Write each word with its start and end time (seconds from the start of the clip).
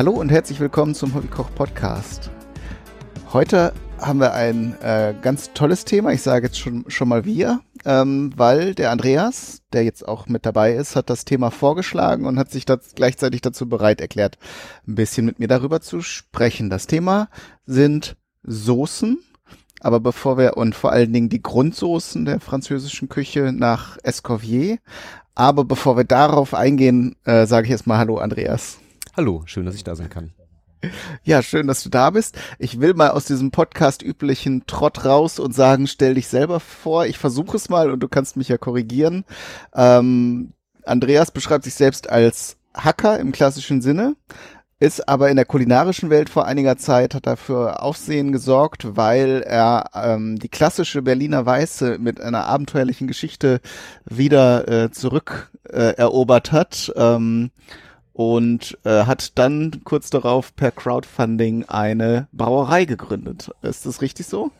Hallo 0.00 0.12
und 0.12 0.30
herzlich 0.30 0.58
willkommen 0.60 0.94
zum 0.94 1.12
Hobbykoch 1.12 1.54
Podcast. 1.54 2.30
Heute 3.34 3.74
haben 3.98 4.18
wir 4.18 4.32
ein 4.32 4.74
äh, 4.80 5.12
ganz 5.20 5.52
tolles 5.52 5.84
Thema. 5.84 6.10
Ich 6.14 6.22
sage 6.22 6.46
jetzt 6.46 6.58
schon, 6.58 6.86
schon 6.88 7.06
mal 7.06 7.26
wir, 7.26 7.60
ähm, 7.84 8.32
weil 8.34 8.74
der 8.74 8.92
Andreas, 8.92 9.60
der 9.74 9.84
jetzt 9.84 10.08
auch 10.08 10.26
mit 10.26 10.46
dabei 10.46 10.72
ist, 10.72 10.96
hat 10.96 11.10
das 11.10 11.26
Thema 11.26 11.50
vorgeschlagen 11.50 12.24
und 12.24 12.38
hat 12.38 12.50
sich 12.50 12.64
das 12.64 12.94
gleichzeitig 12.94 13.42
dazu 13.42 13.68
bereit 13.68 14.00
erklärt, 14.00 14.38
ein 14.88 14.94
bisschen 14.94 15.26
mit 15.26 15.38
mir 15.38 15.48
darüber 15.48 15.82
zu 15.82 16.00
sprechen. 16.00 16.70
Das 16.70 16.86
Thema 16.86 17.28
sind 17.66 18.16
Soßen. 18.42 19.18
Aber 19.80 20.00
bevor 20.00 20.38
wir 20.38 20.56
und 20.56 20.74
vor 20.74 20.92
allen 20.92 21.12
Dingen 21.12 21.28
die 21.28 21.42
Grundsoßen 21.42 22.24
der 22.24 22.40
französischen 22.40 23.10
Küche 23.10 23.52
nach 23.52 23.98
Escoffier. 24.02 24.78
Aber 25.34 25.66
bevor 25.66 25.98
wir 25.98 26.04
darauf 26.04 26.54
eingehen, 26.54 27.16
äh, 27.26 27.44
sage 27.44 27.66
ich 27.66 27.72
erstmal 27.72 27.98
Hallo 27.98 28.16
Andreas. 28.16 28.78
Hallo, 29.16 29.42
schön, 29.46 29.66
dass 29.66 29.74
ich 29.74 29.84
da 29.84 29.96
sein 29.96 30.08
kann. 30.08 30.32
Ja, 31.24 31.42
schön, 31.42 31.66
dass 31.66 31.82
du 31.82 31.90
da 31.90 32.10
bist. 32.10 32.38
Ich 32.58 32.80
will 32.80 32.94
mal 32.94 33.10
aus 33.10 33.24
diesem 33.26 33.50
Podcast 33.50 34.02
üblichen 34.02 34.66
Trott 34.66 35.04
raus 35.04 35.38
und 35.38 35.54
sagen, 35.54 35.86
stell 35.86 36.14
dich 36.14 36.28
selber 36.28 36.60
vor. 36.60 37.06
Ich 37.06 37.18
versuche 37.18 37.56
es 37.56 37.68
mal 37.68 37.90
und 37.90 38.00
du 38.00 38.08
kannst 38.08 38.36
mich 38.36 38.48
ja 38.48 38.56
korrigieren. 38.56 39.24
Ähm, 39.74 40.52
Andreas 40.84 41.32
beschreibt 41.32 41.64
sich 41.64 41.74
selbst 41.74 42.08
als 42.08 42.56
Hacker 42.72 43.18
im 43.18 43.32
klassischen 43.32 43.82
Sinne, 43.82 44.14
ist 44.78 45.08
aber 45.08 45.28
in 45.28 45.36
der 45.36 45.44
kulinarischen 45.44 46.08
Welt 46.08 46.30
vor 46.30 46.46
einiger 46.46 46.78
Zeit, 46.78 47.14
hat 47.14 47.26
dafür 47.26 47.82
Aufsehen 47.82 48.32
gesorgt, 48.32 48.96
weil 48.96 49.42
er 49.44 49.90
ähm, 49.92 50.38
die 50.38 50.48
klassische 50.48 51.02
Berliner 51.02 51.44
Weiße 51.44 51.98
mit 51.98 52.20
einer 52.20 52.46
abenteuerlichen 52.46 53.06
Geschichte 53.06 53.60
wieder 54.06 54.68
äh, 54.68 54.90
zurück 54.92 55.50
äh, 55.68 55.94
hat. 55.98 56.92
Ähm, 56.96 57.50
und 58.12 58.78
äh, 58.84 59.04
hat 59.04 59.38
dann 59.38 59.82
kurz 59.84 60.10
darauf 60.10 60.54
per 60.54 60.70
Crowdfunding 60.70 61.64
eine 61.66 62.28
Brauerei 62.32 62.84
gegründet. 62.84 63.50
Ist 63.62 63.86
das 63.86 64.02
richtig 64.02 64.26
so? 64.26 64.50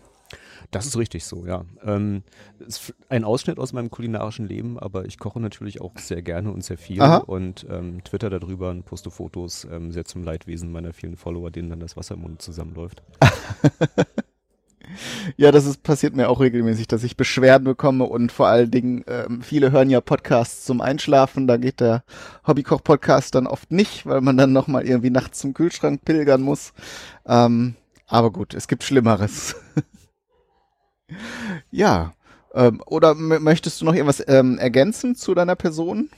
Das 0.71 0.87
ist 0.87 0.97
richtig 0.97 1.25
so, 1.25 1.47
ja. 1.47 1.65
Ähm, 1.85 2.23
ist 2.61 2.95
ein 3.09 3.25
Ausschnitt 3.25 3.59
aus 3.59 3.73
meinem 3.73 3.91
kulinarischen 3.91 4.47
Leben, 4.47 4.79
aber 4.79 5.05
ich 5.05 5.19
koche 5.19 5.41
natürlich 5.41 5.81
auch 5.81 5.99
sehr 5.99 6.23
gerne 6.23 6.53
und 6.53 6.63
sehr 6.63 6.79
viel 6.79 7.03
Aha. 7.03 7.19
und 7.19 7.67
ähm, 7.69 8.05
twitter 8.05 8.31
darüber 8.31 8.71
und 8.71 8.85
poste 8.85 9.11
Fotos, 9.11 9.67
ähm, 9.71 9.91
sehr 9.91 10.05
zum 10.05 10.23
Leidwesen 10.23 10.71
meiner 10.71 10.93
vielen 10.93 11.17
Follower, 11.17 11.51
denen 11.51 11.71
dann 11.71 11.81
das 11.81 11.97
Wasser 11.97 12.15
im 12.15 12.21
Mund 12.21 12.41
zusammenläuft. 12.41 13.03
Ja, 15.37 15.53
das 15.53 15.67
ist, 15.67 15.83
passiert 15.83 16.17
mir 16.17 16.29
auch 16.29 16.41
regelmäßig, 16.41 16.89
dass 16.89 17.05
ich 17.05 17.17
Beschwerden 17.17 17.65
bekomme 17.65 18.05
und 18.05 18.33
vor 18.33 18.49
allen 18.49 18.71
Dingen, 18.71 19.05
ähm, 19.07 19.43
viele 19.43 19.73
hören 19.73 19.91
ja 19.91 20.01
Podcasts 20.01 20.65
zum 20.65 20.81
Einschlafen, 20.81 21.47
da 21.47 21.57
geht 21.57 21.81
der 21.81 22.05
Hobbykoch-Podcast 22.47 23.35
dann 23.35 23.47
oft 23.47 23.71
nicht, 23.71 24.07
weil 24.07 24.21
man 24.21 24.37
dann 24.37 24.53
nochmal 24.53 24.87
irgendwie 24.87 25.11
nachts 25.11 25.39
zum 25.39 25.55
Kühlschrank 25.55 26.05
pilgern 26.05 26.43
muss. 26.43 26.73
Ähm, 27.27 27.77
aber 28.07 28.31
gut, 28.31 28.55
es 28.55 28.69
gibt 28.69 28.83
Schlimmeres. 28.83 29.57
ja, 31.71 32.13
ähm, 32.55 32.83
oder 32.87 33.15
möchtest 33.15 33.81
du 33.81 33.85
noch 33.85 33.95
irgendwas 33.95 34.23
ähm, 34.27 34.59
ergänzen 34.59 35.15
zu 35.15 35.35
deiner 35.35 35.57
Person? 35.57 36.11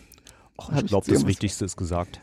Och, 0.59 0.71
ich 0.75 0.87
glaube, 0.87 1.11
das 1.11 1.27
Wichtigste 1.27 1.65
ist 1.65 1.77
gesagt. 1.77 2.21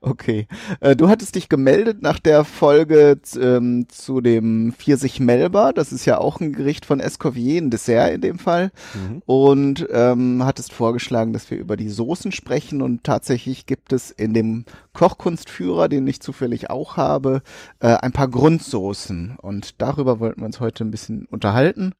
Okay. 0.00 0.46
Äh, 0.80 0.94
du 0.94 1.08
hattest 1.08 1.34
dich 1.34 1.48
gemeldet 1.48 2.02
nach 2.02 2.18
der 2.18 2.44
Folge 2.44 3.18
ähm, 3.40 3.86
zu 3.88 4.20
dem 4.20 4.74
Pfirsich 4.76 5.20
Melba. 5.20 5.72
Das 5.72 5.92
ist 5.92 6.04
ja 6.04 6.18
auch 6.18 6.40
ein 6.40 6.52
Gericht 6.52 6.84
von 6.84 7.00
Escoffier, 7.00 7.60
ein 7.60 7.70
Dessert 7.70 8.12
in 8.12 8.20
dem 8.20 8.38
Fall. 8.38 8.70
Mhm. 8.94 9.22
Und 9.26 9.88
ähm, 9.90 10.44
hattest 10.44 10.72
vorgeschlagen, 10.72 11.32
dass 11.32 11.50
wir 11.50 11.58
über 11.58 11.76
die 11.76 11.88
Soßen 11.88 12.32
sprechen. 12.32 12.82
Und 12.82 13.04
tatsächlich 13.04 13.66
gibt 13.66 13.92
es 13.92 14.10
in 14.10 14.34
dem 14.34 14.64
Kochkunstführer, 14.92 15.88
den 15.88 16.06
ich 16.06 16.20
zufällig 16.20 16.70
auch 16.70 16.96
habe, 16.96 17.42
äh, 17.80 17.88
ein 17.88 18.12
paar 18.12 18.28
Grundsoßen. 18.28 19.36
Und 19.40 19.80
darüber 19.80 20.20
wollten 20.20 20.40
wir 20.40 20.46
uns 20.46 20.60
heute 20.60 20.84
ein 20.84 20.90
bisschen 20.90 21.26
unterhalten. 21.26 21.94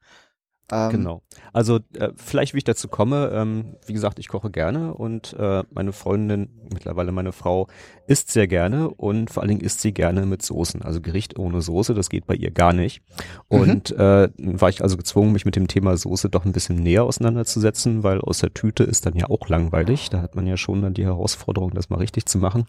Ähm, 0.72 0.90
genau. 0.90 1.22
Also 1.52 1.80
äh, 1.98 2.10
vielleicht, 2.16 2.54
wie 2.54 2.58
ich 2.58 2.64
dazu 2.64 2.88
komme, 2.88 3.30
ähm, 3.34 3.76
wie 3.86 3.92
gesagt, 3.92 4.18
ich 4.18 4.28
koche 4.28 4.50
gerne 4.50 4.94
und 4.94 5.34
äh, 5.38 5.62
meine 5.70 5.92
Freundin, 5.92 6.48
mittlerweile 6.72 7.12
meine 7.12 7.32
Frau, 7.32 7.68
isst 8.06 8.30
sehr 8.30 8.46
gerne 8.46 8.90
und 8.90 9.30
vor 9.30 9.42
allen 9.42 9.48
Dingen 9.48 9.60
isst 9.60 9.80
sie 9.80 9.92
gerne 9.92 10.26
mit 10.26 10.42
Soßen. 10.42 10.82
Also 10.82 11.00
Gericht 11.00 11.38
ohne 11.38 11.62
Soße, 11.62 11.94
das 11.94 12.10
geht 12.10 12.26
bei 12.26 12.34
ihr 12.34 12.50
gar 12.50 12.72
nicht. 12.72 13.02
Und 13.48 13.90
mhm. 13.90 14.00
äh, 14.00 14.28
war 14.36 14.68
ich 14.68 14.82
also 14.82 14.96
gezwungen, 14.96 15.32
mich 15.32 15.44
mit 15.44 15.56
dem 15.56 15.68
Thema 15.68 15.96
Soße 15.96 16.28
doch 16.28 16.44
ein 16.44 16.52
bisschen 16.52 16.76
näher 16.76 17.04
auseinanderzusetzen, 17.04 18.02
weil 18.02 18.20
aus 18.20 18.38
der 18.38 18.52
Tüte 18.52 18.84
ist 18.84 19.06
dann 19.06 19.16
ja 19.16 19.28
auch 19.30 19.48
langweilig. 19.48 20.10
Da 20.10 20.20
hat 20.22 20.34
man 20.34 20.46
ja 20.46 20.56
schon 20.56 20.82
dann 20.82 20.94
die 20.94 21.04
Herausforderung, 21.04 21.72
das 21.72 21.90
mal 21.90 21.98
richtig 21.98 22.26
zu 22.26 22.38
machen. 22.38 22.66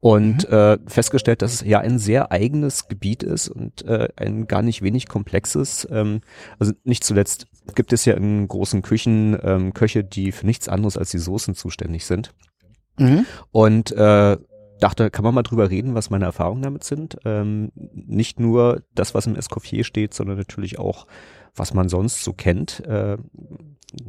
Und 0.00 0.48
mhm. 0.48 0.54
äh, 0.54 0.78
festgestellt, 0.86 1.42
dass 1.42 1.54
es 1.54 1.60
ja 1.62 1.80
ein 1.80 1.98
sehr 1.98 2.32
eigenes 2.32 2.88
Gebiet 2.88 3.22
ist 3.22 3.48
und 3.48 3.84
äh, 3.86 4.08
ein 4.16 4.46
gar 4.46 4.62
nicht 4.62 4.82
wenig 4.82 5.08
komplexes. 5.08 5.86
Ähm, 5.90 6.20
also 6.58 6.72
nicht 6.84 7.04
zuletzt 7.04 7.35
Jetzt 7.36 7.76
gibt 7.76 7.92
es 7.92 8.04
ja 8.04 8.14
in 8.14 8.46
großen 8.48 8.82
Küchen 8.82 9.36
ähm, 9.42 9.74
Köche, 9.74 10.04
die 10.04 10.32
für 10.32 10.46
nichts 10.46 10.68
anderes 10.68 10.96
als 10.96 11.10
die 11.10 11.18
Soßen 11.18 11.54
zuständig 11.54 12.06
sind. 12.06 12.32
Mhm. 12.98 13.26
Und 13.50 13.92
äh, 13.92 14.36
dachte, 14.80 15.10
kann 15.10 15.24
man 15.24 15.34
mal 15.34 15.42
drüber 15.42 15.70
reden, 15.70 15.94
was 15.94 16.10
meine 16.10 16.24
Erfahrungen 16.24 16.62
damit 16.62 16.84
sind. 16.84 17.18
Ähm, 17.24 17.72
nicht 17.74 18.40
nur 18.40 18.82
das, 18.94 19.14
was 19.14 19.26
im 19.26 19.36
Escoffier 19.36 19.84
steht, 19.84 20.14
sondern 20.14 20.36
natürlich 20.36 20.78
auch, 20.78 21.06
was 21.54 21.74
man 21.74 21.88
sonst 21.88 22.22
so 22.22 22.32
kennt. 22.32 22.84
Äh, 22.86 23.16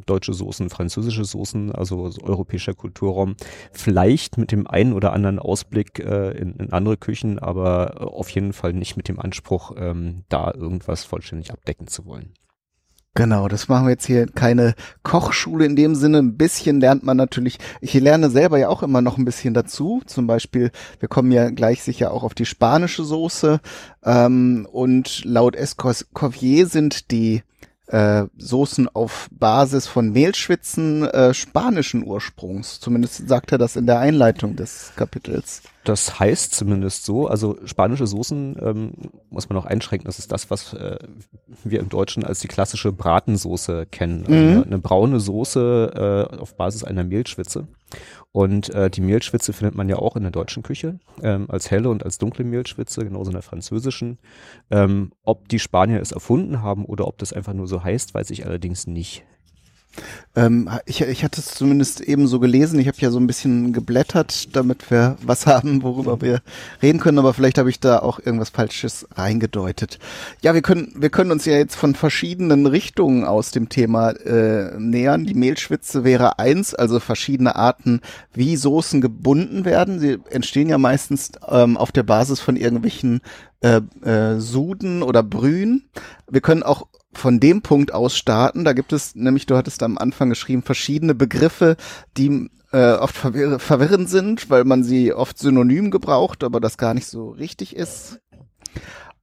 deutsche 0.05 0.33
Soßen, 0.33 0.69
französische 0.69 1.23
Soßen, 1.23 1.71
also 1.71 2.09
so 2.09 2.21
europäischer 2.23 2.73
Kulturraum. 2.73 3.35
Vielleicht 3.71 4.37
mit 4.37 4.51
dem 4.51 4.67
einen 4.67 4.93
oder 4.93 5.13
anderen 5.13 5.39
Ausblick 5.39 5.99
äh, 5.99 6.31
in, 6.31 6.55
in, 6.55 6.73
andere 6.73 6.97
Küchen, 6.97 7.39
aber 7.39 8.11
auf 8.11 8.29
jeden 8.31 8.53
Fall 8.53 8.73
nicht 8.73 8.97
mit 8.97 9.07
dem 9.07 9.19
Anspruch, 9.19 9.73
ähm, 9.77 10.23
da 10.29 10.51
irgendwas 10.53 11.05
vollständig 11.05 11.51
abdecken 11.51 11.87
zu 11.87 12.05
wollen. 12.05 12.33
Genau, 13.17 13.47
das 13.47 13.67
machen 13.67 13.87
wir 13.87 13.93
jetzt 13.93 14.05
hier 14.05 14.27
keine 14.27 14.75
Kochschule 15.01 15.65
in 15.65 15.75
dem 15.75 15.95
Sinne. 15.95 16.19
Ein 16.19 16.37
bisschen 16.37 16.79
lernt 16.79 17.01
man 17.01 17.17
natürlich. 17.17 17.57
Ich 17.81 17.95
lerne 17.95 18.29
selber 18.29 18.59
ja 18.59 18.69
auch 18.69 18.83
immer 18.83 19.01
noch 19.01 19.17
ein 19.17 19.25
bisschen 19.25 19.55
dazu. 19.55 20.03
Zum 20.05 20.27
Beispiel, 20.27 20.69
wir 20.99 21.09
kommen 21.09 21.31
ja 21.31 21.49
gleich 21.49 21.81
sicher 21.81 22.11
auch 22.11 22.21
auf 22.21 22.35
die 22.35 22.45
spanische 22.45 23.03
Soße. 23.03 23.59
Ähm, 24.03 24.67
und 24.71 25.25
laut 25.25 25.55
Escoffier 25.55 26.67
sind 26.67 27.09
die 27.09 27.41
äh, 27.87 28.25
Soßen 28.37 28.89
auf 28.89 29.29
Basis 29.31 29.87
von 29.87 30.11
Mehlschwitzen 30.11 31.03
äh, 31.03 31.33
spanischen 31.33 32.05
Ursprungs. 32.05 32.79
Zumindest 32.79 33.27
sagt 33.27 33.51
er 33.51 33.57
das 33.57 33.75
in 33.75 33.85
der 33.85 33.99
Einleitung 33.99 34.55
des 34.55 34.91
Kapitels. 34.95 35.61
Das 35.83 36.19
heißt 36.19 36.53
zumindest 36.53 37.05
so. 37.05 37.27
Also 37.27 37.57
spanische 37.65 38.07
Soßen 38.07 38.57
ähm, 38.61 38.91
muss 39.29 39.47
man 39.47 39.57
auch 39.57 39.65
einschränken. 39.65 40.05
Das 40.05 40.19
ist 40.19 40.31
das, 40.31 40.49
was 40.51 40.73
äh, 40.73 40.97
wir 41.63 41.79
im 41.79 41.87
Deutschen 41.87 42.25
als 42.25 42.39
die 42.39 42.49
klassische 42.49 42.91
Bratensoße 42.91 43.85
kennen. 43.85 44.25
Mhm. 44.27 44.33
Eine, 44.33 44.63
eine, 44.65 44.79
braune 44.79 45.19
Soße 45.21 46.27
äh, 46.33 46.37
auf 46.37 46.55
Basis 46.55 46.83
einer 46.83 47.05
Mehlschwitze. 47.05 47.67
Und 48.31 48.69
äh, 48.69 48.89
die 48.89 49.01
Mehlschwitze 49.01 49.53
findet 49.53 49.75
man 49.75 49.89
ja 49.89 49.97
auch 49.97 50.15
in 50.15 50.23
der 50.23 50.31
deutschen 50.31 50.63
Küche, 50.63 50.99
ähm, 51.21 51.45
als 51.49 51.71
helle 51.71 51.89
und 51.89 52.03
als 52.03 52.17
dunkle 52.17 52.45
Mehlschwitze, 52.45 53.03
genauso 53.03 53.29
in 53.31 53.35
der 53.35 53.41
französischen. 53.41 54.19
Ähm, 54.69 55.11
ob 55.23 55.47
die 55.49 55.59
Spanier 55.59 56.01
es 56.01 56.11
erfunden 56.11 56.61
haben 56.61 56.85
oder 56.85 57.07
ob 57.07 57.17
das 57.17 57.33
einfach 57.33 57.53
nur 57.53 57.67
so 57.67 57.83
heißt, 57.83 58.13
weiß 58.13 58.29
ich 58.31 58.45
allerdings 58.45 58.87
nicht. 58.87 59.23
Ähm, 60.35 60.69
ich, 60.85 61.01
ich 61.01 61.23
hatte 61.23 61.41
es 61.41 61.47
zumindest 61.47 62.01
eben 62.01 62.27
so 62.27 62.39
gelesen. 62.39 62.79
Ich 62.79 62.87
habe 62.87 62.97
ja 62.99 63.09
so 63.09 63.19
ein 63.19 63.27
bisschen 63.27 63.73
geblättert, 63.73 64.55
damit 64.55 64.91
wir 64.91 65.17
was 65.23 65.47
haben, 65.47 65.81
worüber 65.83 66.21
wir 66.21 66.41
reden 66.81 66.99
können. 66.99 67.19
Aber 67.19 67.33
vielleicht 67.33 67.57
habe 67.57 67.69
ich 67.69 67.79
da 67.79 67.99
auch 67.99 68.19
irgendwas 68.19 68.49
Falsches 68.49 69.07
reingedeutet. 69.15 69.99
Ja, 70.41 70.53
wir 70.53 70.61
können, 70.61 70.93
wir 70.95 71.09
können 71.09 71.31
uns 71.31 71.45
ja 71.45 71.53
jetzt 71.53 71.75
von 71.75 71.95
verschiedenen 71.95 72.67
Richtungen 72.67 73.23
aus 73.23 73.51
dem 73.51 73.69
Thema 73.69 74.11
äh, 74.11 74.77
nähern. 74.79 75.25
Die 75.25 75.33
Mehlschwitze 75.33 76.03
wäre 76.03 76.39
eins, 76.39 76.75
also 76.75 76.99
verschiedene 76.99 77.55
Arten, 77.55 78.01
wie 78.33 78.55
Soßen 78.55 79.01
gebunden 79.01 79.65
werden. 79.65 79.99
Sie 79.99 80.19
entstehen 80.29 80.69
ja 80.69 80.77
meistens 80.77 81.31
ähm, 81.47 81.77
auf 81.77 81.91
der 81.91 82.03
Basis 82.03 82.39
von 82.39 82.55
irgendwelchen 82.55 83.21
äh, 83.61 83.81
äh, 84.03 84.39
Suden 84.39 85.01
oder 85.01 85.23
Brühen. 85.23 85.89
Wir 86.29 86.41
können 86.41 86.61
auch 86.61 86.87
von 87.13 87.39
dem 87.39 87.61
Punkt 87.61 87.93
aus 87.93 88.15
starten. 88.17 88.63
Da 88.63 88.73
gibt 88.73 88.93
es 88.93 89.15
nämlich, 89.15 89.45
du 89.45 89.55
hattest 89.55 89.83
am 89.83 89.97
Anfang 89.97 90.29
geschrieben, 90.29 90.63
verschiedene 90.63 91.15
Begriffe, 91.15 91.77
die 92.17 92.49
äh, 92.71 92.93
oft 92.93 93.15
verwirr 93.15 93.59
verwirrend 93.59 94.09
sind, 94.09 94.49
weil 94.49 94.65
man 94.65 94.83
sie 94.83 95.13
oft 95.13 95.37
synonym 95.37 95.91
gebraucht, 95.91 96.43
aber 96.43 96.59
das 96.59 96.77
gar 96.77 96.93
nicht 96.93 97.07
so 97.07 97.29
richtig 97.29 97.75
ist. 97.75 98.19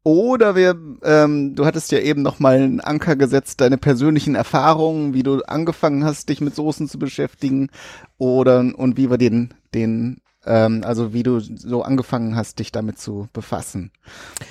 Oder 0.02 0.54
wir, 0.54 0.76
ähm, 1.02 1.54
du 1.54 1.64
hattest 1.64 1.90
ja 1.90 1.98
eben 1.98 2.20
noch 2.20 2.38
mal 2.38 2.56
einen 2.56 2.80
Anker 2.80 3.16
gesetzt, 3.16 3.62
deine 3.62 3.78
persönlichen 3.78 4.34
Erfahrungen, 4.34 5.14
wie 5.14 5.22
du 5.22 5.40
angefangen 5.42 6.04
hast, 6.04 6.28
dich 6.28 6.42
mit 6.42 6.54
Soßen 6.54 6.88
zu 6.88 6.98
beschäftigen, 6.98 7.70
oder 8.18 8.58
und 8.58 8.98
wie 8.98 9.08
wir 9.08 9.16
den, 9.16 9.54
den, 9.72 10.20
ähm, 10.44 10.82
also 10.84 11.14
wie 11.14 11.22
du 11.22 11.40
so 11.40 11.82
angefangen 11.82 12.36
hast, 12.36 12.58
dich 12.58 12.70
damit 12.70 12.98
zu 12.98 13.28
befassen. 13.32 13.92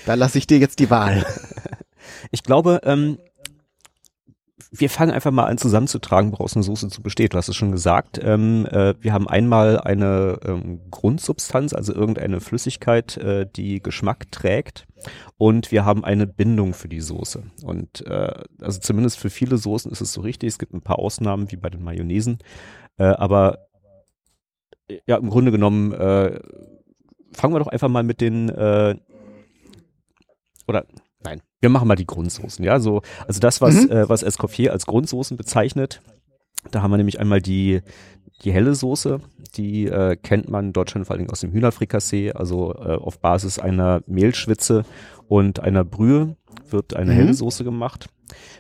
Da 0.08 0.16
lasse 0.16 0.40
ich 0.40 0.48
dir 0.48 0.58
jetzt 0.58 0.80
die 0.80 0.90
Wahl. 0.90 1.24
Ich 2.32 2.44
glaube, 2.44 2.82
ähm, 2.84 3.18
wir 4.76 4.90
fangen 4.90 5.12
einfach 5.12 5.32
mal 5.32 5.46
an 5.46 5.58
zusammenzutragen, 5.58 6.32
woraus 6.32 6.56
eine 6.56 6.64
Soße 6.64 6.90
zu 6.90 7.04
besteht. 7.04 7.34
Du 7.34 7.38
hast 7.38 7.48
es 7.48 7.56
schon 7.56 7.72
gesagt. 7.72 8.20
Ähm, 8.22 8.66
äh, 8.66 8.96
wir 9.00 9.14
haben 9.14 9.28
einmal 9.28 9.80
eine 9.80 10.40
ähm, 10.46 10.82
Grundsubstanz, 10.90 11.74
also 11.74 11.94
irgendeine 11.94 12.42
Flüssigkeit, 12.42 13.18
äh, 13.18 13.46
die 13.46 13.82
Geschmack 13.82 14.32
trägt. 14.32 14.86
Und 15.38 15.72
wir 15.72 15.86
haben 15.86 16.04
eine 16.04 16.26
Bindung 16.26 16.74
für 16.74 16.88
die 16.88 17.02
Soße. 17.02 17.44
Und 17.64 18.06
äh, 18.08 18.34
also 18.62 18.80
zumindest 18.80 19.20
für 19.20 19.30
viele 19.30 19.58
Soßen 19.58 19.92
ist 19.92 20.02
es 20.02 20.14
so 20.14 20.22
richtig. 20.22 20.50
Es 20.50 20.60
gibt 20.60 20.74
ein 20.74 20.82
paar 20.82 20.98
Ausnahmen, 20.98 21.52
wie 21.52 21.58
bei 21.58 21.70
den 21.70 21.84
Mayonnaisen. 21.84 22.40
Äh, 22.98 23.06
aber 23.06 23.68
äh, 24.88 25.00
ja, 25.06 25.18
im 25.18 25.30
Grunde 25.30 25.52
genommen 25.52 25.92
äh, 25.94 26.40
fangen 27.32 27.54
wir 27.54 27.60
doch 27.60 27.68
einfach 27.68 27.90
mal 27.90 28.04
mit 28.04 28.22
den 28.22 28.50
oder 30.66 30.86
wir 31.64 31.70
machen 31.70 31.88
mal 31.88 31.96
die 31.96 32.06
Grundsoßen, 32.06 32.64
ja, 32.64 32.80
so 32.80 33.02
also 33.26 33.40
das 33.40 33.62
was 33.62 33.86
mhm. 33.86 33.92
äh, 33.92 34.10
was 34.10 34.22
Escoffier 34.22 34.74
als 34.74 34.86
Grundsoßen 34.86 35.38
bezeichnet. 35.38 36.02
Da 36.72 36.82
haben 36.82 36.92
wir 36.92 36.98
nämlich 36.98 37.20
einmal 37.20 37.42
die 37.42 37.82
die 38.44 38.52
helle 38.52 38.76
Soße, 38.76 39.22
die 39.56 39.88
äh, 39.88 40.18
kennt 40.18 40.50
man 40.50 40.68
in 40.68 40.74
Deutschland 40.74 41.08
vor 41.08 41.16
allem 41.16 41.30
aus 41.30 41.40
dem 41.40 41.54
Hühnerfrikassee, 41.54 42.34
also 42.34 42.74
äh, 42.74 42.96
auf 42.96 43.20
Basis 43.20 43.60
einer 43.60 44.02
Mehlschwitze 44.06 44.84
und 45.30 45.62
einer 45.62 45.86
Brühe 45.86 46.36
wird 46.70 46.96
eine 46.96 47.14
mhm. 47.14 47.16
helle 47.16 47.34
Soße 47.34 47.64
gemacht. 47.64 48.08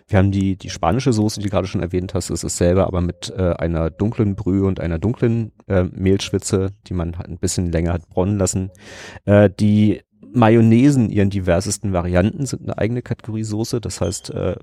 Wir 0.08 0.20
haben 0.20 0.32
die, 0.32 0.56
die 0.56 0.70
spanische 0.70 1.12
Soße, 1.12 1.40
die 1.40 1.48
du 1.48 1.50
gerade 1.50 1.68
schon 1.68 1.82
erwähnt 1.82 2.14
hast, 2.14 2.30
das 2.30 2.44
ist 2.44 2.44
dasselbe, 2.44 2.86
aber 2.88 3.02
mit 3.02 3.34
äh, 3.36 3.54
einer 3.54 3.90
dunklen 3.90 4.36
Brühe 4.36 4.66
und 4.66 4.80
einer 4.80 5.00
dunklen 5.00 5.52
äh, 5.68 5.84
Mehlschwitze, 5.84 6.70
die 6.88 6.94
man 6.94 7.18
halt 7.18 7.28
ein 7.28 7.40
bisschen 7.40 7.72
länger 7.72 7.94
hat 7.94 8.08
bronnen 8.08 8.38
lassen. 8.38 8.72
Äh, 9.26 9.50
die 9.50 10.02
Mayonnaisen 10.34 11.10
ihren 11.10 11.30
diversesten 11.30 11.94
Varianten 11.94 12.46
sind 12.46 12.64
eine 12.64 12.78
eigene 12.78 13.02
Kategorie 13.02 13.44
Soße, 13.44 13.82
das 13.82 14.02
heißt 14.02 14.32
äh, 14.32 14.56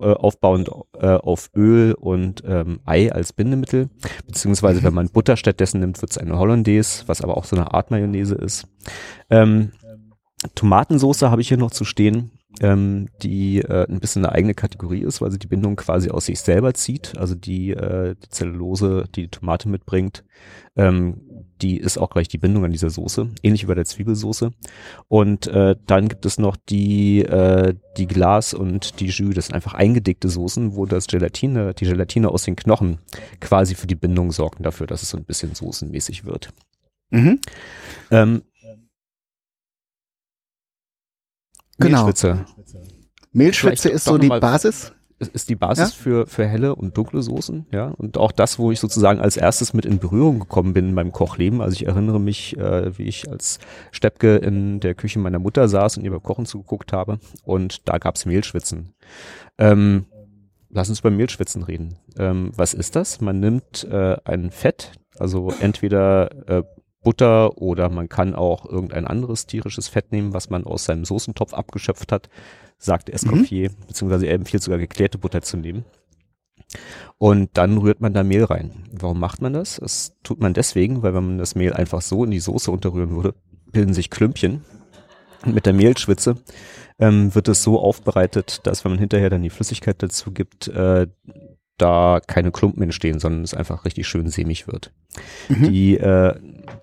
äh, 0.00 0.14
aufbauend 0.14 0.70
äh, 0.98 1.06
auf 1.06 1.50
Öl 1.54 1.94
und 1.94 2.42
ähm, 2.46 2.80
Ei 2.84 3.12
als 3.12 3.32
Bindemittel, 3.32 3.88
beziehungsweise 4.26 4.82
wenn 4.82 4.94
man 4.94 5.08
Butter 5.08 5.36
stattdessen 5.36 5.80
nimmt, 5.80 6.00
wird 6.02 6.10
es 6.10 6.18
eine 6.18 6.38
Hollandaise, 6.38 7.04
was 7.06 7.22
aber 7.22 7.36
auch 7.36 7.44
so 7.44 7.56
eine 7.56 7.72
Art 7.72 7.90
Mayonnaise 7.90 8.34
ist. 8.34 8.66
Ähm, 9.30 9.72
Tomatensoße 10.54 11.30
habe 11.30 11.40
ich 11.40 11.48
hier 11.48 11.56
noch 11.56 11.70
zu 11.70 11.84
stehen, 11.84 12.32
ähm, 12.60 13.08
die 13.22 13.58
äh, 13.58 13.86
ein 13.88 14.00
bisschen 14.00 14.24
eine 14.24 14.34
eigene 14.34 14.54
Kategorie 14.54 15.02
ist, 15.02 15.20
weil 15.20 15.30
sie 15.30 15.38
die 15.38 15.46
Bindung 15.46 15.76
quasi 15.76 16.10
aus 16.10 16.26
sich 16.26 16.40
selber 16.40 16.74
zieht, 16.74 17.16
also 17.16 17.34
die, 17.34 17.70
äh, 17.70 18.14
die 18.22 18.28
Zellulose, 18.28 19.04
die 19.14 19.22
die 19.22 19.28
Tomate 19.28 19.68
mitbringt, 19.68 20.24
ähm, 20.76 21.20
die 21.62 21.76
ist 21.78 21.98
auch 21.98 22.10
gleich 22.10 22.28
die 22.28 22.38
Bindung 22.38 22.64
an 22.64 22.72
dieser 22.72 22.90
Soße, 22.90 23.30
ähnlich 23.42 23.62
wie 23.62 23.66
bei 23.66 23.74
der 23.74 23.84
Zwiebelsoße. 23.84 24.50
Und 25.08 25.46
äh, 25.46 25.76
dann 25.86 26.08
gibt 26.08 26.26
es 26.26 26.38
noch 26.38 26.56
die, 26.56 27.20
äh, 27.20 27.74
die 27.96 28.06
Glas 28.06 28.52
und 28.52 29.00
die 29.00 29.06
Jus, 29.06 29.34
das 29.34 29.46
sind 29.46 29.54
einfach 29.54 29.74
eingedickte 29.74 30.28
Soßen, 30.28 30.74
wo 30.74 30.86
das 30.86 31.06
Gelatine, 31.06 31.74
die 31.74 31.86
Gelatine 31.86 32.30
aus 32.30 32.42
den 32.42 32.56
Knochen 32.56 32.98
quasi 33.40 33.74
für 33.74 33.86
die 33.86 33.94
Bindung 33.94 34.32
sorgen 34.32 34.64
dafür, 34.64 34.86
dass 34.86 35.02
es 35.02 35.10
so 35.10 35.16
ein 35.16 35.24
bisschen 35.24 35.54
soßenmäßig 35.54 36.24
wird. 36.24 36.50
Mhm. 37.10 37.40
Ähm, 38.10 38.42
Genau. 41.78 42.04
Mehlschwitze. 42.04 42.44
Mehlschwitze 43.32 43.88
ist 43.88 44.04
so 44.04 44.18
die 44.18 44.28
Basis? 44.28 44.92
Ist 45.28 45.48
die 45.48 45.56
Basis 45.56 45.90
ja? 45.90 46.02
für, 46.02 46.26
für 46.26 46.46
helle 46.46 46.74
und 46.74 46.96
dunkle 46.96 47.22
Soßen, 47.22 47.66
ja. 47.70 47.88
Und 47.96 48.18
auch 48.18 48.32
das, 48.32 48.58
wo 48.58 48.72
ich 48.72 48.80
sozusagen 48.80 49.20
als 49.20 49.36
erstes 49.36 49.74
mit 49.74 49.84
in 49.84 49.98
Berührung 49.98 50.40
gekommen 50.40 50.72
bin 50.72 50.88
in 50.88 50.94
meinem 50.94 51.12
Kochleben. 51.12 51.60
Also 51.60 51.74
ich 51.74 51.86
erinnere 51.86 52.20
mich, 52.20 52.56
äh, 52.58 52.96
wie 52.98 53.04
ich 53.04 53.30
als 53.30 53.58
Steppke 53.90 54.36
in 54.36 54.80
der 54.80 54.94
Küche 54.94 55.18
meiner 55.18 55.38
Mutter 55.38 55.68
saß 55.68 55.96
und 55.96 56.04
ihr 56.04 56.10
beim 56.10 56.22
Kochen 56.22 56.46
zugeguckt 56.46 56.92
habe. 56.92 57.18
Und 57.44 57.88
da 57.88 57.98
gab's 57.98 58.26
Mehlschwitzen. 58.26 58.94
Ähm, 59.58 60.06
lass 60.70 60.88
uns 60.88 61.00
beim 61.00 61.16
Mehlschwitzen 61.16 61.62
reden. 61.62 61.96
Ähm, 62.18 62.52
was 62.56 62.74
ist 62.74 62.96
das? 62.96 63.20
Man 63.20 63.40
nimmt 63.40 63.84
äh, 63.84 64.16
ein 64.24 64.50
Fett, 64.50 64.92
also 65.18 65.52
entweder 65.60 66.48
äh, 66.48 66.62
Butter 67.02 67.58
oder 67.58 67.88
man 67.88 68.08
kann 68.08 68.34
auch 68.34 68.64
irgendein 68.64 69.06
anderes 69.06 69.46
tierisches 69.46 69.88
Fett 69.88 70.12
nehmen, 70.12 70.32
was 70.32 70.50
man 70.50 70.64
aus 70.64 70.84
seinem 70.84 71.04
Soßentopf 71.04 71.52
abgeschöpft 71.54 72.12
hat, 72.12 72.28
sagt 72.78 73.10
Escoffier, 73.10 73.70
mhm. 73.70 73.86
beziehungsweise 73.86 74.26
er 74.26 74.34
empfiehlt 74.34 74.62
sogar 74.62 74.78
geklärte 74.78 75.18
Butter 75.18 75.42
zu 75.42 75.56
nehmen. 75.56 75.84
Und 77.18 77.50
dann 77.54 77.78
rührt 77.78 78.00
man 78.00 78.14
da 78.14 78.22
Mehl 78.22 78.44
rein. 78.44 78.84
Warum 78.92 79.20
macht 79.20 79.42
man 79.42 79.52
das? 79.52 79.76
Das 79.76 80.16
tut 80.22 80.40
man 80.40 80.54
deswegen, 80.54 81.02
weil 81.02 81.14
wenn 81.14 81.26
man 81.26 81.38
das 81.38 81.54
Mehl 81.54 81.72
einfach 81.72 82.00
so 82.00 82.24
in 82.24 82.30
die 82.30 82.40
Soße 82.40 82.70
unterrühren 82.70 83.10
würde, 83.10 83.34
bilden 83.70 83.94
sich 83.94 84.10
Klümpchen. 84.10 84.64
Und 85.44 85.54
mit 85.54 85.66
der 85.66 85.72
Mehlschwitze 85.72 86.36
ähm, 86.98 87.34
wird 87.34 87.48
es 87.48 87.62
so 87.62 87.80
aufbereitet, 87.80 88.60
dass 88.64 88.84
wenn 88.84 88.92
man 88.92 88.98
hinterher 88.98 89.30
dann 89.30 89.42
die 89.42 89.50
Flüssigkeit 89.50 90.02
dazu 90.02 90.30
gibt, 90.32 90.68
äh, 90.68 91.06
da 91.78 92.20
keine 92.26 92.52
Klumpen 92.52 92.82
entstehen, 92.82 93.18
sondern 93.18 93.42
es 93.42 93.54
einfach 93.54 93.84
richtig 93.84 94.06
schön 94.06 94.28
sämig 94.28 94.66
wird. 94.66 94.92
Mhm. 95.48 95.68
Die, 95.68 95.96
äh, 95.96 96.34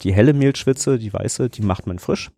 die 0.02 0.14
helle 0.14 0.34
Mehlschwitze, 0.34 1.00
die 1.00 1.14
weiße, 1.14 1.50
die 1.50 1.62
macht 1.62 1.88
man 1.88 2.00
frisch. 2.00 2.32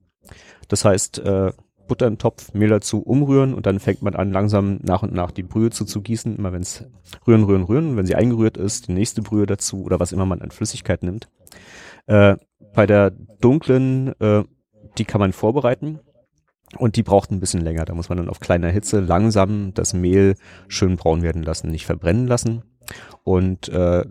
Das 0.67 0.85
heißt, 0.85 1.19
äh, 1.19 1.51
Butter 1.87 2.07
im 2.07 2.17
Topf, 2.17 2.53
Mehl 2.53 2.69
dazu 2.69 3.01
umrühren 3.01 3.53
und 3.53 3.65
dann 3.65 3.79
fängt 3.79 4.01
man 4.01 4.15
an, 4.15 4.31
langsam 4.31 4.79
nach 4.81 5.03
und 5.03 5.13
nach 5.13 5.31
die 5.31 5.43
Brühe 5.43 5.71
zu, 5.71 5.83
zu 5.83 6.01
gießen. 6.01 6.37
Immer 6.37 6.53
wenn 6.53 6.61
es 6.61 6.85
rühren, 7.27 7.43
rühren, 7.43 7.63
rühren. 7.63 7.97
wenn 7.97 8.05
sie 8.05 8.15
eingerührt 8.15 8.55
ist, 8.55 8.87
die 8.87 8.93
nächste 8.93 9.21
Brühe 9.21 9.45
dazu 9.45 9.83
oder 9.83 9.99
was 9.99 10.13
immer 10.13 10.25
man 10.25 10.41
an 10.41 10.51
Flüssigkeit 10.51 11.03
nimmt. 11.03 11.29
Äh, 12.05 12.37
bei 12.73 12.85
der 12.85 13.11
dunklen, 13.11 14.13
äh, 14.21 14.43
die 14.97 15.05
kann 15.05 15.19
man 15.19 15.33
vorbereiten. 15.33 15.99
Und 16.77 16.95
die 16.95 17.03
braucht 17.03 17.31
ein 17.31 17.39
bisschen 17.39 17.61
länger. 17.61 17.85
Da 17.85 17.93
muss 17.93 18.09
man 18.09 18.17
dann 18.17 18.29
auf 18.29 18.39
kleiner 18.39 18.69
Hitze 18.69 18.99
langsam 18.99 19.73
das 19.73 19.93
Mehl 19.93 20.35
schön 20.67 20.95
braun 20.95 21.21
werden 21.21 21.43
lassen, 21.43 21.69
nicht 21.69 21.85
verbrennen 21.85 22.27
lassen. 22.27 22.63
Und 23.23 23.69
äh, 23.69 24.05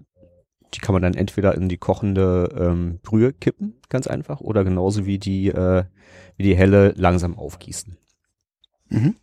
die 0.74 0.80
kann 0.80 0.92
man 0.92 1.02
dann 1.02 1.14
entweder 1.14 1.54
in 1.54 1.68
die 1.68 1.78
kochende 1.78 2.48
ähm, 2.56 3.00
Brühe 3.02 3.32
kippen, 3.32 3.80
ganz 3.88 4.06
einfach, 4.06 4.40
oder 4.40 4.62
genauso 4.62 5.04
wie 5.06 5.18
die, 5.18 5.48
äh, 5.48 5.84
wie 6.36 6.42
die 6.44 6.56
helle 6.56 6.92
langsam 6.96 7.38
aufgießen. 7.38 7.96
Mhm. 8.88 9.16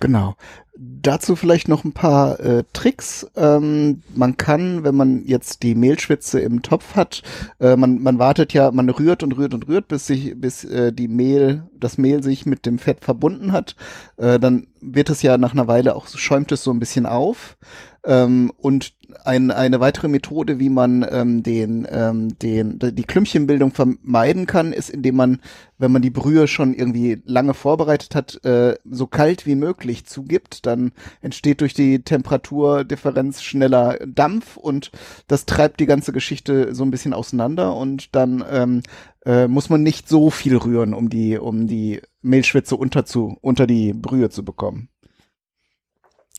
Genau. 0.00 0.36
Dazu 0.74 1.36
vielleicht 1.36 1.68
noch 1.68 1.84
ein 1.84 1.92
paar 1.92 2.40
äh, 2.40 2.64
Tricks. 2.72 3.26
Ähm, 3.36 4.02
man 4.14 4.38
kann, 4.38 4.84
wenn 4.84 4.94
man 4.94 5.26
jetzt 5.26 5.62
die 5.62 5.74
Mehlschwitze 5.74 6.40
im 6.40 6.62
Topf 6.62 6.96
hat, 6.96 7.22
äh, 7.60 7.76
man, 7.76 8.02
man 8.02 8.18
wartet 8.18 8.54
ja, 8.54 8.70
man 8.70 8.88
rührt 8.88 9.22
und 9.22 9.36
rührt 9.36 9.52
und 9.52 9.68
rührt, 9.68 9.88
bis 9.88 10.06
sich, 10.06 10.40
bis 10.40 10.64
äh, 10.64 10.90
die 10.90 11.08
Mehl, 11.08 11.64
das 11.78 11.98
Mehl 11.98 12.22
sich 12.22 12.46
mit 12.46 12.64
dem 12.64 12.78
Fett 12.78 13.04
verbunden 13.04 13.52
hat. 13.52 13.76
Äh, 14.16 14.38
dann 14.38 14.66
wird 14.80 15.10
es 15.10 15.20
ja 15.20 15.36
nach 15.36 15.52
einer 15.52 15.68
Weile 15.68 15.94
auch, 15.94 16.08
schäumt 16.08 16.50
es 16.52 16.64
so 16.64 16.70
ein 16.70 16.80
bisschen 16.80 17.04
auf. 17.04 17.58
Ähm, 18.04 18.50
und 18.56 18.94
ein, 19.24 19.50
eine 19.50 19.80
weitere 19.80 20.08
Methode, 20.08 20.58
wie 20.58 20.70
man 20.70 21.06
ähm, 21.10 21.42
den, 21.42 21.86
ähm, 21.90 22.38
den, 22.38 22.78
die 22.78 23.04
Klümpchenbildung 23.04 23.72
vermeiden 23.72 24.46
kann, 24.46 24.72
ist, 24.72 24.90
indem 24.90 25.16
man, 25.16 25.40
wenn 25.78 25.92
man 25.92 26.02
die 26.02 26.10
Brühe 26.10 26.46
schon 26.48 26.74
irgendwie 26.74 27.22
lange 27.24 27.54
vorbereitet 27.54 28.14
hat, 28.14 28.44
äh, 28.44 28.76
so 28.84 29.06
kalt 29.06 29.46
wie 29.46 29.54
möglich 29.54 30.06
zugibt. 30.06 30.66
Dann 30.66 30.92
entsteht 31.20 31.60
durch 31.60 31.74
die 31.74 32.02
Temperaturdifferenz 32.02 33.42
schneller 33.42 33.98
Dampf 34.06 34.56
und 34.56 34.90
das 35.28 35.46
treibt 35.46 35.80
die 35.80 35.86
ganze 35.86 36.12
Geschichte 36.12 36.74
so 36.74 36.84
ein 36.84 36.90
bisschen 36.90 37.14
auseinander 37.14 37.74
und 37.76 38.14
dann 38.14 38.44
ähm, 38.50 38.82
äh, 39.24 39.48
muss 39.48 39.70
man 39.70 39.82
nicht 39.82 40.08
so 40.08 40.30
viel 40.30 40.56
rühren, 40.56 40.94
um 40.94 41.08
die, 41.08 41.38
um 41.38 41.66
die 41.66 42.00
Mehlschwitze 42.22 42.76
unter, 42.76 43.04
zu, 43.04 43.36
unter 43.40 43.66
die 43.66 43.92
Brühe 43.92 44.30
zu 44.30 44.44
bekommen. 44.44 44.88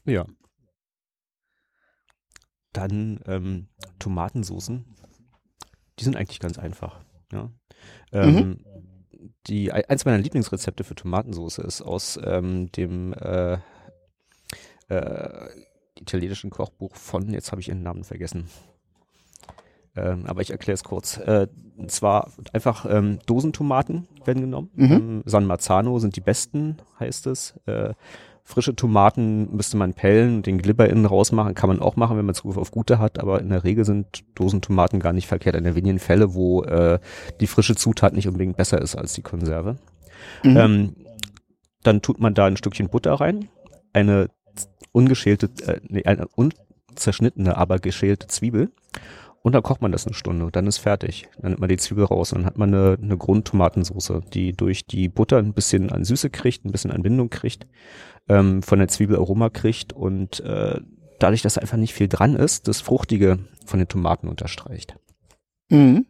Ja, 0.06 0.26
dann 2.74 3.20
ähm, 3.26 3.68
Tomatensoßen. 4.00 4.86
Die 6.00 6.04
sind 6.04 6.16
eigentlich 6.16 6.40
ganz 6.40 6.58
einfach. 6.58 7.00
Ja. 7.32 7.50
Ähm, 8.12 8.36
mhm. 8.36 8.58
die, 9.48 9.72
eins 9.72 10.06
meiner 10.06 10.18
Lieblingsrezepte 10.18 10.84
für 10.84 10.96
Tomatensauce 10.96 11.60
ist 11.60 11.82
aus 11.82 12.20
ähm, 12.24 12.72
dem 12.72 13.14
äh, 13.14 13.58
äh, 14.90 15.50
italienischen 16.00 16.50
Kochbuch 16.50 16.96
von, 16.96 17.34
jetzt 17.34 17.52
habe 17.52 17.62
ich 17.62 17.70
ihren 17.70 17.84
Namen 17.84 18.04
vergessen. 18.04 18.50
Ähm, 19.96 20.26
aber 20.26 20.42
ich 20.42 20.50
erkläre 20.50 20.74
es 20.74 20.84
kurz. 20.84 21.18
Äh, 21.18 21.48
und 21.78 21.92
zwar 21.92 22.32
einfach 22.52 22.86
ähm, 22.90 23.20
Dosentomaten 23.26 24.08
werden 24.26 24.42
genommen. 24.42 24.72
Mhm. 24.76 24.92
Ähm, 24.92 25.24
San 25.26 25.46
Marzano 25.46 26.00
sind 26.00 26.16
die 26.16 26.22
besten, 26.22 26.78
heißt 27.00 27.28
es. 27.28 27.56
Äh, 27.66 27.94
Frische 28.46 28.76
Tomaten 28.76 29.56
müsste 29.56 29.78
man 29.78 29.94
pellen 29.94 30.38
und 30.38 30.46
den 30.46 30.58
Glibber 30.58 30.90
innen 30.90 31.06
rausmachen. 31.06 31.56
Kann 31.56 31.70
man 31.70 31.80
auch 31.80 31.96
machen, 31.96 32.18
wenn 32.18 32.26
man 32.26 32.36
Zugriff 32.36 32.58
auf 32.58 32.72
gute 32.72 33.00
hat. 33.00 33.20
Aber 33.20 33.40
in 33.40 33.50
der 33.50 33.64
Regel 33.64 33.86
sind 33.86 34.26
Dosentomaten 34.36 35.00
gar 35.00 35.14
nicht 35.14 35.28
verkehrt. 35.28 35.56
In 35.56 35.64
der 35.64 35.76
wenigen 35.76 36.00
Fälle, 36.00 36.34
wo 36.34 36.64
äh, 36.64 37.00
die 37.40 37.48
frische 37.48 37.76
Zutat 37.76 38.14
nicht 38.14 38.28
unbedingt 38.28 38.58
besser 38.58 38.82
ist 38.82 38.96
als 38.96 39.14
die 39.14 39.22
Konserve. 39.22 39.78
Mhm. 40.44 40.58
Ähm, 40.58 40.96
dann 41.84 42.02
tut 42.02 42.20
man 42.20 42.34
da 42.34 42.46
ein 42.46 42.58
Stückchen 42.58 42.90
Butter 42.90 43.14
rein, 43.14 43.50
eine 43.94 44.30
ungeschälte, 44.92 45.50
äh, 45.66 45.80
nee, 45.88 46.04
eine 46.04 46.28
unzerschnittene, 46.28 47.58
aber 47.58 47.80
geschälte 47.80 48.28
Zwiebel 48.28 48.72
und 49.44 49.54
dann 49.54 49.62
kocht 49.62 49.82
man 49.82 49.92
das 49.92 50.08
eine 50.08 50.16
Stunde 50.16 50.46
und 50.46 50.56
dann 50.56 50.68
ist 50.68 50.78
fertig. 50.78 51.28
Dann 51.40 51.52
nimmt 51.52 51.60
man 51.60 51.70
die 51.70 51.78
Zwiebel 51.78 52.06
raus 52.06 52.32
und 52.32 52.40
dann 52.40 52.46
hat 52.46 52.58
man 52.58 52.74
eine, 52.74 52.98
eine 53.00 53.18
Grundtomatensauce, 53.18 54.22
die 54.34 54.54
durch 54.54 54.88
die 54.88 55.10
Butter 55.10 55.38
ein 55.38 55.54
bisschen 55.54 55.92
an 55.92 56.06
Süße 56.06 56.30
kriegt, 56.30 56.66
ein 56.66 56.72
bisschen 56.72 56.92
an 56.92 57.04
Bindung 57.04 57.30
kriegt, 57.30 57.68
ähm, 58.30 58.64
von 58.64 58.80
der 58.80 58.88
Zwiebel 58.88 59.18
Aroma 59.18 59.50
kriegt 59.50 59.92
und 59.92 60.40
äh, 60.40 60.80
dadurch, 61.20 61.42
dass 61.42 61.58
einfach 61.58 61.78
nicht 61.78 61.94
viel 61.94 62.08
dran 62.08 62.36
ist, 62.36 62.70
das 62.70 62.80
Fruchtige 62.80 63.40
von 63.66 63.80
den 63.80 63.90
Tomaten 63.90 64.30
unterstreicht. 64.30 64.96
Mhm. 65.70 66.06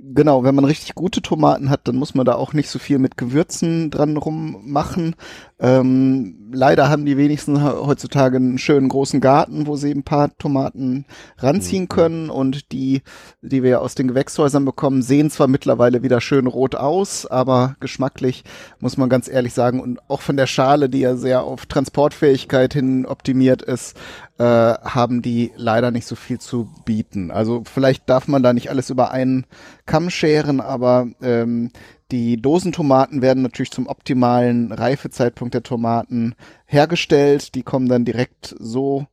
Genau, 0.00 0.44
wenn 0.44 0.54
man 0.54 0.64
richtig 0.64 0.94
gute 0.94 1.22
Tomaten 1.22 1.70
hat, 1.70 1.88
dann 1.88 1.96
muss 1.96 2.14
man 2.14 2.24
da 2.24 2.36
auch 2.36 2.52
nicht 2.52 2.70
so 2.70 2.78
viel 2.78 3.00
mit 3.00 3.16
Gewürzen 3.16 3.90
dran 3.90 4.16
rummachen. 4.16 5.16
Ähm, 5.58 6.50
leider 6.52 6.88
haben 6.88 7.04
die 7.04 7.16
wenigsten 7.16 7.64
heutzutage 7.64 8.36
einen 8.36 8.58
schönen 8.58 8.88
großen 8.88 9.20
Garten, 9.20 9.66
wo 9.66 9.74
sie 9.74 9.90
ein 9.90 10.04
paar 10.04 10.36
Tomaten 10.38 11.04
ranziehen 11.38 11.84
mhm. 11.84 11.88
können 11.88 12.30
und 12.30 12.70
die, 12.70 13.02
die 13.42 13.64
wir 13.64 13.80
aus 13.82 13.96
den 13.96 14.06
Gewächshäusern 14.06 14.64
bekommen, 14.64 15.02
sehen 15.02 15.30
zwar 15.30 15.48
mittlerweile 15.48 16.04
wieder 16.04 16.20
schön 16.20 16.46
rot 16.46 16.76
aus, 16.76 17.26
aber 17.26 17.74
geschmacklich 17.80 18.44
muss 18.78 18.96
man 18.96 19.08
ganz 19.08 19.28
ehrlich 19.28 19.52
sagen 19.52 19.80
und 19.80 19.98
auch 20.08 20.20
von 20.20 20.36
der 20.36 20.46
Schale, 20.46 20.88
die 20.88 21.00
ja 21.00 21.16
sehr 21.16 21.42
auf 21.42 21.66
Transportfähigkeit 21.66 22.72
hin 22.72 23.04
optimiert 23.04 23.62
ist, 23.62 23.96
äh, 24.38 24.44
haben 24.44 25.20
die 25.20 25.52
leider 25.56 25.90
nicht 25.90 26.06
so 26.06 26.14
viel 26.14 26.38
zu 26.38 26.68
bieten. 26.84 27.30
Also 27.30 27.62
vielleicht 27.64 28.08
darf 28.08 28.28
man 28.28 28.42
da 28.42 28.52
nicht 28.52 28.70
alles 28.70 28.90
über 28.90 29.10
einen 29.10 29.46
Kamm 29.84 30.10
scheren, 30.10 30.60
aber 30.60 31.08
ähm, 31.20 31.70
die 32.10 32.40
Dosentomaten 32.40 33.20
werden 33.20 33.42
natürlich 33.42 33.72
zum 33.72 33.86
optimalen 33.86 34.72
Reifezeitpunkt 34.72 35.54
der 35.54 35.62
Tomaten 35.62 36.34
hergestellt. 36.66 37.54
Die 37.54 37.62
kommen 37.62 37.88
dann 37.88 38.04
direkt 38.04 38.54
so 38.58 39.06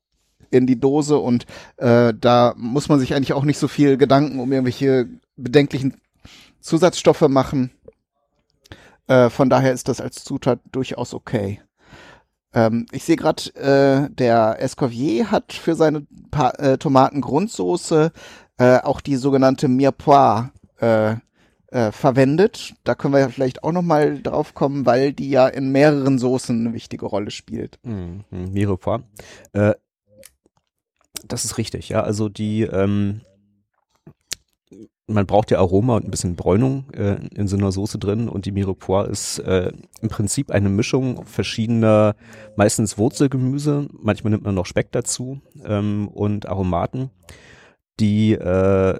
in 0.51 0.67
die 0.67 0.79
Dose 0.79 1.17
und 1.17 1.46
äh, 1.77 2.13
da 2.13 2.53
muss 2.55 2.88
man 2.88 3.00
sich 3.00 3.13
eigentlich 3.13 3.34
auch 3.34 3.44
nicht 3.44 3.58
so 3.58 3.67
viel 3.67 3.98
Gedanken 3.98 4.39
um 4.39 4.51
irgendwelche 4.51 5.10
bedenklichen 5.36 6.00
Zusatzstoffe 6.62 7.27
machen. 7.27 7.72
Äh, 9.08 9.29
von 9.29 9.50
daher 9.50 9.74
ist 9.74 9.88
das 9.88 10.01
als 10.01 10.24
Zutat 10.24 10.60
durchaus 10.72 11.13
okay. 11.13 11.62
Ähm, 12.55 12.88
ich 12.91 13.03
sehe 13.03 13.17
gerade, 13.17 13.53
äh, 13.55 14.09
der 14.09 14.62
Escoffier 14.62 15.29
hat 15.29 15.53
für 15.53 15.75
seine 15.75 16.07
pa 16.31 16.51
äh, 16.51 16.77
Tomatengrundsoße 16.77 18.12
äh, 18.57 18.79
auch 18.79 19.01
die 19.01 19.17
sogenannte 19.17 19.67
Mirepoix 19.67 20.50
äh, 20.79 21.15
äh, 21.67 21.91
verwendet. 21.91 22.74
Da 22.85 22.95
können 22.95 23.13
wir 23.13 23.19
ja 23.19 23.29
vielleicht 23.29 23.63
auch 23.63 23.74
noch 23.74 23.81
mal 23.81 24.21
drauf 24.21 24.53
kommen, 24.53 24.85
weil 24.85 25.12
die 25.12 25.29
ja 25.29 25.47
in 25.47 25.71
mehreren 25.71 26.17
Soßen 26.17 26.57
eine 26.57 26.74
wichtige 26.74 27.05
Rolle 27.05 27.31
spielt. 27.31 27.77
Mhm, 27.83 28.24
Mirepoix. 28.31 29.03
Äh, 29.51 29.74
das 31.27 31.43
ist 31.43 31.57
richtig, 31.57 31.89
ja. 31.89 32.01
Also 32.01 32.29
die, 32.29 32.62
ähm, 32.62 33.21
man 35.07 35.25
braucht 35.25 35.51
ja 35.51 35.59
Aroma 35.59 35.97
und 35.97 36.05
ein 36.05 36.12
bisschen 36.12 36.35
Bräunung 36.35 36.89
äh, 36.91 37.17
in 37.35 37.47
so 37.47 37.57
einer 37.57 37.71
Soße 37.71 38.00
drin 38.00 38.27
und 38.27 38.45
die 38.45 38.51
Mirepoix 38.51 39.07
ist 39.07 39.39
äh, 39.39 39.71
im 40.01 40.09
Prinzip 40.09 40.51
eine 40.51 40.69
Mischung 40.69 41.25
verschiedener, 41.25 42.15
meistens 42.55 42.97
Wurzelgemüse, 42.97 43.88
manchmal 43.91 44.31
nimmt 44.31 44.43
man 44.43 44.55
noch 44.55 44.65
Speck 44.65 44.91
dazu 44.91 45.41
ähm, 45.63 46.07
und 46.07 46.47
Aromaten, 46.47 47.12
die 48.00 48.33
äh, 48.33 48.97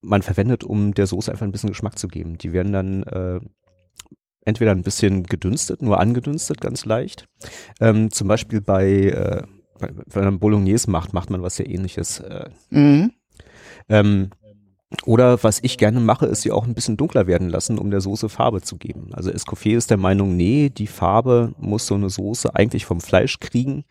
man 0.00 0.22
verwendet, 0.22 0.64
um 0.64 0.92
der 0.92 1.06
Soße 1.06 1.30
einfach 1.30 1.46
ein 1.46 1.52
bisschen 1.52 1.70
Geschmack 1.70 1.98
zu 1.98 2.08
geben. 2.08 2.36
Die 2.36 2.52
werden 2.52 2.72
dann 2.72 3.02
äh, 3.04 3.40
entweder 4.44 4.72
ein 4.72 4.82
bisschen 4.82 5.22
gedünstet, 5.22 5.82
nur 5.82 6.00
angedünstet, 6.00 6.60
ganz 6.60 6.84
leicht. 6.84 7.26
Ähm, 7.80 8.10
zum 8.10 8.28
Beispiel 8.28 8.60
bei, 8.60 8.86
äh, 8.86 9.42
wenn 9.78 10.24
man 10.24 10.38
Bolognese 10.40 10.90
macht, 10.90 11.14
macht 11.14 11.30
man 11.30 11.42
was 11.42 11.56
sehr 11.56 11.70
ähnliches. 11.70 12.20
Äh, 12.20 12.50
mhm. 12.70 13.12
ähm, 13.88 14.30
oder 15.06 15.42
was 15.42 15.60
ich 15.62 15.78
gerne 15.78 16.00
mache, 16.00 16.26
ist 16.26 16.42
sie 16.42 16.52
auch 16.52 16.66
ein 16.66 16.74
bisschen 16.74 16.96
dunkler 16.96 17.26
werden 17.26 17.48
lassen, 17.48 17.78
um 17.78 17.90
der 17.90 18.00
Soße 18.00 18.28
Farbe 18.28 18.62
zu 18.62 18.76
geben. 18.76 19.10
Also 19.12 19.30
Escoffier 19.30 19.78
ist 19.78 19.90
der 19.90 19.96
Meinung, 19.96 20.36
nee, 20.36 20.70
die 20.70 20.86
Farbe 20.86 21.54
muss 21.58 21.86
so 21.86 21.94
eine 21.94 22.10
Soße 22.10 22.54
eigentlich 22.54 22.84
vom 22.84 23.00
Fleisch 23.00 23.40
kriegen, 23.40 23.84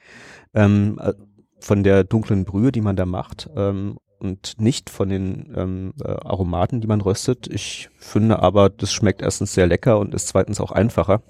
ähm, 0.53 0.99
äh, 1.01 1.13
von 1.59 1.83
der 1.83 2.03
dunklen 2.03 2.45
Brühe, 2.45 2.71
die 2.71 2.81
man 2.81 2.95
da 2.95 3.05
macht. 3.05 3.49
Ähm, 3.55 3.97
und 4.23 4.59
nicht 4.59 4.89
von 4.89 5.09
den 5.09 5.53
ähm, 5.55 5.93
äh, 6.03 6.07
Aromaten, 6.07 6.81
die 6.81 6.87
man 6.87 7.01
röstet. 7.01 7.47
Ich 7.47 7.89
finde 7.97 8.39
aber, 8.39 8.69
das 8.69 8.93
schmeckt 8.93 9.21
erstens 9.21 9.53
sehr 9.53 9.67
lecker 9.67 9.99
und 9.99 10.13
ist 10.13 10.27
zweitens 10.27 10.61
auch 10.61 10.71
einfacher, 10.71 11.21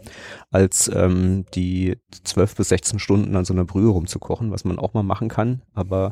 als 0.51 0.89
ähm, 0.93 1.45
die 1.53 1.97
zwölf 2.23 2.55
bis 2.55 2.69
16 2.69 2.99
Stunden 2.99 3.35
an 3.35 3.45
so 3.45 3.53
einer 3.53 3.65
Brühe 3.65 3.89
rumzukochen, 3.89 4.51
was 4.51 4.63
man 4.63 4.79
auch 4.79 4.93
mal 4.93 5.03
machen 5.03 5.29
kann, 5.29 5.61
aber 5.73 6.11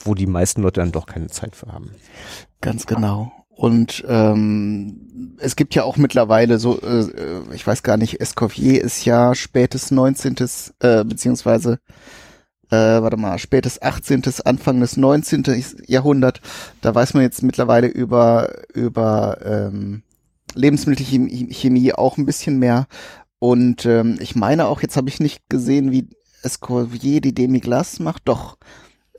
wo 0.00 0.14
die 0.14 0.26
meisten 0.26 0.62
Leute 0.62 0.80
dann 0.80 0.92
doch 0.92 1.06
keine 1.06 1.28
Zeit 1.28 1.56
für 1.56 1.72
haben. 1.72 1.92
Ganz 2.60 2.86
genau. 2.86 3.32
Und 3.48 4.04
ähm, 4.06 5.36
es 5.38 5.56
gibt 5.56 5.74
ja 5.74 5.84
auch 5.84 5.96
mittlerweile 5.96 6.58
so, 6.58 6.78
äh, 6.78 7.06
ich 7.54 7.66
weiß 7.66 7.82
gar 7.82 7.96
nicht, 7.96 8.20
Escoffier 8.20 8.82
ist 8.82 9.06
ja 9.06 9.34
spätes 9.34 9.90
19. 9.90 10.36
Äh, 10.80 11.04
beziehungsweise 11.04 11.78
äh, 12.70 13.02
warte 13.02 13.16
mal, 13.16 13.38
spätes 13.38 13.80
18., 13.80 14.22
Anfang 14.44 14.80
des 14.80 14.96
19. 14.96 15.44
Jahrhundert, 15.86 16.40
da 16.80 16.94
weiß 16.94 17.14
man 17.14 17.22
jetzt 17.22 17.42
mittlerweile 17.42 17.86
über, 17.86 18.50
über 18.74 19.38
ähm, 19.44 20.02
Lebensmittelchemie 20.54 21.92
auch 21.92 22.16
ein 22.16 22.26
bisschen 22.26 22.58
mehr. 22.58 22.86
Und 23.38 23.84
ähm, 23.86 24.16
ich 24.20 24.34
meine 24.34 24.66
auch, 24.66 24.82
jetzt 24.82 24.96
habe 24.96 25.08
ich 25.08 25.20
nicht 25.20 25.48
gesehen, 25.48 25.92
wie 25.92 26.08
Escoffier 26.42 27.20
die 27.20 27.34
Demi-Glace 27.34 28.00
macht, 28.00 28.22
doch 28.26 28.56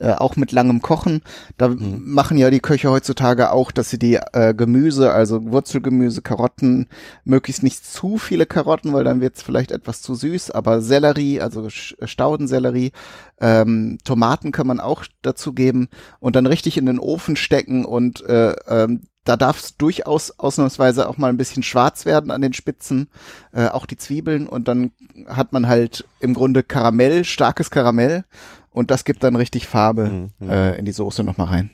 äh, 0.00 0.12
auch 0.12 0.36
mit 0.36 0.52
langem 0.52 0.82
Kochen. 0.82 1.22
Da 1.56 1.68
mhm. 1.68 2.02
machen 2.04 2.38
ja 2.38 2.50
die 2.50 2.60
Köche 2.60 2.90
heutzutage 2.90 3.50
auch, 3.50 3.72
dass 3.72 3.90
sie 3.90 3.98
die 3.98 4.18
äh, 4.32 4.54
Gemüse, 4.54 5.12
also 5.12 5.50
Wurzelgemüse, 5.50 6.22
Karotten, 6.22 6.86
möglichst 7.24 7.62
nicht 7.62 7.84
zu 7.84 8.18
viele 8.18 8.46
Karotten, 8.46 8.92
weil 8.92 9.04
dann 9.04 9.20
wird 9.20 9.36
es 9.36 9.42
vielleicht 9.42 9.72
etwas 9.72 10.02
zu 10.02 10.14
süß, 10.14 10.50
aber 10.50 10.80
Sellerie, 10.80 11.40
also 11.40 11.68
Staudensellerie, 11.68 12.92
ähm, 13.40 13.98
Tomaten 14.04 14.52
kann 14.52 14.66
man 14.66 14.80
auch 14.80 15.04
dazu 15.22 15.52
geben 15.52 15.88
und 16.20 16.36
dann 16.36 16.46
richtig 16.46 16.76
in 16.76 16.86
den 16.86 16.98
Ofen 16.98 17.36
stecken 17.36 17.84
und 17.84 18.24
äh, 18.26 18.54
ähm, 18.68 19.02
da 19.28 19.36
darf 19.36 19.60
es 19.60 19.76
durchaus 19.76 20.38
ausnahmsweise 20.38 21.06
auch 21.06 21.18
mal 21.18 21.28
ein 21.28 21.36
bisschen 21.36 21.62
schwarz 21.62 22.06
werden 22.06 22.30
an 22.30 22.40
den 22.40 22.54
Spitzen, 22.54 23.08
äh, 23.52 23.66
auch 23.66 23.84
die 23.84 23.98
Zwiebeln 23.98 24.46
und 24.46 24.68
dann 24.68 24.92
hat 25.26 25.52
man 25.52 25.68
halt 25.68 26.06
im 26.20 26.32
Grunde 26.32 26.62
Karamell, 26.62 27.24
starkes 27.24 27.70
Karamell 27.70 28.24
und 28.78 28.92
das 28.92 29.04
gibt 29.04 29.24
dann 29.24 29.34
richtig 29.34 29.66
Farbe 29.66 30.30
mhm. 30.38 30.48
äh, 30.48 30.78
in 30.78 30.84
die 30.84 30.92
Soße 30.92 31.24
nochmal 31.24 31.48
rein. 31.48 31.70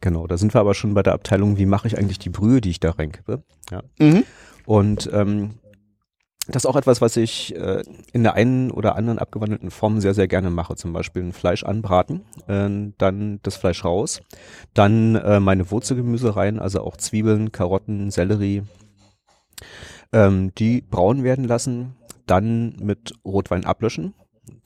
Genau, 0.00 0.28
da 0.28 0.38
sind 0.38 0.54
wir 0.54 0.60
aber 0.60 0.74
schon 0.74 0.94
bei 0.94 1.02
der 1.02 1.14
Abteilung, 1.14 1.58
wie 1.58 1.66
mache 1.66 1.88
ich 1.88 1.98
eigentlich 1.98 2.20
die 2.20 2.30
Brühe, 2.30 2.60
die 2.60 2.70
ich 2.70 2.78
da 2.78 2.92
reinkippe. 2.92 3.42
Ja. 3.72 3.82
Mhm. 3.98 4.22
Und 4.64 5.10
ähm, 5.12 5.54
das 6.46 6.62
ist 6.62 6.66
auch 6.66 6.76
etwas, 6.76 7.00
was 7.00 7.16
ich 7.16 7.56
äh, 7.56 7.82
in 8.12 8.22
der 8.22 8.34
einen 8.34 8.70
oder 8.70 8.94
anderen 8.94 9.18
abgewandelten 9.18 9.72
Form 9.72 10.00
sehr, 10.00 10.14
sehr 10.14 10.28
gerne 10.28 10.50
mache. 10.50 10.76
Zum 10.76 10.92
Beispiel 10.92 11.24
ein 11.24 11.32
Fleisch 11.32 11.64
anbraten, 11.64 12.22
äh, 12.46 12.92
dann 12.98 13.40
das 13.42 13.56
Fleisch 13.56 13.84
raus, 13.84 14.20
dann 14.74 15.16
äh, 15.16 15.40
meine 15.40 15.72
Wurzelgemüse 15.72 16.36
rein, 16.36 16.60
also 16.60 16.82
auch 16.82 16.96
Zwiebeln, 16.96 17.50
Karotten, 17.50 18.12
Sellerie, 18.12 18.62
ähm, 20.12 20.52
die 20.56 20.82
braun 20.82 21.24
werden 21.24 21.46
lassen, 21.46 21.96
dann 22.26 22.76
mit 22.80 23.14
Rotwein 23.24 23.64
ablöschen, 23.64 24.14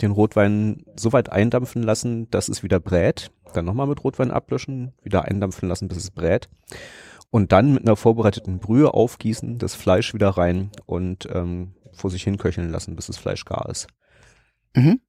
den 0.01 0.11
Rotwein 0.11 0.85
so 0.97 1.13
weit 1.13 1.31
eindampfen 1.31 1.83
lassen, 1.83 2.31
dass 2.31 2.49
es 2.49 2.63
wieder 2.63 2.81
brät. 2.81 3.31
Dann 3.55 3.65
nochmal 3.65 3.87
mit 3.87 4.03
Rotwein 4.05 4.31
ablöschen, 4.31 4.93
wieder 5.03 5.25
eindampfen 5.25 5.69
lassen, 5.69 5.89
bis 5.89 5.99
es 5.99 6.11
brät. 6.11 6.49
Und 7.31 7.53
dann 7.53 7.75
mit 7.75 7.87
einer 7.87 7.97
vorbereiteten 7.97 8.59
Brühe 8.59 8.93
aufgießen, 8.93 9.59
das 9.59 9.75
Fleisch 9.75 10.15
wieder 10.15 10.31
rein 10.31 10.71
und 10.87 11.29
ähm, 11.33 11.75
vor 11.93 12.11
sich 12.11 12.23
hin 12.23 12.39
köcheln 12.39 12.71
lassen, 12.71 12.97
bis 12.97 13.07
das 13.07 13.19
Fleisch 13.19 13.45
gar 13.45 13.69
ist. 13.69 13.87
Mhm. 14.75 15.01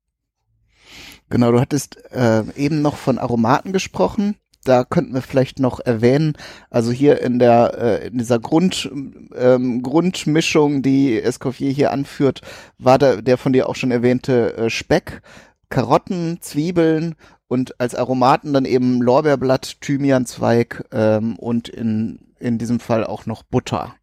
Genau, 1.30 1.52
du 1.52 1.60
hattest 1.60 1.98
äh, 2.12 2.44
eben 2.56 2.82
noch 2.82 2.98
von 2.98 3.20
Aromaten 3.20 3.72
gesprochen 3.72 4.36
da 4.64 4.84
könnten 4.84 5.14
wir 5.14 5.22
vielleicht 5.22 5.60
noch 5.60 5.80
erwähnen, 5.80 6.34
also 6.70 6.92
hier 6.92 7.22
in 7.22 7.40
der 7.40 7.74
äh, 7.78 8.08
in 8.08 8.18
dieser 8.18 8.40
Grund 8.40 8.90
ähm, 9.36 9.82
Grundmischung, 9.82 10.82
die 10.82 11.22
Escoffier 11.22 11.72
hier 11.72 11.92
anführt, 11.92 12.42
war 12.78 12.98
da 12.98 13.18
der 13.18 13.38
von 13.38 13.54
dir 13.54 13.70
auch 13.70 13.76
schon 13.76 13.92
erwähnte 13.92 14.58
äh, 14.58 14.70
Speck, 14.70 15.22
Karotten, 15.70 16.40
Zwiebeln 16.42 17.16
und 17.48 17.80
als 17.80 17.96
Aromaten 17.96 18.54
dann 18.54 18.66
eben 18.66 19.02
Lorbeerblatt, 19.02 19.82
Thymianzweig 19.82 20.86
ähm, 20.92 21.38
und 21.38 21.70
in 21.70 22.20
in 22.40 22.58
diesem 22.58 22.80
Fall 22.80 23.04
auch 23.04 23.26
noch 23.26 23.44
Butter. 23.44 23.96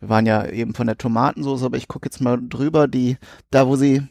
Wir 0.00 0.08
waren 0.08 0.26
ja 0.26 0.46
eben 0.46 0.74
von 0.74 0.88
der 0.88 0.98
Tomatensauce, 0.98 1.62
aber 1.62 1.76
ich 1.76 1.86
gucke 1.86 2.06
jetzt 2.06 2.20
mal 2.20 2.40
drüber, 2.40 2.88
die 2.88 3.18
da 3.50 3.68
wo 3.68 3.76
sie 3.76 4.02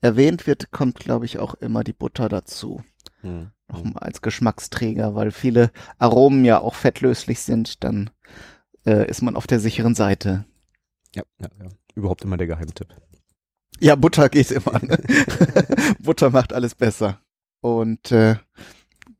erwähnt 0.00 0.46
wird, 0.46 0.72
kommt 0.72 0.98
glaube 0.98 1.24
ich 1.24 1.38
auch 1.38 1.54
immer 1.54 1.84
die 1.84 1.92
Butter 1.92 2.28
dazu. 2.28 2.82
Hm 3.20 3.50
noch 3.70 3.84
mal 3.84 4.00
als 4.00 4.22
Geschmacksträger, 4.22 5.14
weil 5.14 5.30
viele 5.30 5.70
Aromen 5.98 6.44
ja 6.44 6.60
auch 6.60 6.74
fettlöslich 6.74 7.40
sind, 7.40 7.84
dann 7.84 8.10
äh, 8.86 9.08
ist 9.08 9.22
man 9.22 9.36
auf 9.36 9.46
der 9.46 9.60
sicheren 9.60 9.94
Seite. 9.94 10.44
Ja, 11.14 11.22
ja, 11.40 11.48
ja. 11.58 11.68
Überhaupt 11.94 12.24
immer 12.24 12.36
der 12.36 12.46
Geheimtipp. 12.46 12.88
Ja, 13.80 13.96
Butter 13.96 14.28
geht 14.28 14.50
immer. 14.50 14.78
Ne? 14.82 14.98
Butter 16.00 16.30
macht 16.30 16.52
alles 16.52 16.74
besser. 16.74 17.20
Und 17.60 18.12
äh, 18.12 18.36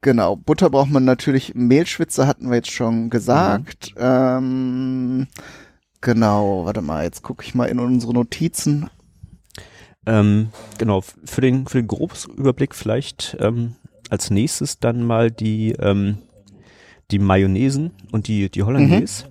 Genau, 0.03 0.35
Butter 0.35 0.71
braucht 0.71 0.91
man 0.91 1.05
natürlich, 1.05 1.55
Mehlschwitze 1.55 2.27
hatten 2.27 2.49
wir 2.49 2.57
jetzt 2.57 2.71
schon 2.71 3.11
gesagt. 3.11 3.95
Mhm. 3.97 4.03
Ähm, 4.03 5.27
genau, 6.01 6.65
warte 6.65 6.81
mal, 6.81 7.05
jetzt 7.05 7.23
gucke 7.23 7.45
ich 7.45 7.55
mal 7.55 7.67
in 7.67 7.79
unsere 7.79 8.15
Notizen. 8.15 8.89
Ähm, 10.07 10.49
genau, 10.79 11.03
für 11.03 11.43
den, 11.43 11.67
für 11.67 11.79
den 11.79 11.87
Grobsüberblick 11.87 12.75
vielleicht 12.75 13.37
ähm, 13.41 13.77
als 14.11 14.31
nächstes 14.31 14.79
dann 14.79 15.03
mal 15.03 15.31
die, 15.31 15.73
ähm, 15.73 16.19
die 17.11 17.19
Mayonnaisen 17.19 17.93
und 18.13 18.29
die, 18.29 18.51
die 18.51 18.63
Hollandaise. 18.63 19.25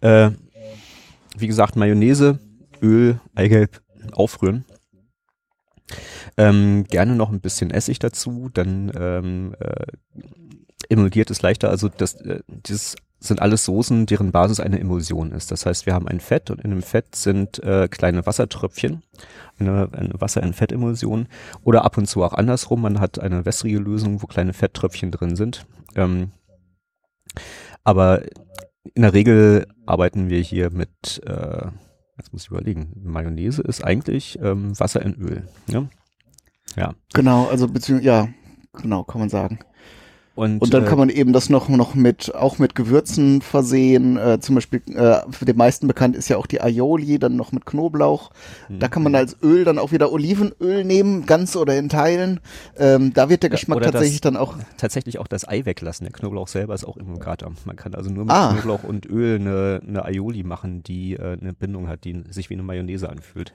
Mhm. 0.00 0.08
Äh, 0.08 0.30
wie 1.36 1.46
gesagt, 1.46 1.76
Mayonnaise, 1.76 2.38
Öl, 2.82 3.20
Eigelb 3.34 3.80
aufrühren. 4.12 4.64
Ähm, 6.36 6.84
gerne 6.88 7.14
noch 7.14 7.30
ein 7.30 7.40
bisschen 7.40 7.70
Essig 7.70 7.98
dazu, 7.98 8.50
dann 8.52 8.90
ähm, 8.98 9.54
äh, 9.60 9.86
emulgiert 10.88 11.30
es 11.30 11.42
leichter. 11.42 11.70
Also 11.70 11.88
das, 11.88 12.14
äh, 12.22 12.40
dieses 12.48 12.96
sind 13.20 13.40
alles 13.40 13.64
Soßen, 13.64 14.06
deren 14.06 14.32
Basis 14.32 14.60
eine 14.60 14.78
Emulsion 14.78 15.32
ist. 15.32 15.50
Das 15.50 15.66
heißt, 15.66 15.86
wir 15.86 15.94
haben 15.94 16.08
ein 16.08 16.20
Fett 16.20 16.50
und 16.50 16.60
in 16.60 16.70
dem 16.70 16.82
Fett 16.82 17.14
sind 17.16 17.58
äh, 17.62 17.88
kleine 17.88 18.26
Wassertröpfchen, 18.26 19.02
eine, 19.58 19.88
eine 19.92 20.20
Wasser-in-Fett-Emulsion 20.20 21.28
oder 21.62 21.84
ab 21.84 21.96
und 21.98 22.06
zu 22.06 22.22
auch 22.22 22.32
andersrum. 22.32 22.82
Man 22.82 23.00
hat 23.00 23.18
eine 23.18 23.44
wässrige 23.44 23.78
Lösung, 23.78 24.22
wo 24.22 24.26
kleine 24.26 24.52
Fetttröpfchen 24.52 25.10
drin 25.10 25.36
sind. 25.36 25.66
Ähm, 25.94 26.32
aber 27.82 28.22
in 28.94 29.02
der 29.02 29.14
Regel 29.14 29.66
arbeiten 29.86 30.28
wir 30.28 30.40
hier 30.40 30.70
mit, 30.70 31.22
äh, 31.26 31.66
jetzt 32.18 32.32
muss 32.32 32.44
ich 32.44 32.50
überlegen, 32.50 32.92
Mayonnaise 33.02 33.62
ist 33.62 33.84
eigentlich 33.84 34.38
ähm, 34.42 34.78
Wasser 34.78 35.02
in 35.02 35.14
Öl. 35.14 35.48
Ne? 35.66 35.88
Ja. 36.76 36.94
Genau, 37.12 37.46
also 37.46 37.68
beziehungsweise, 37.68 38.06
ja, 38.06 38.28
genau, 38.72 39.04
kann 39.04 39.20
man 39.20 39.28
sagen. 39.28 39.58
Und, 40.34 40.60
und 40.62 40.74
dann 40.74 40.84
äh, 40.84 40.86
kann 40.86 40.98
man 40.98 41.10
eben 41.10 41.32
das 41.32 41.48
noch, 41.48 41.68
noch 41.68 41.94
mit, 41.94 42.34
auch 42.34 42.58
mit 42.58 42.74
Gewürzen 42.74 43.40
versehen. 43.40 44.16
Äh, 44.16 44.40
zum 44.40 44.56
Beispiel, 44.56 44.82
äh, 44.92 45.20
für 45.30 45.44
den 45.44 45.56
meisten 45.56 45.86
bekannt 45.86 46.16
ist 46.16 46.28
ja 46.28 46.38
auch 46.38 46.46
die 46.46 46.60
Aioli, 46.60 47.20
dann 47.20 47.36
noch 47.36 47.52
mit 47.52 47.66
Knoblauch. 47.66 48.30
Mhm. 48.68 48.80
Da 48.80 48.88
kann 48.88 49.04
man 49.04 49.14
als 49.14 49.36
Öl 49.42 49.64
dann 49.64 49.78
auch 49.78 49.92
wieder 49.92 50.10
Olivenöl 50.10 50.84
nehmen, 50.84 51.24
ganz 51.26 51.54
oder 51.54 51.76
in 51.78 51.88
Teilen. 51.88 52.40
Ähm, 52.76 53.12
da 53.14 53.28
wird 53.28 53.44
der 53.44 53.50
Geschmack 53.50 53.78
ja, 53.78 53.92
tatsächlich 53.92 54.20
das, 54.20 54.32
dann 54.32 54.36
auch. 54.36 54.56
Tatsächlich 54.76 55.20
auch 55.20 55.28
das 55.28 55.46
Ei 55.46 55.64
weglassen. 55.64 56.04
Der 56.04 56.12
Knoblauch 56.12 56.48
selber 56.48 56.74
ist 56.74 56.84
auch 56.84 56.96
Emulgator. 56.96 57.52
Man 57.64 57.76
kann 57.76 57.94
also 57.94 58.10
nur 58.10 58.24
mit 58.24 58.34
ah. 58.34 58.54
Knoblauch 58.54 58.82
und 58.82 59.06
Öl 59.06 59.36
eine, 59.36 59.82
eine 59.86 60.04
Aioli 60.04 60.42
machen, 60.42 60.82
die 60.82 61.14
äh, 61.14 61.38
eine 61.40 61.52
Bindung 61.52 61.88
hat, 61.88 62.04
die 62.04 62.24
sich 62.30 62.50
wie 62.50 62.54
eine 62.54 62.64
Mayonnaise 62.64 63.08
anfühlt. 63.08 63.54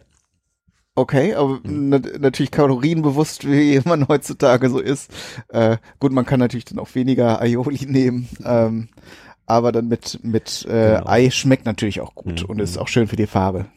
Okay, 1.00 1.34
aber 1.34 1.62
mhm. 1.64 2.02
natürlich 2.20 2.52
kalorienbewusst, 2.52 3.50
wie 3.50 3.80
man 3.86 4.10
heutzutage 4.10 4.70
so 4.70 4.80
ist. 4.80 5.10
Äh, 5.48 5.78
gut, 6.02 6.12
man 6.12 6.26
kann 6.26 6.42
natürlich 6.42 6.66
dann 6.66 6.78
auch 6.78 6.94
weniger 6.94 7.40
Aioli 7.42 7.86
nehmen. 7.86 8.28
Ähm, 8.44 8.90
aber 9.46 9.72
dann 9.72 9.88
mit, 9.88 10.20
mit 10.24 10.66
äh, 10.66 10.98
genau. 10.98 11.08
Ei 11.08 11.30
schmeckt 11.30 11.66
natürlich 11.66 12.02
auch 12.02 12.16
gut 12.16 12.44
mhm. 12.44 12.50
und 12.50 12.60
ist 12.60 12.78
auch 12.78 12.90
schön 12.90 13.08
für 13.08 13.16
die 13.16 13.28
Farbe. 13.28 13.68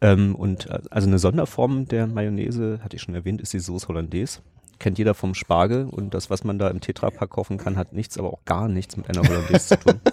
Ähm, 0.00 0.34
und 0.34 0.70
äh, 0.70 0.78
also 0.90 1.06
eine 1.06 1.18
Sonderform 1.18 1.86
der 1.86 2.06
Mayonnaise, 2.06 2.80
hatte 2.82 2.96
ich 2.96 3.02
schon 3.02 3.14
erwähnt, 3.14 3.42
ist 3.42 3.52
die 3.52 3.60
Sauce 3.60 3.86
Hollandaise. 3.86 4.38
Kennt 4.78 4.96
jeder 4.96 5.12
vom 5.12 5.34
Spargel 5.34 5.84
und 5.84 6.14
das, 6.14 6.30
was 6.30 6.44
man 6.44 6.58
da 6.58 6.68
im 6.68 6.80
Tetrapack 6.80 7.28
kaufen 7.28 7.58
kann, 7.58 7.76
hat 7.76 7.92
nichts, 7.92 8.16
aber 8.16 8.32
auch 8.32 8.46
gar 8.46 8.68
nichts 8.68 8.96
mit 8.96 9.10
einer 9.10 9.28
Hollandaise 9.28 9.68
zu 9.68 9.78
tun. 9.78 10.00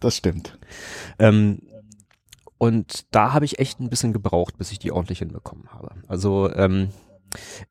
Das 0.00 0.16
stimmt. 0.16 0.58
Ähm, 1.18 1.60
und 2.58 3.06
da 3.14 3.32
habe 3.32 3.44
ich 3.44 3.58
echt 3.58 3.80
ein 3.80 3.88
bisschen 3.88 4.12
gebraucht, 4.12 4.58
bis 4.58 4.72
ich 4.72 4.78
die 4.78 4.92
ordentlich 4.92 5.20
hinbekommen 5.20 5.68
habe. 5.72 5.90
Also 6.08 6.52
ähm, 6.54 6.88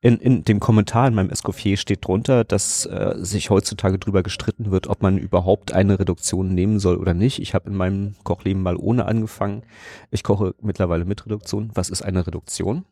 in, 0.00 0.18
in 0.18 0.44
dem 0.44 0.60
Kommentar 0.60 1.08
in 1.08 1.14
meinem 1.14 1.30
Escoffier 1.30 1.76
steht 1.76 2.06
drunter, 2.06 2.44
dass 2.44 2.86
äh, 2.86 3.14
sich 3.18 3.50
heutzutage 3.50 3.98
drüber 3.98 4.22
gestritten 4.22 4.70
wird, 4.70 4.86
ob 4.86 5.02
man 5.02 5.18
überhaupt 5.18 5.72
eine 5.72 5.98
Reduktion 5.98 6.54
nehmen 6.54 6.78
soll 6.78 6.96
oder 6.96 7.14
nicht. 7.14 7.40
Ich 7.40 7.54
habe 7.54 7.68
in 7.68 7.76
meinem 7.76 8.14
Kochleben 8.24 8.62
mal 8.62 8.76
ohne 8.76 9.06
angefangen. 9.06 9.62
Ich 10.10 10.22
koche 10.22 10.54
mittlerweile 10.60 11.04
mit 11.04 11.26
Reduktion. 11.26 11.70
Was 11.74 11.90
ist 11.90 12.02
eine 12.02 12.26
Reduktion? 12.26 12.84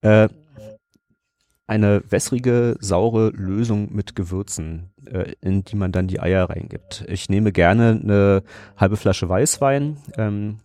Äh, 0.00 0.28
eine 1.66 2.04
wässrige, 2.08 2.76
saure 2.78 3.30
Lösung 3.30 3.92
mit 3.92 4.14
Gewürzen, 4.14 4.90
äh, 5.06 5.32
in 5.40 5.64
die 5.64 5.74
man 5.74 5.90
dann 5.90 6.06
die 6.06 6.20
Eier 6.20 6.48
reingibt. 6.48 7.04
Ich 7.08 7.28
nehme 7.28 7.50
gerne 7.50 8.00
eine 8.00 8.42
halbe 8.76 8.96
Flasche 8.96 9.28
Weißwein, 9.28 9.96
ähm, 10.16 10.60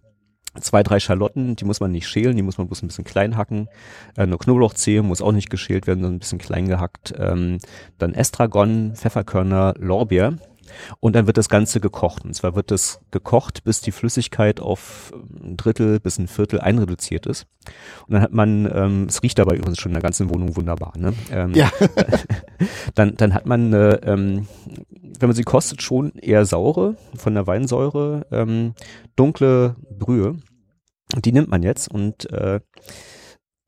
zwei, 0.60 0.84
drei 0.84 1.00
Schalotten, 1.00 1.56
die 1.56 1.66
muss 1.66 1.80
man 1.80 1.92
nicht 1.92 2.08
schälen, 2.08 2.36
die 2.36 2.42
muss 2.42 2.58
man 2.58 2.68
bloß 2.68 2.84
ein 2.84 2.88
bisschen 2.88 3.04
klein 3.04 3.38
hacken. 3.38 3.70
Äh, 4.18 4.26
nur 4.26 4.40
Knoblauchzehe 4.40 5.02
muss 5.02 5.22
auch 5.22 5.32
nicht 5.32 5.50
geschält 5.50 5.88
werden, 5.88 6.02
sondern 6.02 6.18
ein 6.18 6.20
bisschen 6.20 6.40
klein 6.40 6.68
gehackt. 6.68 7.14
Ähm, 7.18 7.60
dann 7.98 8.14
Estragon, 8.14 8.94
Pfefferkörner, 8.96 9.76
Lorbeer. 9.78 10.38
Und 11.00 11.16
dann 11.16 11.28
wird 11.28 11.38
das 11.38 11.50
Ganze 11.50 11.80
gekocht. 11.80 12.24
Und 12.26 12.34
zwar 12.34 12.56
wird 12.56 12.72
es 12.72 13.02
gekocht, 13.12 13.64
bis 13.64 13.82
die 13.82 13.92
Flüssigkeit 13.92 14.60
auf 14.60 15.14
ein 15.44 15.58
Drittel 15.58 16.00
bis 16.00 16.18
ein 16.18 16.28
Viertel 16.28 16.60
einreduziert 16.60 17.26
ist. 17.26 17.48
Und 18.08 18.14
dann 18.14 18.22
hat 18.22 18.34
man, 18.34 18.70
ähm, 18.74 19.06
es 19.08 19.22
riecht 19.24 19.38
dabei 19.38 19.56
übrigens 19.56 19.80
schon 19.80 19.92
in 19.92 19.96
der 19.96 20.02
ganzen 20.02 20.30
Wohnung 20.30 20.56
wunderbar, 20.56 20.94
ne? 20.98 21.14
Ähm, 21.32 21.54
ja. 21.54 21.72
dann, 22.96 23.16
dann 23.18 23.34
hat 23.34 23.46
man 23.46 23.68
eine, 23.68 24.02
ähm, 24.04 24.48
wenn 25.20 25.30
man 25.30 25.36
sie 25.36 25.44
kostet, 25.44 25.82
schon 25.82 26.12
eher 26.16 26.46
saure 26.46 26.96
von 27.16 27.34
der 27.34 27.48
Weinsäure, 27.48 28.26
ähm, 28.32 28.74
dunkle 29.16 29.76
Brühe. 29.98 30.38
Die 31.24 31.32
nimmt 31.32 31.50
man 31.50 31.62
jetzt 31.62 31.90
und 31.90 32.32
äh, 32.32 32.62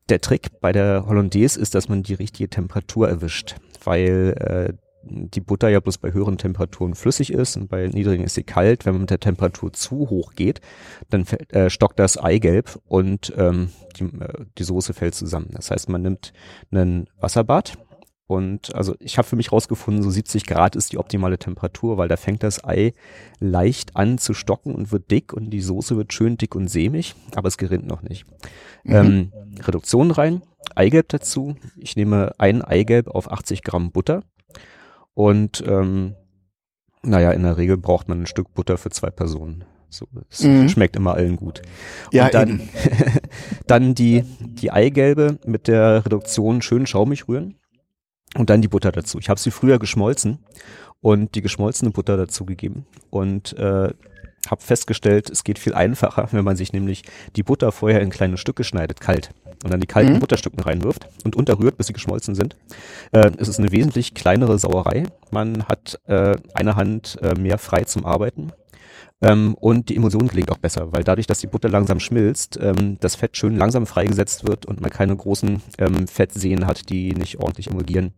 der 0.08 0.20
Trick 0.20 0.60
bei 0.60 0.72
der 0.72 1.06
Hollandaise 1.06 1.58
ist, 1.58 1.74
dass 1.74 1.88
man 1.88 2.02
die 2.02 2.14
richtige 2.14 2.48
Temperatur 2.48 3.08
erwischt, 3.08 3.56
weil 3.84 4.34
äh, 4.38 4.83
die 5.06 5.40
Butter 5.40 5.68
ja 5.68 5.80
bloß 5.80 5.98
bei 5.98 6.12
höheren 6.12 6.38
Temperaturen 6.38 6.94
flüssig 6.94 7.32
ist 7.32 7.56
und 7.56 7.68
bei 7.68 7.86
niedrigen 7.88 8.24
ist 8.24 8.34
sie 8.34 8.44
kalt. 8.44 8.86
Wenn 8.86 8.94
man 8.94 9.02
mit 9.02 9.10
der 9.10 9.20
Temperatur 9.20 9.72
zu 9.72 10.10
hoch 10.10 10.34
geht, 10.34 10.60
dann 11.10 11.26
äh, 11.50 11.70
stockt 11.70 11.98
das 11.98 12.18
Eigelb 12.18 12.80
und 12.86 13.32
ähm, 13.36 13.70
die, 13.96 14.04
äh, 14.04 14.44
die 14.58 14.64
Soße 14.64 14.94
fällt 14.94 15.14
zusammen. 15.14 15.50
Das 15.52 15.70
heißt, 15.70 15.88
man 15.88 16.02
nimmt 16.02 16.32
einen 16.70 17.08
Wasserbad, 17.20 17.78
und 18.26 18.74
also 18.74 18.94
ich 19.00 19.18
habe 19.18 19.28
für 19.28 19.36
mich 19.36 19.52
rausgefunden, 19.52 20.02
so 20.02 20.08
70 20.08 20.46
Grad 20.46 20.76
ist 20.76 20.92
die 20.92 20.98
optimale 20.98 21.38
Temperatur, 21.38 21.98
weil 21.98 22.08
da 22.08 22.16
fängt 22.16 22.42
das 22.42 22.64
Ei 22.64 22.92
leicht 23.38 23.96
an 23.96 24.16
zu 24.16 24.32
stocken 24.32 24.74
und 24.74 24.92
wird 24.92 25.10
dick 25.10 25.34
und 25.34 25.50
die 25.50 25.60
Soße 25.60 25.96
wird 25.96 26.12
schön 26.14 26.38
dick 26.38 26.54
und 26.54 26.68
sämig, 26.68 27.14
aber 27.34 27.48
es 27.48 27.58
gerinnt 27.58 27.86
noch 27.86 28.00
nicht. 28.00 28.24
Mhm. 28.84 28.94
Ähm, 28.94 29.32
Reduktion 29.60 30.10
rein, 30.10 30.42
Eigelb 30.74 31.10
dazu. 31.10 31.56
Ich 31.76 31.96
nehme 31.96 32.32
ein 32.38 32.62
Eigelb 32.62 33.08
auf 33.08 33.30
80 33.30 33.62
Gramm 33.62 33.92
Butter 33.92 34.22
und 35.14 35.62
ähm, 35.66 36.14
naja, 37.02 37.32
in 37.32 37.42
der 37.42 37.56
Regel 37.56 37.76
braucht 37.76 38.08
man 38.08 38.22
ein 38.22 38.26
Stück 38.26 38.54
Butter 38.54 38.78
für 38.78 38.90
zwei 38.90 39.10
Personen. 39.10 39.64
So, 39.90 40.08
es 40.28 40.42
mhm. 40.42 40.68
schmeckt 40.68 40.96
immer 40.96 41.14
allen 41.14 41.36
gut. 41.36 41.62
Ja, 42.10 42.26
und 42.26 42.34
dann, 42.34 42.68
dann 43.66 43.94
die, 43.94 44.24
die 44.40 44.72
Eigelbe 44.72 45.38
mit 45.46 45.68
der 45.68 46.04
Reduktion 46.04 46.62
schön 46.62 46.86
schaumig 46.86 47.28
rühren 47.28 47.60
und 48.36 48.50
dann 48.50 48.60
die 48.60 48.68
Butter 48.68 48.90
dazu. 48.90 49.18
Ich 49.18 49.28
habe 49.28 49.38
sie 49.38 49.52
früher 49.52 49.78
geschmolzen 49.78 50.40
und 51.00 51.36
die 51.36 51.42
geschmolzene 51.42 51.92
Butter 51.92 52.16
dazu 52.16 52.44
gegeben 52.44 52.86
und 53.10 53.56
äh, 53.56 53.92
habe 54.50 54.62
festgestellt, 54.62 55.30
es 55.30 55.44
geht 55.44 55.58
viel 55.58 55.74
einfacher, 55.74 56.28
wenn 56.32 56.44
man 56.44 56.56
sich 56.56 56.72
nämlich 56.72 57.02
die 57.36 57.42
Butter 57.42 57.72
vorher 57.72 58.00
in 58.00 58.10
kleine 58.10 58.36
Stücke 58.36 58.64
schneidet, 58.64 59.00
kalt 59.00 59.30
und 59.62 59.72
dann 59.72 59.80
die 59.80 59.86
kalten 59.86 60.14
mhm. 60.14 60.20
Butterstücken 60.20 60.60
reinwirft 60.60 61.08
und 61.24 61.36
unterrührt, 61.36 61.76
bis 61.76 61.86
sie 61.86 61.92
geschmolzen 61.92 62.34
sind. 62.34 62.56
Äh, 63.12 63.30
es 63.38 63.48
ist 63.48 63.58
eine 63.58 63.72
wesentlich 63.72 64.14
kleinere 64.14 64.58
Sauerei. 64.58 65.04
Man 65.30 65.64
hat 65.64 66.00
äh, 66.06 66.36
eine 66.54 66.76
Hand 66.76 67.18
äh, 67.22 67.34
mehr 67.38 67.58
frei 67.58 67.84
zum 67.84 68.04
Arbeiten 68.04 68.52
ähm, 69.24 69.54
und 69.54 69.88
die 69.88 69.96
Emulsion 69.96 70.28
gelingt 70.28 70.50
auch 70.50 70.58
besser, 70.58 70.92
weil 70.92 71.02
dadurch, 71.02 71.26
dass 71.26 71.38
die 71.38 71.46
Butter 71.46 71.68
langsam 71.68 71.98
schmilzt, 71.98 72.58
ähm, 72.60 72.98
das 73.00 73.14
Fett 73.14 73.36
schön 73.36 73.56
langsam 73.56 73.86
freigesetzt 73.86 74.46
wird 74.46 74.66
und 74.66 74.80
man 74.80 74.90
keine 74.90 75.16
großen 75.16 75.62
ähm, 75.78 76.06
Fettseen 76.06 76.66
hat, 76.66 76.90
die 76.90 77.14
nicht 77.14 77.38
ordentlich 77.38 77.68
emulgieren. 77.68 78.12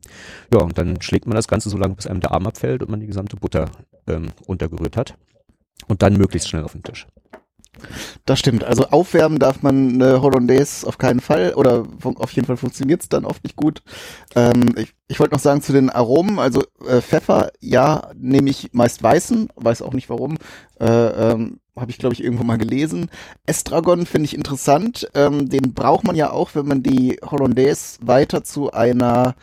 Ja, 0.52 0.60
und 0.60 0.76
dann 0.78 1.00
schlägt 1.00 1.26
man 1.26 1.36
das 1.36 1.48
Ganze 1.48 1.70
so 1.70 1.78
lange, 1.78 1.94
bis 1.94 2.06
einem 2.06 2.20
der 2.20 2.32
Arm 2.32 2.46
abfällt 2.46 2.82
und 2.82 2.90
man 2.90 3.00
die 3.00 3.06
gesamte 3.06 3.36
Butter 3.36 3.70
ähm, 4.08 4.30
untergerührt 4.46 4.96
hat. 4.96 5.14
Und 5.88 6.02
dann 6.02 6.16
möglichst 6.16 6.48
schnell 6.48 6.64
auf 6.64 6.72
den 6.72 6.82
Tisch. 6.82 7.06
Das 8.24 8.38
stimmt. 8.38 8.64
Also 8.64 8.86
aufwärmen 8.86 9.38
darf 9.38 9.62
man 9.62 9.94
eine 9.94 10.22
Hollandaise 10.22 10.86
auf 10.86 10.98
keinen 10.98 11.20
Fall 11.20 11.54
oder 11.54 11.86
auf 12.02 12.32
jeden 12.32 12.46
Fall 12.46 12.56
funktioniert 12.56 13.02
es 13.02 13.08
dann 13.08 13.24
oft 13.24 13.44
nicht 13.44 13.56
gut. 13.56 13.82
Ähm, 14.34 14.74
ich, 14.76 14.94
ich 15.08 15.20
wollte 15.20 15.34
noch 15.34 15.42
sagen 15.42 15.62
zu 15.62 15.72
den 15.72 15.90
Aromen, 15.90 16.38
also 16.38 16.62
äh, 16.88 17.00
Pfeffer, 17.00 17.50
ja, 17.60 18.10
nehme 18.14 18.50
ich 18.50 18.70
meist 18.72 19.02
weißen, 19.02 19.50
weiß 19.56 19.82
auch 19.82 19.92
nicht 19.92 20.08
warum. 20.08 20.38
Äh, 20.80 20.86
ähm, 20.86 21.60
habe 21.78 21.90
ich, 21.90 21.98
glaube 21.98 22.14
ich, 22.14 22.24
irgendwo 22.24 22.42
mal 22.42 22.56
gelesen. 22.56 23.10
Estragon 23.44 24.06
finde 24.06 24.24
ich 24.24 24.34
interessant. 24.34 25.08
Ähm, 25.14 25.48
den 25.50 25.74
braucht 25.74 26.04
man 26.04 26.16
ja 26.16 26.30
auch, 26.30 26.54
wenn 26.54 26.66
man 26.66 26.82
die 26.82 27.18
Hollandaise 27.22 27.98
weiter 28.00 28.42
zu 28.42 28.72
einer 28.72 29.34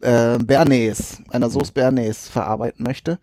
äh, 0.00 0.38
Bernays, 0.38 1.22
einer 1.30 1.48
Sauce 1.48 1.70
Bernays 1.70 2.28
verarbeiten 2.28 2.84
möchte. 2.84 3.18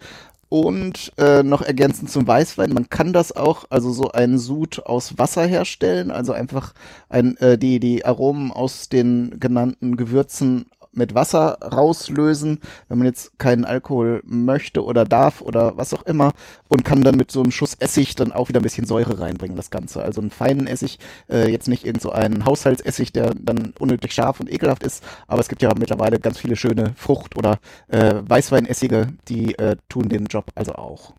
Und 0.54 1.14
äh, 1.18 1.42
noch 1.42 1.64
ergänzend 1.64 2.12
zum 2.12 2.28
Weißwein, 2.28 2.74
man 2.74 2.88
kann 2.88 3.12
das 3.12 3.36
auch, 3.36 3.66
also 3.72 3.92
so 3.92 4.12
einen 4.12 4.38
Sud 4.38 4.86
aus 4.86 5.18
Wasser 5.18 5.48
herstellen, 5.48 6.12
also 6.12 6.32
einfach 6.32 6.76
ein, 7.10 7.36
äh, 7.38 7.58
die, 7.58 7.80
die 7.80 8.06
Aromen 8.06 8.52
aus 8.52 8.88
den 8.88 9.40
genannten 9.40 9.98
Gewürzen 9.98 10.68
mit 10.94 11.16
Wasser 11.16 11.58
rauslösen, 11.62 12.60
wenn 12.88 12.98
man 12.98 13.08
jetzt 13.08 13.38
keinen 13.40 13.66
Alkohol 13.66 14.22
möchte 14.26 14.84
oder 14.84 15.06
darf 15.06 15.42
oder 15.42 15.78
was 15.78 15.94
auch 15.94 16.04
immer 16.04 16.34
und 16.68 16.86
kann 16.86 17.02
dann 17.02 17.16
mit 17.16 17.32
so 17.32 17.42
einem 17.42 17.52
Schuss 17.52 17.76
Essig 17.76 18.16
dann 18.16 18.32
auch 18.32 18.50
wieder 18.50 18.60
ein 18.60 18.64
bisschen 18.64 18.86
Säure 18.86 19.20
reinbringen, 19.20 19.58
das 19.58 19.72
Ganze. 19.72 20.04
Also 20.04 20.22
einen 20.22 20.32
feinen 20.32 20.68
Essig, 20.68 21.00
äh, 21.30 21.50
jetzt 21.50 21.68
nicht 21.68 21.86
irgend 21.86 22.02
so 22.02 22.12
einen 22.12 22.46
Haushaltsessig, 22.46 23.12
der 23.12 23.34
dann 23.36 23.74
unnötig 23.80 24.14
scharf 24.14 24.40
und 24.40 24.52
ekelhaft 24.52 24.84
ist, 24.84 25.04
aber 25.28 25.42
es 25.42 25.50
gibt 25.50 25.62
ja 25.62 25.72
mittlerweile 25.78 26.20
ganz 26.20 26.38
viele 26.38 26.56
schöne 26.56 26.94
Frucht- 26.96 27.38
oder 27.38 27.60
äh, 27.88 28.16
Weißweinessige, 28.28 29.08
die 29.28 29.58
äh, 29.58 29.78
tun 29.90 30.10
den 30.10 30.26
Job 30.26 30.52
also 30.56 30.74
auch. 30.76 31.14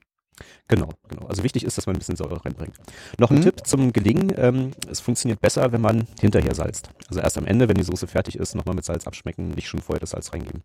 Genau, 0.68 0.88
genau. 1.08 1.26
Also 1.26 1.42
wichtig 1.44 1.64
ist, 1.64 1.78
dass 1.78 1.86
man 1.86 1.94
ein 1.96 1.98
bisschen 1.98 2.16
Säure 2.16 2.44
reinbringt. 2.44 2.74
Noch 3.18 3.30
ein 3.30 3.38
mhm. 3.38 3.42
Tipp 3.42 3.66
zum 3.66 3.92
Gelingen. 3.92 4.32
Ähm, 4.36 4.72
es 4.90 5.00
funktioniert 5.00 5.40
besser, 5.40 5.72
wenn 5.72 5.80
man 5.80 6.06
hinterher 6.20 6.54
salzt. 6.54 6.90
Also 7.08 7.20
erst 7.20 7.38
am 7.38 7.46
Ende, 7.46 7.68
wenn 7.68 7.76
die 7.76 7.84
Soße 7.84 8.06
fertig 8.06 8.36
ist, 8.36 8.54
nochmal 8.54 8.74
mit 8.74 8.84
Salz 8.84 9.06
abschmecken, 9.06 9.50
nicht 9.50 9.68
schon 9.68 9.80
vorher 9.80 10.00
das 10.00 10.10
Salz 10.10 10.32
reingeben. 10.32 10.62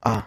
Ah. 0.00 0.24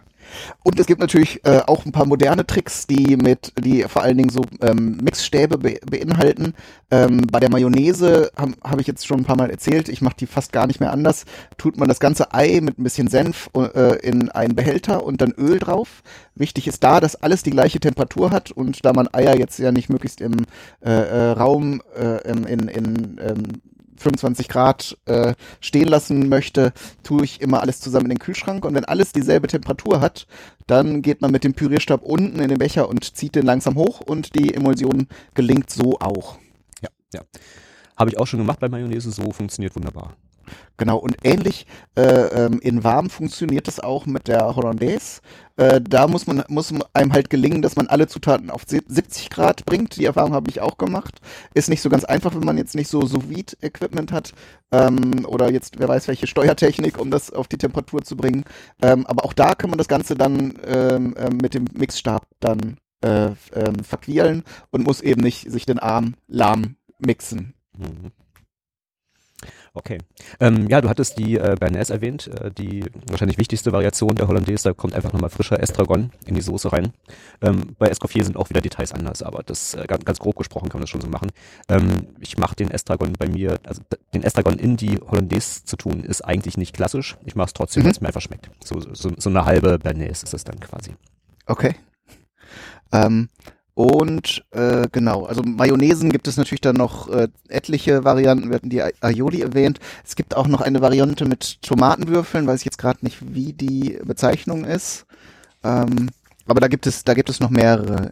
Und 0.64 0.80
es 0.80 0.88
gibt 0.88 1.02
natürlich 1.02 1.46
äh, 1.46 1.62
auch 1.68 1.86
ein 1.86 1.92
paar 1.92 2.06
moderne 2.06 2.46
Tricks, 2.46 2.88
die 2.88 3.18
mit, 3.18 3.54
die 3.60 3.84
vor 3.84 4.04
allen 4.04 4.18
Dingen 4.18 4.30
so 4.30 4.42
ähm, 4.62 4.98
Mixstäbe 5.02 5.58
be 5.58 5.80
beinhalten. 5.90 6.54
Ähm, 6.92 7.28
bei 7.32 7.40
der 7.40 7.50
Mayonnaise 7.50 8.32
habe 8.38 8.54
hab 8.64 8.80
ich 8.80 8.88
jetzt 8.88 9.06
schon 9.06 9.22
ein 9.22 9.26
paar 9.26 9.38
Mal 9.38 9.50
erzählt, 9.50 9.90
ich 9.90 10.02
mache 10.02 10.16
die 10.20 10.28
fast 10.28 10.52
gar 10.52 10.68
nicht 10.68 10.80
mehr 10.80 10.92
anders. 10.92 11.26
Tut 11.58 11.78
man 11.78 11.88
das 11.88 12.00
ganze 12.00 12.34
Ei 12.34 12.60
mit 12.62 12.80
ein 12.80 12.84
bisschen 12.84 13.08
Senf 13.08 13.50
äh, 13.56 14.00
in 14.00 14.30
einen 14.30 14.56
Behälter 14.56 15.04
und 15.04 15.22
dann 15.22 15.32
Öl 15.32 15.60
drauf. 15.60 16.04
Wichtig 16.36 16.68
ist 16.68 16.84
da, 16.84 17.00
dass 17.00 17.16
alles 17.16 17.44
die 17.44 17.52
gleiche 17.52 17.80
Temperatur 17.80 18.32
hat 18.32 18.52
und 18.52 18.86
da 18.86 18.94
man 18.94 19.14
Eier 19.14 19.38
jetzt 19.38 19.60
ja 19.60 19.72
nicht 19.72 19.90
möglichst 19.90 20.22
im 20.22 20.46
äh, 20.82 20.92
äh, 20.92 21.32
Raum 21.32 21.82
äh, 21.96 22.28
in, 22.30 22.46
in, 22.46 22.68
in 22.68 23.20
ähm, 23.22 23.44
25 23.98 24.48
Grad 24.48 24.98
äh, 25.06 25.34
stehen 25.60 25.88
lassen 25.88 26.30
möchte, 26.30 26.74
tue 27.04 27.24
ich 27.24 27.42
immer 27.42 27.62
alles 27.62 27.80
zusammen 27.80 28.06
in 28.06 28.12
den 28.12 28.20
Kühlschrank 28.20 28.66
und 28.66 28.74
wenn 28.76 28.86
alles 28.86 29.12
dieselbe 29.12 29.48
Temperatur 29.48 30.02
hat, 30.02 30.28
dann 30.68 31.02
geht 31.02 31.22
man 31.22 31.32
mit 31.32 31.44
dem 31.44 31.54
Pürierstab 31.54 32.04
unten 32.04 32.40
in 32.40 32.50
den 32.50 32.58
Becher 32.58 32.90
und 32.90 33.16
zieht 33.16 33.36
den 33.36 33.46
langsam 33.46 33.76
hoch 33.76 34.02
und 34.02 34.36
die 34.36 34.54
Emulsion 34.54 35.08
gelingt 35.34 35.70
so 35.70 36.00
auch. 36.00 36.38
Ja, 36.82 36.90
ja. 37.14 37.22
Habe 37.98 38.10
ich 38.10 38.18
auch 38.18 38.28
schon 38.28 38.40
gemacht 38.40 38.60
bei 38.60 38.70
Mayonnaise, 38.70 39.12
so 39.12 39.32
funktioniert 39.32 39.76
wunderbar. 39.76 40.16
Genau, 40.78 40.98
und 40.98 41.18
ähnlich 41.24 41.68
äh, 41.96 42.02
ähm, 42.02 42.60
in 42.60 42.84
warm 42.84 43.10
funktioniert 43.10 43.68
es 43.68 43.80
auch 43.80 44.06
mit 44.06 44.28
der 44.28 44.56
Hollandaise. 44.56 45.22
Äh, 45.56 45.82
da 45.82 46.08
muss 46.08 46.26
man 46.26 46.44
muss 46.48 46.74
einem 46.94 47.14
halt 47.14 47.30
gelingen, 47.30 47.62
dass 47.62 47.76
man 47.76 47.88
alle 47.88 48.08
Zutaten 48.08 48.50
auf 48.50 48.64
70 48.66 49.30
Grad 49.30 49.66
bringt. 49.66 49.98
Die 49.98 50.06
Erfahrung 50.06 50.34
habe 50.34 50.50
ich 50.50 50.62
auch 50.62 50.78
gemacht. 50.78 51.20
Ist 51.54 51.70
nicht 51.70 51.82
so 51.82 51.90
ganz 51.90 52.06
einfach, 52.06 52.34
wenn 52.34 52.46
man 52.46 52.58
jetzt 52.58 52.76
nicht 52.76 52.90
so 52.90 53.06
sous 53.06 53.24
equipment 53.62 54.12
hat 54.12 54.34
ähm, 54.72 55.26
oder 55.26 55.52
jetzt 55.52 55.80
wer 55.80 55.88
weiß 55.88 56.08
welche 56.08 56.28
Steuertechnik, 56.28 57.00
um 57.00 57.12
das 57.12 57.32
auf 57.32 57.48
die 57.48 57.58
Temperatur 57.58 58.02
zu 58.02 58.18
bringen. 58.18 58.44
Ähm, 58.82 59.06
aber 59.06 59.26
auch 59.26 59.34
da 59.34 59.54
kann 59.54 59.70
man 59.70 59.78
das 59.78 59.88
Ganze 59.88 60.16
dann 60.16 60.56
ähm, 60.66 61.16
ähm 61.18 61.38
mit 61.42 61.54
dem 61.54 61.66
Mixstab 61.76 62.26
dann 62.40 62.78
äh, 63.02 63.32
ähm, 63.54 63.84
verquirlen 63.84 64.44
und 64.72 64.86
muss 64.86 65.02
eben 65.02 65.22
nicht 65.22 65.52
sich 65.52 65.66
den 65.66 65.80
Arm 65.80 66.16
lahm 66.28 66.78
mixen. 67.00 67.54
Mhm. 67.78 68.12
Okay. 69.76 69.98
Ähm, 70.40 70.68
ja, 70.70 70.82
du 70.82 70.90
hattest 70.90 71.18
die 71.18 71.36
äh, 71.36 71.56
Bernays 71.60 71.90
erwähnt, 71.90 72.28
äh, 72.28 72.52
die 72.52 72.86
wahrscheinlich 73.08 73.40
wichtigste 73.40 73.72
Variation 73.72 74.16
der 74.16 74.28
Hollandaise, 74.28 74.70
da 74.70 74.74
kommt 74.74 74.94
einfach 74.94 75.14
nochmal 75.14 75.32
frischer 75.32 75.60
Estragon 75.60 76.12
in 76.28 76.36
die 76.36 76.42
Soße 76.42 76.72
rein. 76.72 76.94
Ähm, 77.42 77.76
bei 77.80 77.88
Escoffier 77.88 78.24
sind 78.24 78.38
auch 78.38 78.52
wieder 78.52 78.62
Details 78.62 78.92
anders, 78.92 79.24
aber 79.24 79.42
das 79.42 79.74
äh, 79.74 79.86
ganz, 79.88 80.06
ganz 80.06 80.20
grob 80.20 80.36
gesprochen 80.36 80.70
kann 80.70 80.80
man 80.80 80.84
das 80.84 80.92
schon 80.92 81.02
so 81.02 81.08
machen. 81.08 81.32
Ähm, 81.70 82.08
ich 82.20 82.38
mache 82.38 82.56
den 82.56 82.70
Estragon 82.70 83.14
bei 83.14 83.28
mir, 83.28 83.60
also 83.64 83.82
den 84.14 84.22
Estragon 84.22 84.60
in 84.60 84.78
die 84.78 85.00
Hollandaise 85.00 85.66
zu 85.66 85.76
tun, 85.76 86.04
ist 86.04 86.22
eigentlich 86.22 86.56
nicht 86.56 86.76
klassisch. 86.76 87.18
Ich 87.26 87.36
mache 87.36 87.48
es 87.48 87.54
trotzdem, 87.54 87.82
mhm. 87.82 87.86
weil 87.88 87.92
es 87.94 88.02
mir 88.02 88.08
einfach 88.08 88.22
schmeckt. 88.22 88.52
So, 88.64 88.80
so, 88.80 89.12
so 89.18 89.30
eine 89.30 89.46
halbe 89.46 89.80
Bernays 89.80 90.22
ist 90.22 90.36
es 90.36 90.44
dann 90.44 90.60
quasi. 90.60 90.92
Okay. 91.48 91.76
Ähm, 92.92 93.28
und 93.76 94.46
äh, 94.52 94.88
genau, 94.92 95.26
also 95.26 95.42
Mayonnaisen 95.42 96.12
gibt 96.12 96.28
es 96.28 96.38
natürlich 96.38 96.62
dann 96.62 96.76
noch 96.76 97.10
äh, 97.10 97.28
etliche 97.50 98.04
Varianten. 98.04 98.50
Wir 98.50 98.56
hatten 98.56 98.70
die 98.70 98.84
Aioli 98.84 99.42
erwähnt. 99.42 99.80
Es 100.06 100.16
gibt 100.16 100.36
auch 100.36 100.48
noch 100.48 100.62
eine 100.62 100.82
Variante 100.82 101.26
mit 101.26 101.62
Tomatenwürfeln, 101.64 102.46
weiß 102.46 102.60
ich 102.62 102.66
jetzt 102.66 102.78
gerade 102.78 103.00
nicht, 103.02 103.18
wie 103.34 103.54
die 103.54 104.00
Bezeichnung 104.04 104.64
ist. 104.64 105.06
Ähm, 105.64 106.10
aber 106.46 106.60
da 106.60 106.68
gibt 106.68 106.86
es, 106.86 107.04
da 107.04 107.14
gibt 107.14 107.30
es 107.30 107.40
noch 107.40 107.50
mehrere 107.50 108.12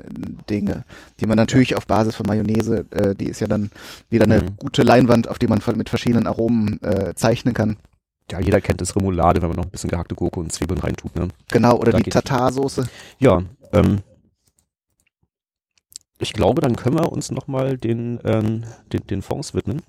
Dinge, 0.49 0.83
die 1.19 1.25
man 1.27 1.37
natürlich 1.37 1.75
auf 1.75 1.85
Basis 1.85 2.15
von 2.15 2.25
Mayonnaise, 2.25 2.85
äh, 2.91 3.13
die 3.13 3.27
ist 3.27 3.41
ja 3.41 3.47
dann 3.47 3.69
wieder 4.09 4.23
eine 4.23 4.41
mhm. 4.41 4.57
gute 4.57 4.83
Leinwand, 4.83 5.27
auf 5.27 5.37
die 5.37 5.47
man 5.47 5.61
mit 5.75 5.89
verschiedenen 5.89 6.27
Aromen 6.27 6.81
äh, 6.81 7.13
zeichnen 7.13 7.53
kann. 7.53 7.77
Ja, 8.31 8.39
jeder 8.39 8.61
kennt 8.61 8.79
das 8.79 8.95
Remoulade, 8.95 9.41
wenn 9.41 9.49
man 9.49 9.57
noch 9.57 9.65
ein 9.65 9.71
bisschen 9.71 9.89
gehackte 9.89 10.15
Gurke 10.15 10.39
und 10.39 10.53
Zwiebeln 10.53 10.79
reintut, 10.79 11.15
ne? 11.17 11.27
Genau, 11.49 11.77
oder 11.77 11.91
da 11.91 11.99
die 11.99 12.09
Tatarsoße. 12.09 12.87
Ja, 13.19 13.43
ähm, 13.73 13.99
ich 16.21 16.33
glaube, 16.33 16.61
dann 16.61 16.75
können 16.75 16.97
wir 16.97 17.11
uns 17.11 17.31
nochmal 17.31 17.77
den, 17.77 18.19
ähm, 18.23 18.63
den, 18.93 19.07
den 19.07 19.21
Fonds 19.21 19.53
widmen. 19.53 19.81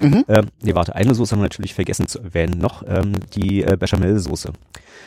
Mhm. 0.00 0.24
Ähm, 0.28 0.48
nee, 0.62 0.74
warte, 0.74 0.94
eine 0.94 1.14
Soße 1.14 1.32
haben 1.32 1.40
wir 1.40 1.44
natürlich 1.44 1.74
vergessen 1.74 2.06
zu 2.06 2.20
erwähnen 2.20 2.58
noch, 2.58 2.82
ähm, 2.86 3.12
die 3.34 3.62
äh, 3.62 3.76
Bechamel-Soße 3.76 4.52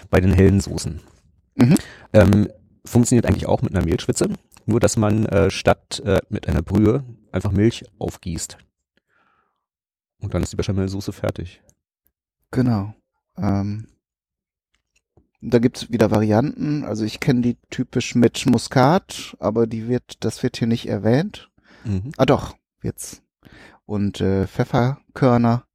bei 0.10 0.20
den 0.20 0.34
hellen 0.34 0.60
Soßen. 0.60 1.00
Mhm. 1.56 1.76
Ähm, 2.14 2.50
funktioniert 2.86 3.26
eigentlich 3.26 3.48
auch 3.48 3.62
mit 3.62 3.74
einer 3.74 3.86
Mehlschwitze, 3.86 4.30
nur 4.66 4.80
dass 4.80 4.98
man 4.98 5.26
äh, 5.26 5.50
statt 5.50 6.02
äh, 6.06 6.22
mit 6.30 6.48
einer 6.48 6.62
Brühe 6.62 7.04
einfach 7.32 7.52
Milch 7.52 7.86
aufgießt. 7.98 8.58
Und 10.20 10.34
dann 10.34 10.44
ist 10.44 10.52
die 10.52 10.58
Bechamel-Soße 10.58 11.14
fertig. 11.14 11.62
Genau. 12.52 12.94
Ähm, 13.38 13.88
da 15.44 15.60
gibt's 15.60 15.92
wieder 15.92 16.10
Varianten. 16.12 16.84
Also 16.86 17.04
ich 17.04 17.20
kenne 17.20 17.42
die 17.42 17.58
typisch 17.70 18.16
mit 18.16 18.46
Muskat, 18.46 19.36
aber 19.40 19.68
die 19.68 19.88
wird, 19.88 20.24
das 20.24 20.42
wird 20.42 20.58
hier 20.58 20.68
nicht 20.68 20.88
erwähnt. 20.88 21.50
Mhm. 21.84 22.12
Ah 22.18 22.26
doch, 22.26 22.56
wird's. 22.82 23.22
Und 23.86 24.22
äh, 24.22 24.48
Pfefferkörner, 24.48 25.66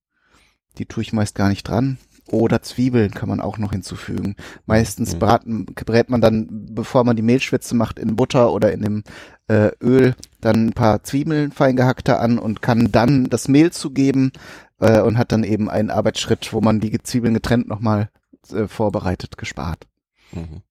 die 0.78 0.86
tue 0.86 1.02
ich 1.02 1.12
meist 1.12 1.34
gar 1.34 1.48
nicht 1.48 1.68
dran. 1.68 1.98
Oder 2.30 2.60
Zwiebeln 2.60 3.12
kann 3.12 3.28
man 3.28 3.40
auch 3.40 3.56
noch 3.56 3.72
hinzufügen. 3.72 4.36
Meistens 4.66 5.14
mhm. 5.14 5.18
braten, 5.18 5.66
brät 5.66 6.10
man 6.10 6.20
dann, 6.20 6.46
bevor 6.50 7.04
man 7.04 7.16
die 7.16 7.22
Mehlschwitze 7.22 7.74
macht, 7.74 7.98
in 7.98 8.16
Butter 8.16 8.52
oder 8.52 8.72
in 8.72 8.82
dem 8.82 9.02
äh, 9.48 9.70
Öl 9.82 10.14
dann 10.40 10.66
ein 10.66 10.72
paar 10.72 11.02
Zwiebeln 11.02 11.52
fein 11.52 11.76
gehackte 11.76 12.18
an 12.18 12.38
und 12.38 12.60
kann 12.60 12.92
dann 12.92 13.24
das 13.30 13.48
Mehl 13.48 13.72
zugeben 13.72 14.32
äh, 14.78 15.00
und 15.00 15.16
hat 15.16 15.32
dann 15.32 15.42
eben 15.42 15.70
einen 15.70 15.90
Arbeitsschritt, 15.90 16.52
wo 16.52 16.60
man 16.60 16.80
die 16.80 17.02
Zwiebeln 17.02 17.34
getrennt 17.34 17.66
nochmal 17.66 18.10
äh, 18.52 18.68
vorbereitet, 18.68 19.36
gespart. 19.38 19.86
Mhm. 20.32 20.62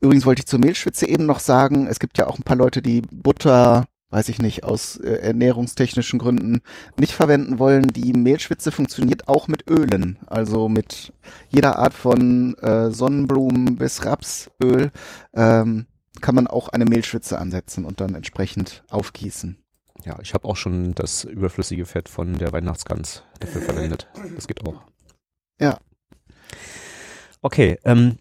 Übrigens 0.00 0.26
wollte 0.26 0.40
ich 0.40 0.46
zur 0.46 0.58
Mehlschwitze 0.58 1.08
eben 1.08 1.26
noch 1.26 1.40
sagen, 1.40 1.86
es 1.86 1.98
gibt 1.98 2.18
ja 2.18 2.26
auch 2.26 2.38
ein 2.38 2.42
paar 2.42 2.56
Leute, 2.56 2.82
die 2.82 3.00
Butter, 3.00 3.86
weiß 4.10 4.28
ich 4.28 4.40
nicht, 4.40 4.64
aus 4.64 4.96
äh, 4.96 5.16
ernährungstechnischen 5.16 6.18
Gründen 6.18 6.60
nicht 6.98 7.12
verwenden 7.12 7.58
wollen. 7.58 7.88
Die 7.88 8.12
Mehlschwitze 8.12 8.70
funktioniert 8.70 9.28
auch 9.28 9.48
mit 9.48 9.68
Ölen, 9.68 10.18
also 10.26 10.68
mit 10.68 11.12
jeder 11.48 11.78
Art 11.78 11.94
von 11.94 12.54
äh, 12.58 12.90
Sonnenblumen 12.90 13.76
bis 13.76 14.04
Rapsöl 14.04 14.90
ähm, 15.32 15.86
kann 16.20 16.34
man 16.34 16.46
auch 16.46 16.68
eine 16.68 16.84
Mehlschwitze 16.84 17.38
ansetzen 17.38 17.84
und 17.84 18.00
dann 18.00 18.14
entsprechend 18.14 18.84
aufgießen. 18.88 19.58
Ja, 20.04 20.18
ich 20.20 20.34
habe 20.34 20.46
auch 20.46 20.56
schon 20.56 20.94
das 20.94 21.24
überflüssige 21.24 21.86
Fett 21.86 22.08
von 22.08 22.36
der 22.38 22.52
Weihnachtsgans 22.52 23.22
dafür 23.40 23.62
verwendet. 23.62 24.08
Das 24.34 24.46
geht 24.46 24.66
auch. 24.66 24.82
Ja, 25.60 25.78
Okay, 27.44 27.76
ähm, 27.84 28.16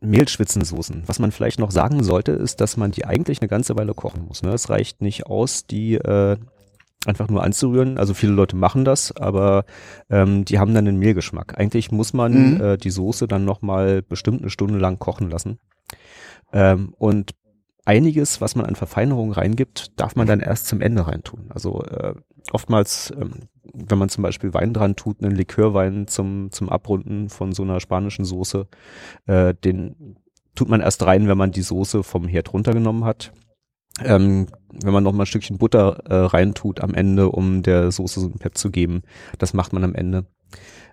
Mehlschwitzensoßen. 0.00 1.04
Was 1.06 1.20
man 1.20 1.30
vielleicht 1.30 1.60
noch 1.60 1.70
sagen 1.70 2.02
sollte, 2.02 2.32
ist, 2.32 2.60
dass 2.60 2.76
man 2.76 2.90
die 2.90 3.04
eigentlich 3.04 3.40
eine 3.40 3.48
ganze 3.48 3.76
Weile 3.76 3.94
kochen 3.94 4.24
muss. 4.26 4.42
Ne? 4.42 4.50
Es 4.50 4.68
reicht 4.68 5.02
nicht 5.02 5.26
aus, 5.26 5.66
die 5.66 5.94
äh, 5.94 6.36
einfach 7.06 7.28
nur 7.28 7.44
anzurühren. 7.44 7.96
Also 7.96 8.12
viele 8.12 8.32
Leute 8.32 8.56
machen 8.56 8.84
das, 8.84 9.16
aber 9.16 9.66
ähm, 10.10 10.44
die 10.44 10.58
haben 10.58 10.74
dann 10.74 10.88
einen 10.88 10.98
Mehlgeschmack. 10.98 11.60
Eigentlich 11.60 11.92
muss 11.92 12.12
man 12.12 12.54
mhm. 12.54 12.60
äh, 12.60 12.76
die 12.76 12.90
Soße 12.90 13.28
dann 13.28 13.44
nochmal 13.44 14.02
bestimmt 14.02 14.40
eine 14.40 14.50
Stunde 14.50 14.80
lang 14.80 14.98
kochen 14.98 15.30
lassen. 15.30 15.60
Ähm, 16.52 16.92
und 16.98 17.36
einiges, 17.84 18.40
was 18.40 18.56
man 18.56 18.66
an 18.66 18.74
Verfeinerungen 18.74 19.32
reingibt, 19.32 19.92
darf 20.00 20.16
man 20.16 20.26
dann 20.26 20.40
erst 20.40 20.66
zum 20.66 20.80
Ende 20.80 21.06
reintun. 21.06 21.50
Also 21.50 21.84
äh, 21.84 22.14
oftmals, 22.50 23.12
ähm, 23.16 23.48
wenn 23.72 23.98
man 23.98 24.08
zum 24.08 24.22
Beispiel 24.22 24.54
Wein 24.54 24.72
dran 24.72 24.96
tut, 24.96 25.22
einen 25.22 25.34
Likörwein 25.34 26.06
zum, 26.06 26.50
zum 26.50 26.68
Abrunden 26.68 27.28
von 27.28 27.52
so 27.52 27.62
einer 27.62 27.80
spanischen 27.80 28.24
Soße, 28.24 28.66
äh, 29.26 29.54
den 29.54 30.16
tut 30.54 30.68
man 30.68 30.80
erst 30.80 31.04
rein, 31.04 31.28
wenn 31.28 31.38
man 31.38 31.52
die 31.52 31.62
Soße 31.62 32.02
vom 32.02 32.26
Herd 32.26 32.52
runtergenommen 32.52 33.04
hat. 33.04 33.32
Ähm, 34.02 34.46
wenn 34.72 34.92
man 34.92 35.04
noch 35.04 35.12
mal 35.12 35.24
ein 35.24 35.26
Stückchen 35.26 35.58
Butter 35.58 36.04
äh, 36.06 36.14
reintut 36.14 36.80
am 36.80 36.94
Ende, 36.94 37.30
um 37.30 37.62
der 37.62 37.90
Soße 37.90 38.20
so 38.20 38.26
ein 38.26 38.38
Pep 38.38 38.56
zu 38.56 38.70
geben, 38.70 39.02
das 39.38 39.52
macht 39.52 39.72
man 39.72 39.84
am 39.84 39.94
Ende. 39.94 40.26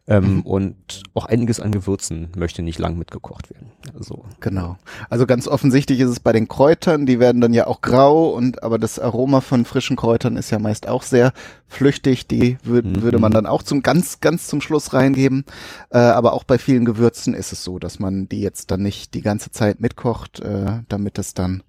Ähm, 0.09 0.35
mhm. 0.35 0.41
Und 0.41 1.03
auch 1.15 1.25
einiges 1.25 1.59
an 1.59 1.73
Gewürzen 1.73 2.29
möchte 2.37 2.61
nicht 2.61 2.79
lang 2.79 2.97
mitgekocht 2.97 3.49
werden. 3.49 3.71
Also, 3.93 4.23
genau. 4.39 4.77
Also 5.09 5.25
ganz 5.25 5.49
offensichtlich 5.49 5.99
ist 5.99 6.09
es 6.09 6.21
bei 6.21 6.31
den 6.31 6.47
Kräutern, 6.47 7.05
die 7.05 7.19
werden 7.19 7.41
dann 7.41 7.53
ja 7.53 7.67
auch 7.67 7.81
grau 7.81 8.29
und 8.29 8.63
aber 8.63 8.79
das 8.79 8.99
Aroma 8.99 9.41
von 9.41 9.65
frischen 9.65 9.97
Kräutern 9.97 10.37
ist 10.37 10.49
ja 10.49 10.59
meist 10.59 10.87
auch 10.87 11.03
sehr 11.03 11.33
flüchtig. 11.67 12.25
Die 12.25 12.57
würd, 12.63 12.85
mhm. 12.85 13.01
würde 13.01 13.19
man 13.19 13.33
dann 13.33 13.45
auch 13.45 13.63
zum 13.63 13.83
ganz, 13.83 14.21
ganz 14.21 14.47
zum 14.47 14.61
Schluss 14.61 14.93
reingeben. 14.93 15.43
Äh, 15.89 15.97
aber 15.97 16.31
auch 16.31 16.45
bei 16.45 16.57
vielen 16.57 16.85
Gewürzen 16.85 17.33
ist 17.33 17.51
es 17.51 17.65
so, 17.65 17.77
dass 17.77 17.99
man 17.99 18.29
die 18.29 18.39
jetzt 18.39 18.71
dann 18.71 18.81
nicht 18.81 19.13
die 19.13 19.21
ganze 19.21 19.51
Zeit 19.51 19.81
mitkocht, 19.81 20.39
äh, 20.39 20.83
damit 20.87 21.19
es 21.19 21.33
dann 21.33 21.63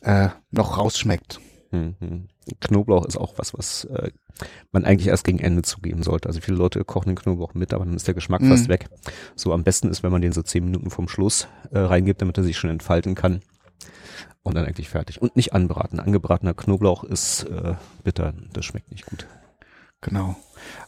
äh, 0.00 0.28
noch 0.50 0.78
rausschmeckt. 0.78 1.40
Mhm. 1.72 2.28
Knoblauch 2.60 3.04
ist 3.04 3.16
auch 3.16 3.34
was, 3.36 3.54
was 3.54 3.84
äh, 3.84 4.10
man 4.72 4.84
eigentlich 4.84 5.08
erst 5.08 5.24
gegen 5.24 5.38
Ende 5.38 5.62
zugeben 5.62 6.02
sollte. 6.02 6.28
Also 6.28 6.40
viele 6.40 6.56
Leute 6.56 6.84
kochen 6.84 7.10
den 7.10 7.16
Knoblauch 7.16 7.54
mit, 7.54 7.72
aber 7.72 7.84
dann 7.84 7.94
ist 7.94 8.06
der 8.06 8.14
Geschmack 8.14 8.42
mhm. 8.42 8.48
fast 8.48 8.68
weg. 8.68 8.88
So 9.36 9.52
am 9.52 9.64
besten 9.64 9.88
ist, 9.88 10.02
wenn 10.02 10.12
man 10.12 10.22
den 10.22 10.32
so 10.32 10.42
zehn 10.42 10.64
Minuten 10.64 10.90
vom 10.90 11.08
Schluss 11.08 11.48
äh, 11.70 11.78
reingibt, 11.78 12.20
damit 12.20 12.38
er 12.38 12.44
sich 12.44 12.56
schon 12.56 12.70
entfalten 12.70 13.14
kann. 13.14 13.40
Und 14.42 14.56
dann 14.56 14.66
eigentlich 14.66 14.88
fertig. 14.88 15.22
Und 15.22 15.36
nicht 15.36 15.52
anbraten. 15.52 16.00
Angebratener 16.00 16.54
Knoblauch 16.54 17.04
ist 17.04 17.44
äh, 17.44 17.74
bitter, 18.02 18.34
das 18.52 18.64
schmeckt 18.64 18.90
nicht 18.90 19.06
gut. 19.06 19.26
Genau. 20.02 20.36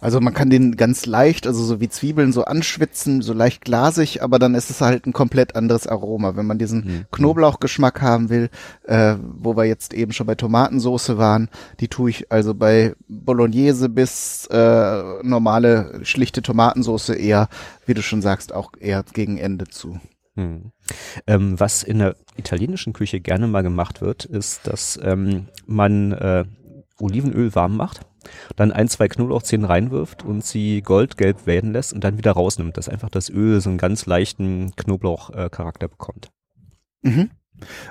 Also 0.01 0.21
man 0.21 0.35
kann 0.35 0.51
den 0.51 0.77
ganz 0.77 1.07
leicht, 1.07 1.47
also 1.47 1.63
so 1.65 1.81
wie 1.81 1.89
Zwiebeln 1.89 2.33
so 2.33 2.45
anschwitzen, 2.45 3.23
so 3.23 3.33
leicht 3.33 3.65
glasig, 3.65 4.23
aber 4.23 4.39
dann 4.39 4.55
ist 4.55 4.71
es 4.71 4.81
halt 4.81 5.07
ein 5.07 5.13
komplett 5.13 5.57
anderes 5.57 5.87
Aroma. 5.87 6.37
Wenn 6.37 6.47
man 6.47 6.59
diesen 6.59 6.85
mhm. 6.85 7.05
Knoblauchgeschmack 7.11 8.03
haben 8.03 8.29
will, 8.29 8.51
äh, 8.85 9.17
wo 9.21 9.57
wir 9.57 9.65
jetzt 9.65 9.95
eben 9.95 10.13
schon 10.13 10.27
bei 10.27 10.35
Tomatensoße 10.35 11.19
waren, 11.19 11.49
die 11.81 11.89
tue 11.89 12.11
ich 12.11 12.31
also 12.31 12.55
bei 12.55 12.95
Bolognese 13.09 13.89
bis 13.89 14.47
äh, 14.51 15.03
normale 15.23 16.01
schlichte 16.03 16.43
Tomatensoße 16.43 17.15
eher, 17.15 17.49
wie 17.87 17.95
du 17.95 18.03
schon 18.03 18.23
sagst, 18.23 18.55
auch 18.55 18.73
eher 18.79 19.05
gegen 19.13 19.39
Ende 19.39 19.67
zu. 19.67 20.01
Hm. 20.37 20.73
Ähm, 21.27 21.59
was 21.59 21.83
in 21.83 22.01
der 22.01 22.17
italienischen 22.37 22.93
Küche 22.93 23.21
gerne 23.21 23.47
mal 23.47 23.63
gemacht 23.63 24.01
wird, 24.01 24.25
ist, 24.25 24.67
dass 24.67 24.99
ähm, 25.03 25.47
man 25.67 26.13
äh, 26.13 26.45
Olivenöl 26.99 27.55
warm 27.55 27.77
macht 27.77 28.01
dann 28.57 28.73
ein, 28.73 28.89
zwei 28.89 29.09
Knoblauchzehen 29.09 29.65
reinwirft 29.65 30.25
und 30.25 30.45
sie 30.45 30.83
goldgelb 30.83 31.47
werden 31.47 31.73
lässt 31.73 31.93
und 31.93 32.05
dann 32.05 32.19
wieder 32.19 32.33
rausnimmt, 32.33 32.77
dass 32.77 32.89
einfach 32.89 33.11
das 33.11 33.31
Öl 33.31 33.61
so 33.61 33.71
einen 33.71 33.79
ganz 33.79 34.07
leichten 34.07 34.75
Knoblauchcharakter 34.77 35.89
bekommt. 35.89 36.31
Mhm. 37.03 37.31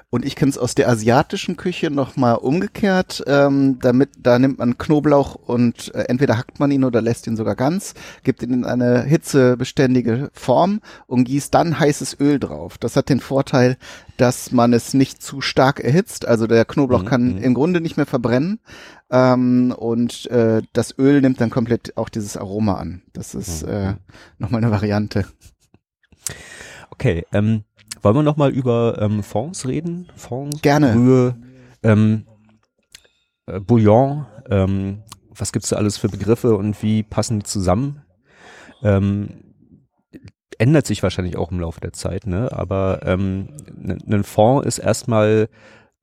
Und 0.09 0.25
ich 0.25 0.35
kenne 0.35 0.49
es 0.49 0.57
aus 0.57 0.75
der 0.75 0.89
asiatischen 0.89 1.57
Küche 1.57 1.89
nochmal 1.89 2.35
umgekehrt. 2.35 3.23
Ähm, 3.27 3.79
damit, 3.79 4.09
da 4.21 4.37
nimmt 4.37 4.59
man 4.59 4.77
Knoblauch 4.77 5.35
und 5.35 5.93
äh, 5.95 6.03
entweder 6.03 6.37
hackt 6.37 6.59
man 6.59 6.71
ihn 6.71 6.83
oder 6.83 7.01
lässt 7.01 7.27
ihn 7.27 7.37
sogar 7.37 7.55
ganz, 7.55 7.93
gibt 8.23 8.43
ihn 8.43 8.53
in 8.53 8.65
eine 8.65 9.03
hitzebeständige 9.03 10.29
Form 10.33 10.81
und 11.07 11.23
gießt 11.25 11.53
dann 11.53 11.79
heißes 11.79 12.19
Öl 12.19 12.39
drauf. 12.39 12.77
Das 12.77 12.95
hat 12.95 13.09
den 13.09 13.19
Vorteil, 13.19 13.77
dass 14.17 14.51
man 14.51 14.73
es 14.73 14.93
nicht 14.93 15.21
zu 15.21 15.41
stark 15.41 15.79
erhitzt. 15.79 16.27
Also 16.27 16.45
der 16.47 16.65
Knoblauch 16.65 17.03
mhm. 17.03 17.07
kann 17.07 17.35
mhm. 17.35 17.43
im 17.43 17.53
Grunde 17.53 17.81
nicht 17.81 17.97
mehr 17.97 18.05
verbrennen. 18.05 18.59
Ähm, 19.09 19.73
und 19.75 20.27
äh, 20.27 20.61
das 20.73 20.97
Öl 20.97 21.21
nimmt 21.21 21.41
dann 21.41 21.49
komplett 21.49 21.97
auch 21.97 22.09
dieses 22.09 22.37
Aroma 22.37 22.75
an. 22.75 23.01
Das 23.13 23.33
ist 23.33 23.65
mhm. 23.65 23.71
äh, 23.71 23.93
nochmal 24.37 24.63
eine 24.63 24.71
Variante. 24.71 25.25
Okay, 26.91 27.25
ähm, 27.33 27.63
wollen 28.03 28.15
wir 28.15 28.23
nochmal 28.23 28.51
über 28.51 28.97
ähm, 29.01 29.23
Fonds 29.23 29.67
reden? 29.67 30.11
Fonds, 30.15 30.61
Gerne. 30.61 30.93
Brühe, 30.93 31.35
ähm, 31.83 32.25
äh, 33.45 33.59
Bouillon, 33.59 34.25
ähm, 34.49 35.03
was 35.29 35.51
gibt's 35.51 35.69
da 35.69 35.77
alles 35.77 35.97
für 35.97 36.09
Begriffe 36.09 36.55
und 36.55 36.81
wie 36.83 37.03
passen 37.03 37.39
die 37.39 37.45
zusammen? 37.45 38.03
Ähm, 38.83 39.29
ändert 40.57 40.85
sich 40.85 41.01
wahrscheinlich 41.01 41.37
auch 41.37 41.51
im 41.51 41.59
Laufe 41.59 41.81
der 41.81 41.93
Zeit, 41.93 42.27
ne? 42.27 42.51
Aber 42.51 43.01
ähm, 43.03 43.49
ein 44.07 44.23
Fond 44.23 44.65
ist 44.65 44.77
erstmal 44.77 45.49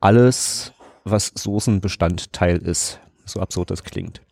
alles, 0.00 0.72
was 1.04 1.32
Soßenbestandteil 1.34 2.58
ist. 2.58 3.00
So 3.24 3.40
absurd 3.40 3.70
das 3.70 3.84
klingt. 3.84 4.22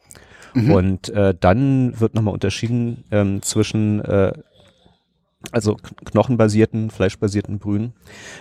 Mhm. 0.54 0.70
Und 0.72 1.08
äh, 1.10 1.34
dann 1.38 2.00
wird 2.00 2.14
nochmal 2.14 2.34
unterschieden 2.34 3.04
ähm, 3.10 3.42
zwischen 3.42 4.00
äh, 4.00 4.32
also 5.52 5.76
knochenbasierten, 6.04 6.90
fleischbasierten 6.90 7.58
Brühen. 7.58 7.92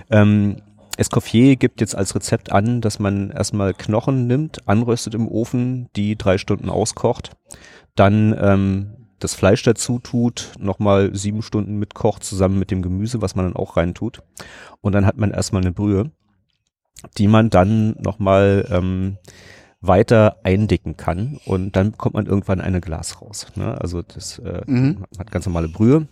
Ähm, 0.10 0.58
Escoffier 0.98 1.56
gibt 1.56 1.80
jetzt 1.80 1.96
als 1.96 2.16
Rezept 2.16 2.52
an, 2.52 2.82
dass 2.82 3.00
man 3.00 3.30
erstmal 3.30 3.74
Knochen 3.74 4.26
nimmt, 4.28 4.68
anröstet 4.68 5.14
im 5.14 5.28
Ofen, 5.28 5.90
die 5.96 6.16
drei 6.16 6.38
Stunden 6.38 6.70
auskocht, 6.70 7.32
dann 7.96 8.36
ähm, 8.40 8.94
das 9.20 9.34
Fleisch 9.34 9.64
dazu 9.64 10.00
tut, 10.00 10.52
nochmal 10.60 11.16
sieben 11.16 11.42
Stunden 11.42 11.78
mitkocht, 11.78 12.24
zusammen 12.24 12.60
mit 12.60 12.72
dem 12.72 12.82
Gemüse, 12.82 13.22
was 13.22 13.36
man 13.36 13.46
dann 13.46 13.56
auch 13.56 13.78
reintut. 13.78 14.22
Und 14.82 14.94
dann 14.94 15.06
hat 15.06 15.18
man 15.18 15.32
erstmal 15.32 15.62
eine 15.62 15.72
Brühe, 15.72 16.12
die 17.18 17.28
man 17.28 17.50
dann 17.50 17.96
nochmal 18.00 18.68
ähm, 18.72 19.18
weiter 19.82 20.38
eindicken 20.44 20.98
kann 20.98 21.40
und 21.46 21.76
dann 21.76 21.92
bekommt 21.92 22.16
man 22.16 22.26
irgendwann 22.26 22.62
eine 22.62 22.82
Glas 22.82 23.22
raus. 23.22 23.48
Ne? 23.56 23.80
Also 23.80 24.02
das 24.02 24.40
äh, 24.40 24.64
mhm. 24.66 25.06
hat 25.18 25.32
ganz 25.32 25.46
normale 25.46 25.68
Brühe, 25.68 26.08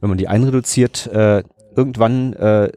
wenn 0.00 0.08
man 0.08 0.18
die 0.18 0.28
einreduziert, 0.28 1.06
äh, 1.06 1.42
irgendwann, 1.76 2.32
äh, 2.34 2.72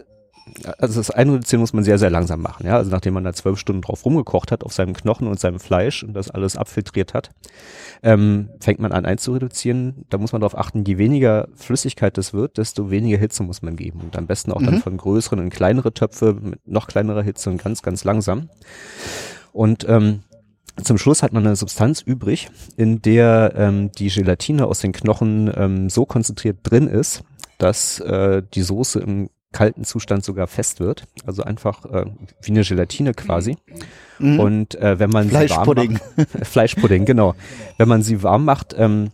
also 0.78 1.00
das 1.00 1.10
Einreduzieren 1.10 1.62
muss 1.62 1.74
man 1.74 1.84
sehr, 1.84 1.98
sehr 1.98 2.10
langsam 2.10 2.42
machen. 2.42 2.66
Ja? 2.66 2.78
Also 2.78 2.92
nachdem 2.92 3.16
man 3.16 3.24
da 3.24 3.34
zwölf 3.34 3.60
Stunden 3.60 3.82
drauf 3.82 4.06
rumgekocht 4.06 4.52
hat, 4.52 4.64
auf 4.64 4.74
seinem 4.74 4.94
Knochen 4.94 5.28
und 5.28 5.40
seinem 5.40 5.60
Fleisch 5.60 6.04
und 6.04 6.14
das 6.14 6.30
alles 6.30 6.56
abfiltriert 6.56 7.14
hat, 7.14 7.32
ähm, 8.04 8.50
fängt 8.60 8.80
man 8.80 8.92
an 8.92 9.06
einzureduzieren. 9.06 10.06
Da 10.10 10.18
muss 10.18 10.32
man 10.32 10.42
darauf 10.42 10.58
achten, 10.58 10.84
je 10.86 10.98
weniger 10.98 11.48
Flüssigkeit 11.56 12.18
das 12.18 12.34
wird, 12.34 12.58
desto 12.58 12.92
weniger 12.92 13.18
Hitze 13.18 13.44
muss 13.44 13.64
man 13.64 13.76
geben. 13.76 14.02
Und 14.02 14.18
am 14.18 14.28
besten 14.28 14.52
auch 14.52 14.62
mhm. 14.62 14.66
dann 14.66 14.82
von 14.82 14.98
größeren 14.98 15.40
in 15.40 15.50
kleinere 15.50 15.94
Töpfe 15.94 16.38
mit 16.40 16.68
noch 16.68 16.88
kleinerer 16.88 17.24
Hitze 17.24 17.50
und 17.50 17.62
ganz, 17.62 17.82
ganz 17.82 18.04
langsam. 18.04 18.50
Und 19.52 19.88
ähm, 19.90 20.22
zum 20.84 20.98
Schluss 20.98 21.24
hat 21.24 21.34
man 21.34 21.46
eine 21.46 21.56
Substanz 21.56 22.02
übrig, 22.02 22.50
in 22.78 23.02
der 23.02 23.54
ähm, 23.56 23.92
die 23.92 24.10
Gelatine 24.10 24.68
aus 24.68 24.80
den 24.80 24.92
Knochen 24.92 25.52
ähm, 25.56 25.90
so 25.90 26.06
konzentriert 26.06 26.58
drin 26.64 26.88
ist, 26.88 27.24
dass 27.58 28.00
äh, 28.00 28.44
die 28.54 28.62
Soße 28.62 29.00
im 29.00 29.30
kalten 29.52 29.86
Zustand 29.86 30.26
sogar 30.26 30.48
fest 30.48 30.82
wird. 30.82 31.06
Also 31.26 31.44
einfach 31.44 31.86
äh, 31.86 32.06
wie 32.42 32.52
eine 32.52 32.64
Gelatine 32.64 33.14
quasi. 33.14 33.56
Mhm. 34.20 34.40
Und 34.40 34.76
äh, 34.76 35.00
wenn 35.00 35.10
man 35.10 35.30
sie 35.30 35.50
warm 35.50 35.68
macht, 35.68 36.28
Fleischpudding, 36.44 37.06
genau. 37.06 37.36
Wenn 37.78 37.88
man 37.88 38.02
sie 38.02 38.22
warm 38.22 38.44
macht, 38.44 38.76
ähm, 38.78 39.12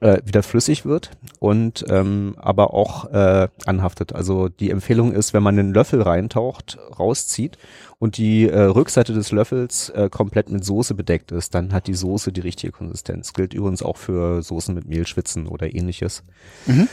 äh, 0.00 0.20
wieder 0.24 0.42
flüssig 0.42 0.84
wird 0.84 1.10
und 1.38 1.84
ähm, 1.88 2.34
aber 2.38 2.74
auch 2.74 3.06
äh, 3.12 3.48
anhaftet. 3.66 4.14
Also 4.14 4.48
die 4.48 4.70
Empfehlung 4.70 5.12
ist, 5.12 5.32
wenn 5.32 5.42
man 5.42 5.58
einen 5.58 5.74
Löffel 5.74 6.02
reintaucht, 6.02 6.78
rauszieht 6.98 7.58
und 7.98 8.16
die 8.16 8.48
äh, 8.48 8.60
Rückseite 8.60 9.12
des 9.12 9.32
Löffels 9.32 9.90
äh, 9.90 10.08
komplett 10.10 10.50
mit 10.50 10.64
Soße 10.64 10.94
bedeckt 10.94 11.32
ist, 11.32 11.54
dann 11.54 11.72
hat 11.72 11.86
die 11.86 11.94
Soße 11.94 12.32
die 12.32 12.40
richtige 12.40 12.72
Konsistenz. 12.72 13.32
Gilt 13.32 13.54
übrigens 13.54 13.82
auch 13.82 13.96
für 13.96 14.42
Soßen 14.42 14.74
mit 14.74 14.86
Mehlschwitzen 14.86 15.46
oder 15.46 15.74
ähnliches. 15.74 16.22
Mhm. 16.66 16.88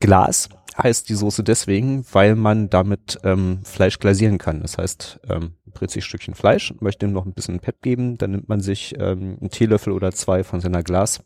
Glas 0.00 0.48
heißt 0.76 1.08
die 1.08 1.14
Soße 1.14 1.44
deswegen, 1.44 2.04
weil 2.12 2.34
man 2.34 2.68
damit 2.68 3.18
ähm, 3.22 3.60
Fleisch 3.64 3.98
glasieren 4.00 4.38
kann. 4.38 4.60
Das 4.60 4.78
heißt, 4.78 5.20
ähm, 5.28 5.54
brät 5.72 5.90
sich 5.90 6.04
Stückchen 6.04 6.34
Fleisch, 6.34 6.74
möchte 6.80 7.06
ihm 7.06 7.12
noch 7.12 7.26
ein 7.26 7.34
bisschen 7.34 7.60
Pep 7.60 7.80
geben, 7.82 8.18
dann 8.18 8.32
nimmt 8.32 8.48
man 8.48 8.60
sich 8.60 8.94
ähm, 8.98 9.36
einen 9.40 9.50
Teelöffel 9.50 9.92
oder 9.92 10.12
zwei 10.12 10.42
von 10.42 10.60
seiner 10.60 10.82
Glas 10.82 11.22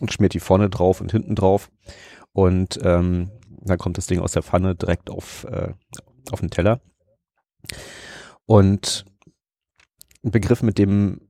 und 0.00 0.12
schmiert 0.12 0.34
die 0.34 0.40
vorne 0.40 0.70
drauf 0.70 1.00
und 1.00 1.12
hinten 1.12 1.34
drauf. 1.34 1.70
Und 2.32 2.78
ähm, 2.82 3.30
dann 3.60 3.78
kommt 3.78 3.98
das 3.98 4.06
Ding 4.06 4.20
aus 4.20 4.32
der 4.32 4.42
Pfanne 4.42 4.74
direkt 4.74 5.10
auf, 5.10 5.44
äh, 5.44 5.72
auf 6.30 6.40
den 6.40 6.50
Teller. 6.50 6.80
Und 8.46 9.06
ein 10.24 10.30
Begriff, 10.30 10.62
mit 10.62 10.78
dem 10.78 11.20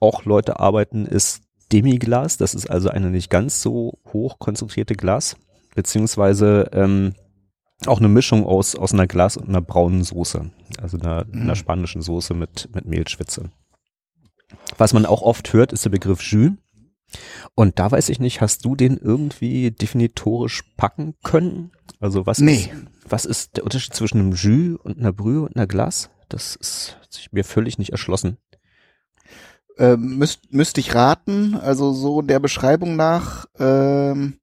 auch 0.00 0.24
Leute 0.24 0.60
arbeiten, 0.60 1.06
ist 1.06 1.42
Demiglas. 1.72 2.36
Das 2.36 2.54
ist 2.54 2.70
also 2.70 2.88
eine 2.88 3.10
nicht 3.10 3.30
ganz 3.30 3.60
so 3.60 3.98
hoch 4.12 4.38
konzentrierte 4.38 4.94
Glas, 4.94 5.36
beziehungsweise 5.74 6.70
ähm, 6.72 7.14
auch 7.86 7.98
eine 7.98 8.08
Mischung 8.08 8.46
aus, 8.46 8.74
aus 8.76 8.92
einer 8.92 9.06
Glas 9.06 9.36
und 9.36 9.48
einer 9.48 9.60
braunen 9.60 10.04
Soße. 10.04 10.50
Also 10.80 10.98
einer, 10.98 11.24
mhm. 11.26 11.42
einer 11.42 11.56
spanischen 11.56 12.02
Soße 12.02 12.34
mit, 12.34 12.68
mit 12.74 12.86
Mehlschwitze. 12.86 13.50
Was 14.78 14.92
man 14.92 15.06
auch 15.06 15.22
oft 15.22 15.52
hört, 15.52 15.72
ist 15.72 15.84
der 15.84 15.90
Begriff 15.90 16.22
Jus. 16.22 16.52
Und 17.54 17.78
da 17.78 17.90
weiß 17.90 18.08
ich 18.08 18.20
nicht, 18.20 18.40
hast 18.40 18.64
du 18.64 18.76
den 18.76 18.96
irgendwie 18.96 19.70
definitorisch 19.70 20.62
packen 20.76 21.14
können? 21.22 21.72
Also 22.00 22.26
was, 22.26 22.38
nee. 22.38 22.54
ist, 22.54 22.70
was 23.08 23.24
ist 23.24 23.56
der 23.56 23.64
Unterschied 23.64 23.94
zwischen 23.94 24.20
einem 24.20 24.32
Jus 24.32 24.78
und 24.82 24.98
einer 24.98 25.12
Brühe 25.12 25.42
und 25.42 25.56
einer 25.56 25.66
Glas? 25.66 26.10
Das 26.28 26.56
ist 26.56 26.96
sich 27.10 27.32
mir 27.32 27.44
völlig 27.44 27.78
nicht 27.78 27.92
erschlossen. 27.92 28.38
Äh, 29.76 29.96
müsst, 29.96 30.52
müsste 30.52 30.80
ich 30.80 30.94
raten, 30.94 31.56
also 31.56 31.92
so 31.92 32.22
der 32.22 32.38
Beschreibung 32.38 32.96
nach 32.96 33.46
ähm, 33.58 34.38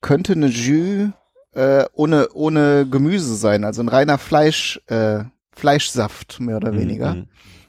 könnte 0.00 0.34
eine 0.34 0.46
Jus 0.46 1.10
äh, 1.56 1.86
ohne, 1.94 2.28
ohne 2.34 2.86
Gemüse 2.88 3.34
sein, 3.34 3.64
also 3.64 3.82
ein 3.82 3.88
reiner 3.88 4.18
Fleisch, 4.18 4.80
äh, 4.88 5.24
Fleischsaft, 5.52 6.38
mehr 6.38 6.58
oder 6.58 6.72
mhm, 6.72 6.78
weniger. 6.80 7.14
Mhm. 7.14 7.28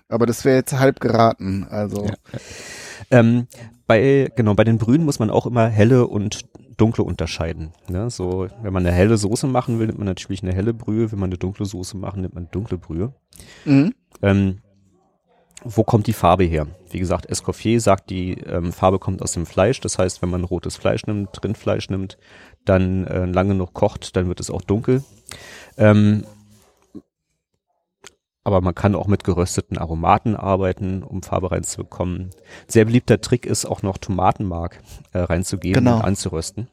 Aber 0.09 0.25
das 0.25 0.45
wäre 0.45 0.57
jetzt 0.57 0.73
halb 0.73 0.99
geraten, 0.99 1.65
also. 1.69 2.05
Ja. 2.05 2.13
Ähm, 3.11 3.47
bei, 3.88 4.30
genau, 4.36 4.54
bei 4.54 4.63
den 4.63 4.78
Brühen 4.78 5.06
muss 5.06 5.19
man 5.19 5.30
auch 5.30 5.45
immer 5.45 5.67
helle 5.67 6.08
und 6.08 6.41
dunkle 6.76 7.04
unterscheiden. 7.04 7.71
Ne? 7.89 8.10
So, 8.10 8.47
wenn 8.62 8.73
man 8.73 8.86
eine 8.86 8.95
helle 8.95 9.17
Soße 9.17 9.47
machen 9.47 9.80
will, 9.80 9.88
nimmt 9.88 9.97
man 9.97 10.08
natürlich 10.08 10.43
eine 10.43 10.54
helle 10.54 10.73
Brühe. 10.73 11.12
Wenn 11.12 11.19
man 11.19 11.30
eine 11.30 11.38
dunkle 11.38 11.65
Soße 11.65 11.97
machen, 11.97 12.21
nimmt 12.21 12.36
man 12.36 12.43
eine 12.43 12.52
dunkle 12.52 12.78
Brühe. 12.78 13.13
Mhm. 13.65 13.93
Ähm, 14.21 14.60
wo 15.63 15.84
kommt 15.84 16.08
die 16.08 16.13
Farbe 16.13 16.43
her? 16.43 16.67
Wie 16.91 17.00
gesagt, 17.00 17.26
Escoffier 17.26 17.82
sagt, 17.82 18.10
die 18.10 18.34
ähm, 18.41 18.71
Farbe 18.71 19.00
kommt 19.00 19.21
aus 19.21 19.32
dem 19.32 19.45
Fleisch. 19.45 19.82
Das 19.82 19.97
heißt, 19.97 20.21
wenn 20.21 20.30
man 20.30 20.43
rotes 20.43 20.78
Fleisch 20.78 21.06
nimmt, 21.08 21.43
Rindfleisch 21.43 21.89
nimmt, 21.89 22.17
dann 22.65 23.08
äh, 23.08 23.26
lange 23.26 23.56
noch 23.56 23.73
kocht, 23.73 24.15
dann 24.15 24.28
wird 24.28 24.39
es 24.39 24.52
auch 24.52 24.62
dunkel. 24.62 25.04
Ähm, 25.78 26.26
aber 28.47 28.62
man 28.62 28.73
kann 28.73 28.95
auch 28.95 29.07
mit 29.07 29.25
gerösteten 29.25 29.77
Aromaten 29.77 30.38
arbeiten, 30.38 31.03
um 31.03 31.21
Farbe 31.21 31.51
reinzubekommen. 31.51 32.29
Sehr 32.65 32.86
beliebter 32.86 33.19
Trick 33.19 33.45
ist 33.45 33.65
auch 33.65 33.81
noch 33.81 33.97
Tomatenmark 33.97 34.81
äh, 35.12 35.19
reinzugeben 35.19 35.83
genau. 35.83 35.97
und 35.97 36.05
anzurösten. 36.05 36.69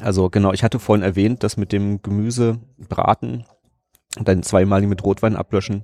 Also 0.00 0.30
genau, 0.30 0.54
ich 0.54 0.64
hatte 0.64 0.78
vorhin 0.78 1.04
erwähnt, 1.04 1.42
dass 1.42 1.58
mit 1.58 1.72
dem 1.72 2.00
Gemüse 2.00 2.58
braten 2.88 3.44
und 4.18 4.28
dann 4.28 4.42
zweimal 4.42 4.80
mit 4.80 5.04
Rotwein 5.04 5.36
ablöschen. 5.36 5.82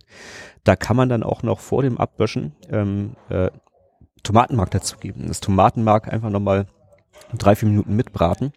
Da 0.64 0.74
kann 0.74 0.96
man 0.96 1.10
dann 1.10 1.22
auch 1.22 1.42
noch 1.42 1.60
vor 1.60 1.82
dem 1.82 1.98
Ablöschen 1.98 2.52
ähm, 2.70 3.14
äh, 3.28 3.50
Tomatenmark 4.22 4.70
dazugeben. 4.70 5.28
Das 5.28 5.40
Tomatenmark 5.40 6.10
einfach 6.10 6.30
nochmal 6.30 6.66
drei, 7.36 7.54
vier 7.54 7.68
Minuten 7.68 7.94
mitbraten. 7.96 8.52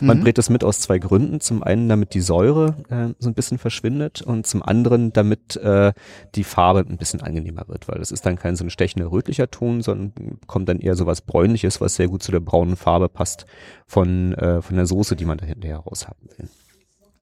Man 0.00 0.18
mhm. 0.18 0.22
brät 0.24 0.38
das 0.38 0.50
mit 0.50 0.64
aus 0.64 0.80
zwei 0.80 0.98
Gründen. 0.98 1.40
Zum 1.40 1.62
einen, 1.62 1.88
damit 1.88 2.14
die 2.14 2.20
Säure 2.20 2.76
äh, 2.88 3.14
so 3.18 3.28
ein 3.28 3.34
bisschen 3.34 3.58
verschwindet 3.58 4.22
und 4.22 4.46
zum 4.46 4.62
anderen, 4.62 5.12
damit 5.12 5.56
äh, 5.56 5.92
die 6.34 6.44
Farbe 6.44 6.80
ein 6.80 6.98
bisschen 6.98 7.20
angenehmer 7.20 7.64
wird, 7.68 7.88
weil 7.88 7.98
das 7.98 8.10
ist 8.10 8.26
dann 8.26 8.36
kein 8.36 8.56
so 8.56 8.64
ein 8.64 8.70
stechender 8.70 9.10
rötlicher 9.10 9.50
Ton, 9.50 9.82
sondern 9.82 10.12
kommt 10.46 10.68
dann 10.68 10.80
eher 10.80 10.96
so 10.96 11.06
was 11.06 11.20
bräunliches, 11.20 11.80
was 11.80 11.96
sehr 11.96 12.08
gut 12.08 12.22
zu 12.22 12.32
der 12.32 12.40
braunen 12.40 12.76
Farbe 12.76 13.08
passt 13.08 13.46
von, 13.86 14.34
äh, 14.34 14.62
von 14.62 14.76
der 14.76 14.86
Soße, 14.86 15.16
die 15.16 15.24
man 15.24 15.38
da 15.38 15.46
hinterher 15.46 15.78
raus 15.78 16.06
haben 16.06 16.28
will. 16.36 16.48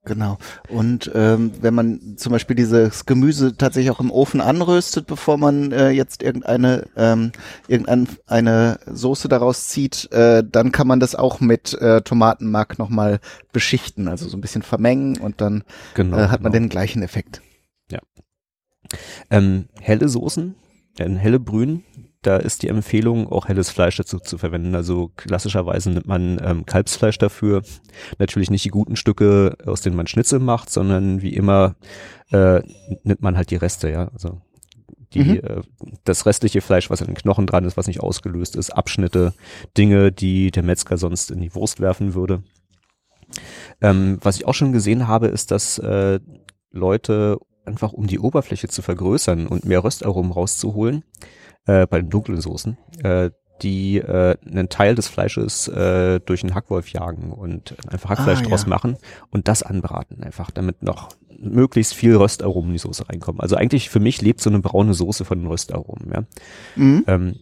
Genau. 0.05 0.37
Und 0.69 1.11
ähm, 1.15 1.53
wenn 1.63 1.73
man 1.73 2.17
zum 2.19 2.33
Beispiel 2.33 2.57
dieses 2.57 3.07
Gemüse 3.07 3.57
tatsächlich 3.57 3.91
auch 3.91 4.01
im 4.01 4.11
Ofen 4.11 4.43
anröstet, 4.43 5.07
bevor 5.07 5.39
man 5.39 5.73
äh, 5.73 5.91
jetzt 5.91 6.23
irgendeine 6.23 6.87
ähm, 6.95 7.33
irgendeine 7.69 8.79
Soße 8.87 9.29
daraus 9.29 9.69
zieht, 9.69 10.13
äh, 10.13 10.45
dann 10.45 10.73
kann 10.73 10.87
man 10.87 11.01
das 11.01 11.15
auch 11.15 11.41
mit 11.41 11.73
äh, 11.81 12.03
Tomatenmark 12.03 12.79
nochmal 12.79 13.19
beschichten, 13.53 14.07
also 14.09 14.29
so 14.29 14.37
ein 14.37 14.43
bisschen 14.43 14.63
vermengen 14.63 15.17
und 15.17 15.41
dann 15.41 15.65
genau, 15.95 16.19
äh, 16.19 16.29
hat 16.29 16.43
man 16.43 16.53
genau. 16.53 16.65
den 16.65 16.69
gleichen 16.69 17.03
Effekt. 17.03 17.41
Ja. 17.91 18.01
Ähm, 19.31 19.69
helle 19.81 20.11
Soßen, 20.11 20.55
äh, 20.99 21.09
helle 21.09 21.41
Brühen, 21.41 21.83
da 22.27 22.37
ist 22.37 22.63
die 22.63 22.69
Empfehlung, 22.69 23.31
auch 23.31 23.49
helles 23.49 23.71
Fleisch 23.71 23.97
dazu 23.97 24.19
zu 24.19 24.39
verwenden. 24.39 24.75
Also 24.75 25.11
klassischerweise 25.17 25.91
nimmt 25.91 26.07
man 26.07 26.41
ähm, 26.43 26.67
Kalbsfleisch 26.67 27.19
dafür. 27.19 27.63
Natürlich 28.19 28.51
nicht 28.51 28.65
die 28.65 28.71
guten 28.71 28.97
Stücke, 28.97 29.57
aus 29.67 29.83
denen 29.83 29.97
man 29.97 30.07
Schnitzel 30.07 30.41
macht, 30.41 30.71
sondern 30.71 31.23
wie 31.23 31.35
immer 31.35 31.77
äh, 32.31 32.63
nimmt 33.03 33.23
man 33.23 33.37
halt 33.37 33.51
die 33.51 33.57
Reste, 33.57 33.91
ja. 33.91 34.09
Also 34.09 34.41
die, 35.13 35.25
mhm. 35.25 35.37
äh, 35.37 35.63
das 36.05 36.27
restliche 36.27 36.61
Fleisch, 36.61 36.91
was 36.91 37.01
an 37.01 37.07
den 37.07 37.15
Knochen 37.15 37.47
dran 37.47 37.65
ist, 37.65 37.77
was 37.77 37.87
nicht 37.87 38.01
ausgelöst 38.01 38.57
ist, 38.57 38.71
Abschnitte, 38.71 39.33
Dinge, 39.77 40.11
die 40.13 40.51
der 40.51 40.63
Metzger 40.63 40.97
sonst 40.97 41.31
in 41.31 41.41
die 41.41 41.55
Wurst 41.55 41.81
werfen 41.81 42.15
würde. 42.15 42.43
Ähm, 43.81 44.19
was 44.23 44.37
ich 44.37 44.47
auch 44.47 44.55
schon 44.55 44.73
gesehen 44.73 45.09
habe, 45.09 45.29
ist, 45.29 45.51
dass 45.51 45.79
äh, 45.79 46.21
Leute 46.71 47.39
einfach 47.65 47.93
um 47.93 48.07
die 48.07 48.19
Oberfläche 48.19 48.69
zu 48.69 48.83
vergrößern 48.83 49.47
und 49.47 49.65
mehr 49.65 49.85
Röstaromen 49.85 50.33
rauszuholen, 50.33 51.05
äh, 51.67 51.87
bei 51.87 52.01
den 52.01 52.11
dunklen 52.11 52.41
Soßen, 52.41 52.77
äh, 53.03 53.31
die 53.63 53.99
äh, 53.99 54.37
einen 54.45 54.69
Teil 54.69 54.95
des 54.95 55.09
Fleisches 55.09 55.69
äh, 55.69 56.21
durch 56.21 56.43
einen 56.43 56.55
Hackwolf 56.55 56.89
jagen 56.89 57.33
und 57.33 57.77
einfach 57.91 58.11
Hackfleisch 58.11 58.41
ah, 58.41 58.49
draus 58.49 58.63
ja. 58.63 58.69
machen 58.69 58.97
und 59.31 59.49
das 59.49 59.63
anbraten, 59.63 60.23
einfach 60.23 60.51
damit 60.51 60.83
noch 60.83 61.09
möglichst 61.39 61.95
viel 61.95 62.17
Röstaromen 62.17 62.71
in 62.71 62.75
die 62.75 62.79
Soße 62.79 63.09
reinkommen. 63.09 63.41
Also 63.41 63.57
eigentlich 63.57 63.91
für 63.91 64.01
mich 64.01 64.21
lebt 64.23 64.41
so 64.41 64.51
eine 64.51 64.61
braune 64.61 64.95
Soße 64.95 65.25
von 65.25 65.39
den 65.39 65.47
Röstaromen. 65.47 66.11
Ja? 66.13 66.23
Mhm. 66.77 67.05
Ähm, 67.07 67.37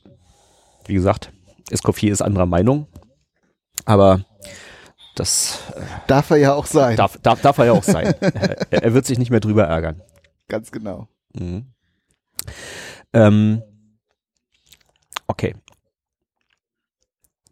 wie 0.87 0.95
gesagt, 0.95 1.33
Escoffier 1.71 2.13
ist 2.13 2.23
anderer 2.23 2.47
Meinung, 2.47 2.87
aber 3.85 4.25
das 5.15 5.61
äh, 5.77 5.81
darf 6.07 6.31
er 6.31 6.37
ja 6.39 6.55
auch 6.55 6.67
sein. 6.67 6.97
Darf, 6.97 7.19
darf, 7.23 7.41
darf 7.41 7.59
er 7.59 7.67
ja 7.67 7.73
auch 7.73 7.83
sein. 7.83 8.15
er, 8.21 8.83
er, 8.83 8.95
wird 8.95 9.07
sich 9.07 9.19
nicht 9.19 9.31
mehr 9.31 9.41
drüber 9.41 9.65
ärgern. 9.65 10.03
Ganz 10.49 10.73
genau. 10.73 11.09
Mhm. 11.35 11.67
Ähm, 13.13 13.63
Okay. 15.27 15.55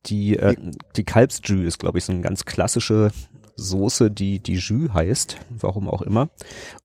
Die, 0.07 0.37
äh, 0.37 0.57
die 0.97 1.05
Kalbsjus 1.05 1.67
ist, 1.67 1.79
glaube 1.79 1.99
ich, 1.99 2.05
so 2.05 2.13
eine 2.13 2.23
ganz 2.23 2.45
klassische 2.45 3.11
Soße, 3.57 4.11
die 4.11 4.41
die 4.41 4.55
Jus 4.55 4.93
heißt, 4.93 5.37
warum 5.51 5.89
auch 5.89 6.03
immer. 6.03 6.31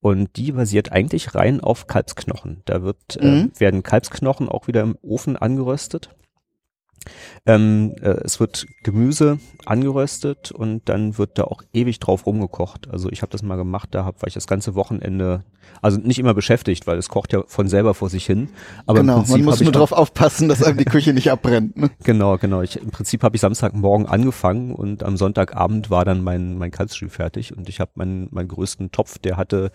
Und 0.01 0.35
die 0.35 0.51
basiert 0.51 0.91
eigentlich 0.91 1.33
rein 1.33 1.61
auf 1.61 1.87
Kalbsknochen. 1.87 2.61
Da 2.65 2.83
wird, 2.83 3.17
äh, 3.17 3.25
mhm. 3.25 3.51
äh, 3.55 3.59
werden 3.59 3.83
Kalbsknochen 3.83 4.49
auch 4.49 4.67
wieder 4.67 4.81
im 4.81 4.97
Ofen 5.01 5.37
angeröstet. 5.37 6.09
Ähm, 7.45 7.95
äh, 8.01 8.21
es 8.23 8.39
wird 8.39 8.67
Gemüse 8.83 9.39
angeröstet 9.65 10.51
und 10.51 10.87
dann 10.89 11.17
wird 11.17 11.37
da 11.37 11.43
auch 11.43 11.61
ewig 11.73 11.99
drauf 11.99 12.25
rumgekocht. 12.25 12.89
Also 12.89 13.09
ich 13.09 13.21
habe 13.21 13.31
das 13.31 13.43
mal 13.43 13.55
gemacht, 13.55 13.89
da 13.91 14.05
hab, 14.05 14.21
war 14.21 14.27
ich 14.27 14.33
das 14.33 14.47
ganze 14.47 14.75
Wochenende, 14.75 15.43
also 15.81 15.97
nicht 15.97 16.19
immer 16.19 16.33
beschäftigt, 16.33 16.87
weil 16.87 16.97
es 16.97 17.09
kocht 17.09 17.33
ja 17.33 17.43
von 17.47 17.67
selber 17.67 17.93
vor 17.93 18.09
sich 18.09 18.25
hin. 18.25 18.49
Aber 18.85 18.99
genau, 18.99 19.23
man 19.27 19.43
muss 19.43 19.61
nur 19.61 19.71
drauf 19.71 19.91
aufpassen, 19.91 20.49
dass 20.49 20.63
einem 20.63 20.77
die 20.77 20.85
Küche 20.85 21.13
nicht 21.13 21.31
abbrennt. 21.31 21.77
Ne? 21.77 21.89
Genau, 22.03 22.37
genau. 22.37 22.61
Ich, 22.61 22.79
Im 22.81 22.91
Prinzip 22.91 23.23
habe 23.23 23.35
ich 23.35 23.41
Samstagmorgen 23.41 24.05
angefangen 24.05 24.73
und 24.73 25.03
am 25.03 25.17
Sonntagabend 25.17 25.89
war 25.89 26.05
dann 26.05 26.23
mein, 26.23 26.57
mein 26.57 26.71
Kalbsstühl 26.71 27.09
fertig 27.09 27.55
und 27.55 27.67
ich 27.67 27.79
habe 27.79 27.91
meinen, 27.95 28.27
meinen 28.31 28.47
größten 28.47 28.91
Topf, 28.91 29.17
der 29.17 29.37
hatte 29.37 29.71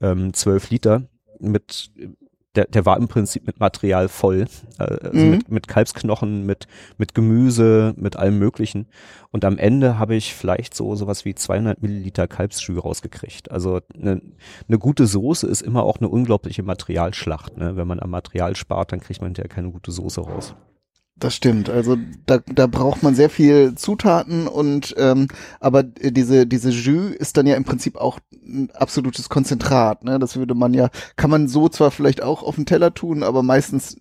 ähm, 0.00 0.32
zwölf 0.32 0.70
Liter 0.70 1.02
mit 1.38 1.90
der, 2.56 2.66
der 2.66 2.86
war 2.86 2.96
im 2.96 3.08
Prinzip 3.08 3.46
mit 3.46 3.60
Material 3.60 4.08
voll, 4.08 4.46
äh, 4.78 4.82
also 4.82 5.18
mhm. 5.18 5.30
mit, 5.30 5.50
mit 5.50 5.68
Kalbsknochen, 5.68 6.46
mit, 6.46 6.66
mit 6.98 7.14
Gemüse, 7.14 7.94
mit 7.96 8.16
allem 8.16 8.38
Möglichen. 8.38 8.86
Und 9.30 9.44
am 9.44 9.58
Ende 9.58 9.98
habe 9.98 10.14
ich 10.14 10.34
vielleicht 10.34 10.74
so 10.74 10.94
sowas 10.94 11.24
wie 11.24 11.34
200 11.34 11.82
Milliliter 11.82 12.26
Kalbsschü 12.26 12.78
rausgekriegt. 12.78 13.50
Also 13.50 13.80
eine, 13.94 14.22
eine 14.68 14.78
gute 14.78 15.06
Soße 15.06 15.46
ist 15.46 15.62
immer 15.62 15.82
auch 15.84 15.98
eine 15.98 16.08
unglaubliche 16.08 16.62
Materialschlacht. 16.62 17.56
Ne? 17.58 17.76
Wenn 17.76 17.86
man 17.86 18.00
am 18.00 18.10
Material 18.10 18.56
spart, 18.56 18.92
dann 18.92 19.00
kriegt 19.00 19.20
man 19.20 19.28
hinterher 19.28 19.48
keine 19.48 19.70
gute 19.70 19.92
Soße 19.92 20.20
raus. 20.20 20.54
Das 21.18 21.34
stimmt. 21.34 21.70
Also 21.70 21.96
da, 22.26 22.38
da 22.38 22.66
braucht 22.66 23.02
man 23.02 23.14
sehr 23.14 23.30
viel 23.30 23.74
Zutaten 23.74 24.46
und 24.46 24.94
ähm, 24.98 25.28
aber 25.60 25.82
diese 25.82 26.46
diese 26.46 26.68
Jus 26.68 27.12
ist 27.12 27.38
dann 27.38 27.46
ja 27.46 27.56
im 27.56 27.64
Prinzip 27.64 27.96
auch 27.96 28.20
ein 28.32 28.70
absolutes 28.74 29.30
Konzentrat. 29.30 30.04
Ne? 30.04 30.18
Das 30.18 30.36
würde 30.36 30.54
man 30.54 30.74
ja 30.74 30.90
kann 31.16 31.30
man 31.30 31.48
so 31.48 31.70
zwar 31.70 31.90
vielleicht 31.90 32.22
auch 32.22 32.42
auf 32.42 32.56
den 32.56 32.66
Teller 32.66 32.92
tun, 32.92 33.22
aber 33.22 33.42
meistens 33.42 33.96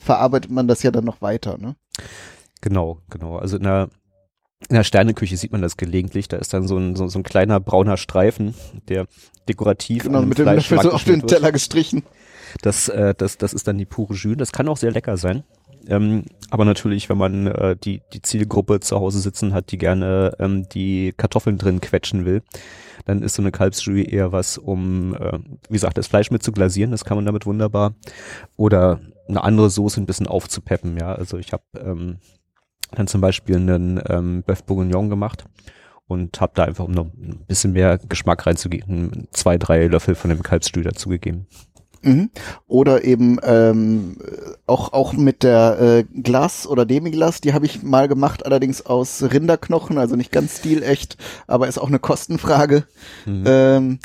verarbeitet 0.00 0.50
man 0.50 0.66
das 0.66 0.82
ja 0.82 0.90
dann 0.90 1.04
noch 1.04 1.22
weiter. 1.22 1.58
Ne? 1.58 1.76
Genau, 2.60 2.98
genau. 3.08 3.36
Also 3.36 3.56
in 3.56 3.62
der 3.62 3.88
in 4.68 4.76
der 4.76 4.84
Sterneküche 4.84 5.36
sieht 5.36 5.52
man 5.52 5.62
das 5.62 5.76
gelegentlich. 5.76 6.28
Da 6.28 6.38
ist 6.38 6.54
dann 6.54 6.66
so 6.66 6.76
ein, 6.76 6.96
so, 6.96 7.08
so 7.08 7.18
ein 7.18 7.24
kleiner 7.24 7.60
brauner 7.60 7.96
Streifen, 7.96 8.54
der 8.88 9.06
dekorativ 9.48 10.04
genau, 10.04 10.22
mit 10.22 10.38
dem 10.38 10.46
Löffel 10.46 10.80
so 10.80 10.92
auf 10.92 11.04
den 11.04 11.26
Teller 11.26 11.52
gestrichen. 11.52 12.04
Das, 12.60 12.88
äh, 12.88 13.14
das, 13.16 13.38
das 13.38 13.54
ist 13.54 13.66
dann 13.66 13.78
die 13.78 13.86
pure 13.86 14.14
Jus. 14.14 14.36
Das 14.36 14.52
kann 14.52 14.68
auch 14.68 14.76
sehr 14.76 14.92
lecker 14.92 15.16
sein. 15.16 15.42
Ähm, 15.88 16.24
aber 16.50 16.64
natürlich, 16.64 17.08
wenn 17.08 17.18
man 17.18 17.46
äh, 17.46 17.76
die, 17.76 18.02
die 18.12 18.22
Zielgruppe 18.22 18.80
zu 18.80 19.00
Hause 19.00 19.20
sitzen 19.20 19.54
hat, 19.54 19.72
die 19.72 19.78
gerne 19.78 20.36
ähm, 20.38 20.68
die 20.68 21.14
Kartoffeln 21.16 21.58
drin 21.58 21.80
quetschen 21.80 22.24
will, 22.24 22.42
dann 23.04 23.22
ist 23.22 23.34
so 23.34 23.42
eine 23.42 23.52
Kalbsjus 23.52 24.06
eher 24.06 24.32
was, 24.32 24.58
um, 24.58 25.14
äh, 25.14 25.38
wie 25.68 25.74
gesagt, 25.74 25.98
das 25.98 26.06
Fleisch 26.06 26.30
mit 26.30 26.42
zu 26.42 26.52
glasieren, 26.52 26.90
das 26.90 27.04
kann 27.04 27.16
man 27.16 27.26
damit 27.26 27.46
wunderbar. 27.46 27.94
Oder 28.56 29.00
eine 29.28 29.42
andere 29.42 29.70
Soße 29.70 30.00
ein 30.00 30.06
bisschen 30.06 30.26
aufzupeppen, 30.26 30.96
ja. 30.96 31.14
Also 31.14 31.38
ich 31.38 31.52
habe 31.52 31.64
ähm, 31.78 32.18
dann 32.90 33.06
zum 33.06 33.20
Beispiel 33.20 33.56
einen 33.56 34.00
ähm, 34.08 34.44
Bœuf 34.46 34.64
Bourguignon 34.64 35.08
gemacht 35.08 35.44
und 36.06 36.40
habe 36.40 36.52
da 36.54 36.64
einfach, 36.64 36.84
um 36.84 36.92
noch 36.92 37.06
ein 37.06 37.44
bisschen 37.46 37.72
mehr 37.72 37.98
Geschmack 37.98 38.46
reinzugeben, 38.46 39.28
zwei, 39.32 39.58
drei 39.58 39.86
Löffel 39.86 40.14
von 40.14 40.30
dem 40.30 40.42
Kalbsstühl 40.42 40.84
dazugegeben. 40.84 41.46
Mhm. 42.02 42.30
Oder 42.66 43.04
eben 43.04 43.38
ähm, 43.42 44.16
auch 44.66 44.92
auch 44.92 45.12
mit 45.12 45.42
der 45.42 45.80
äh, 45.80 46.20
Glas 46.20 46.66
oder 46.66 46.84
Demiglas, 46.84 47.40
die 47.40 47.54
habe 47.54 47.66
ich 47.66 47.82
mal 47.82 48.08
gemacht, 48.08 48.44
allerdings 48.44 48.84
aus 48.84 49.22
Rinderknochen, 49.22 49.98
also 49.98 50.16
nicht 50.16 50.32
ganz 50.32 50.58
stilecht, 50.58 51.16
aber 51.46 51.68
ist 51.68 51.78
auch 51.78 51.88
eine 51.88 51.98
Kostenfrage. 51.98 52.84
Mhm. 53.24 53.44
Ähm, 53.46 53.98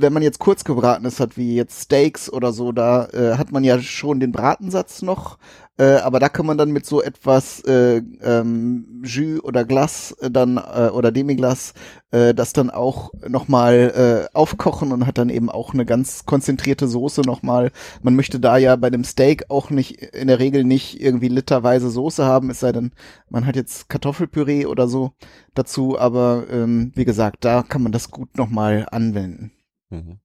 wenn 0.00 0.12
man 0.12 0.22
jetzt 0.22 0.38
kurz 0.38 0.64
gebratenes 0.64 1.20
hat, 1.20 1.36
wie 1.36 1.54
jetzt 1.54 1.84
Steaks 1.84 2.32
oder 2.32 2.52
so, 2.52 2.72
da 2.72 3.06
äh, 3.06 3.36
hat 3.36 3.52
man 3.52 3.64
ja 3.64 3.80
schon 3.80 4.20
den 4.20 4.32
Bratensatz 4.32 5.02
noch, 5.02 5.38
äh, 5.78 5.96
aber 5.96 6.20
da 6.20 6.28
kann 6.28 6.46
man 6.46 6.58
dann 6.58 6.72
mit 6.72 6.84
so 6.84 7.02
etwas 7.02 7.60
äh, 7.64 8.02
ähm, 8.22 9.02
Jus 9.02 9.42
oder 9.42 9.64
Glas 9.64 10.12
äh, 10.20 10.30
dann 10.30 10.58
äh, 10.58 10.90
oder 10.92 11.10
Demiglas 11.10 11.72
äh, 12.10 12.34
das 12.34 12.52
dann 12.52 12.70
auch 12.70 13.12
nochmal 13.26 14.28
äh, 14.30 14.36
aufkochen 14.36 14.92
und 14.92 15.06
hat 15.06 15.18
dann 15.18 15.30
eben 15.30 15.48
auch 15.48 15.72
eine 15.72 15.86
ganz 15.86 16.26
konzentrierte 16.26 16.86
Soße 16.86 17.22
nochmal. 17.22 17.70
Man 18.02 18.14
möchte 18.16 18.40
da 18.40 18.56
ja 18.58 18.76
bei 18.76 18.90
dem 18.90 19.04
Steak 19.04 19.44
auch 19.48 19.70
nicht 19.70 20.02
in 20.02 20.28
der 20.28 20.38
Regel 20.38 20.64
nicht 20.64 21.00
irgendwie 21.00 21.28
literweise 21.28 21.90
Soße 21.90 22.24
haben, 22.24 22.50
es 22.50 22.60
sei 22.60 22.72
denn, 22.72 22.92
man 23.30 23.46
hat 23.46 23.56
jetzt 23.56 23.88
Kartoffelpüree 23.88 24.66
oder 24.66 24.88
so 24.88 25.12
dazu, 25.54 25.98
aber 25.98 26.44
ähm, 26.50 26.92
wie 26.94 27.04
gesagt, 27.04 27.44
da 27.44 27.62
kann 27.62 27.82
man 27.82 27.92
das 27.92 28.10
gut 28.10 28.36
nochmal 28.36 28.86
anwenden. 28.90 29.52
Mhm. 29.90 30.20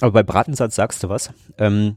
Aber 0.00 0.12
bei 0.12 0.22
Bratensatz 0.22 0.74
sagst 0.74 1.02
du 1.02 1.08
was. 1.08 1.32
Ähm, 1.58 1.96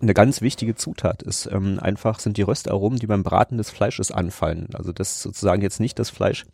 eine 0.00 0.14
ganz 0.14 0.42
wichtige 0.42 0.74
Zutat 0.74 1.22
ist 1.22 1.46
ähm, 1.50 1.78
einfach 1.80 2.18
sind 2.18 2.36
die 2.36 2.42
Röstaromen, 2.42 2.98
die 2.98 3.06
beim 3.06 3.22
Braten 3.22 3.56
des 3.56 3.70
Fleisches 3.70 4.10
anfallen. 4.10 4.68
Also 4.74 4.92
das 4.92 5.12
ist 5.12 5.22
sozusagen 5.22 5.62
jetzt 5.62 5.80
nicht 5.80 5.98
das 5.98 6.10
Fleisch, 6.10 6.44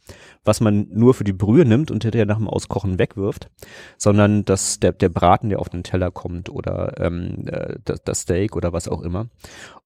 was 0.45 0.61
man 0.61 0.89
nur 0.91 1.15
für 1.15 1.25
die 1.25 1.33
Brühe 1.33 1.65
nimmt 1.65 1.91
und 1.91 2.03
hinterher 2.03 2.27
nach 2.27 2.39
dem 2.39 2.49
Auskochen 2.49 2.99
wegwirft, 2.99 3.51
sondern 3.97 4.45
das 4.45 4.81
der 4.81 4.93
der 4.93 5.09
Braten, 5.09 5.49
der 5.49 5.61
auf 5.61 5.69
den 5.69 5.83
Teller 5.83 6.11
kommt 6.11 6.49
oder 6.49 7.01
ähm, 7.01 7.47
äh, 7.49 7.77
das, 7.85 8.03
das 8.03 8.21
Steak 8.21 8.57
oder 8.57 8.73
was 8.73 8.89
auch 8.89 9.03
immer. 9.03 9.29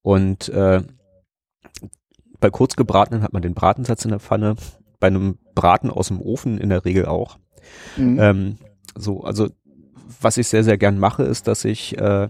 Und 0.03 0.49
äh, 0.51 0.83
bei 2.41 2.51
kurzgebratenen 2.51 3.23
hat 3.23 3.33
man 3.33 3.43
den 3.43 3.55
Bratensatz 3.55 4.05
in 4.05 4.11
der 4.11 4.21
Pfanne, 4.21 4.57
bei 4.99 5.07
einem 5.07 5.39
Braten 5.55 5.91
aus 5.91 6.09
dem 6.09 6.21
Ofen 6.21 6.59
in 6.59 6.69
der 6.69 6.85
Regel 6.85 7.07
auch. 7.07 7.39
Mhm. 7.97 8.19
Ähm, 8.21 8.59
so, 8.95 9.23
also 9.23 9.49
was 10.21 10.37
ich 10.37 10.49
sehr, 10.49 10.65
sehr 10.65 10.79
gern 10.79 10.99
mache, 10.99 11.23
ist, 11.23 11.49
dass 11.49 11.65
ich 11.65 11.99
äh, 11.99 12.29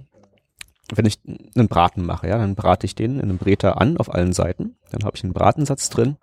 wenn 0.94 1.06
ich 1.06 1.18
einen 1.56 1.68
Braten 1.68 2.04
mache, 2.04 2.28
ja, 2.28 2.38
dann 2.38 2.54
brate 2.54 2.84
ich 2.86 2.94
den 2.94 3.16
in 3.16 3.22
einem 3.22 3.38
Breter 3.38 3.80
an 3.80 3.96
auf 3.96 4.12
allen 4.12 4.32
Seiten. 4.32 4.76
Dann 4.90 5.04
habe 5.04 5.16
ich 5.16 5.24
einen 5.24 5.32
Bratensatz 5.32 5.88
drin 5.88 6.16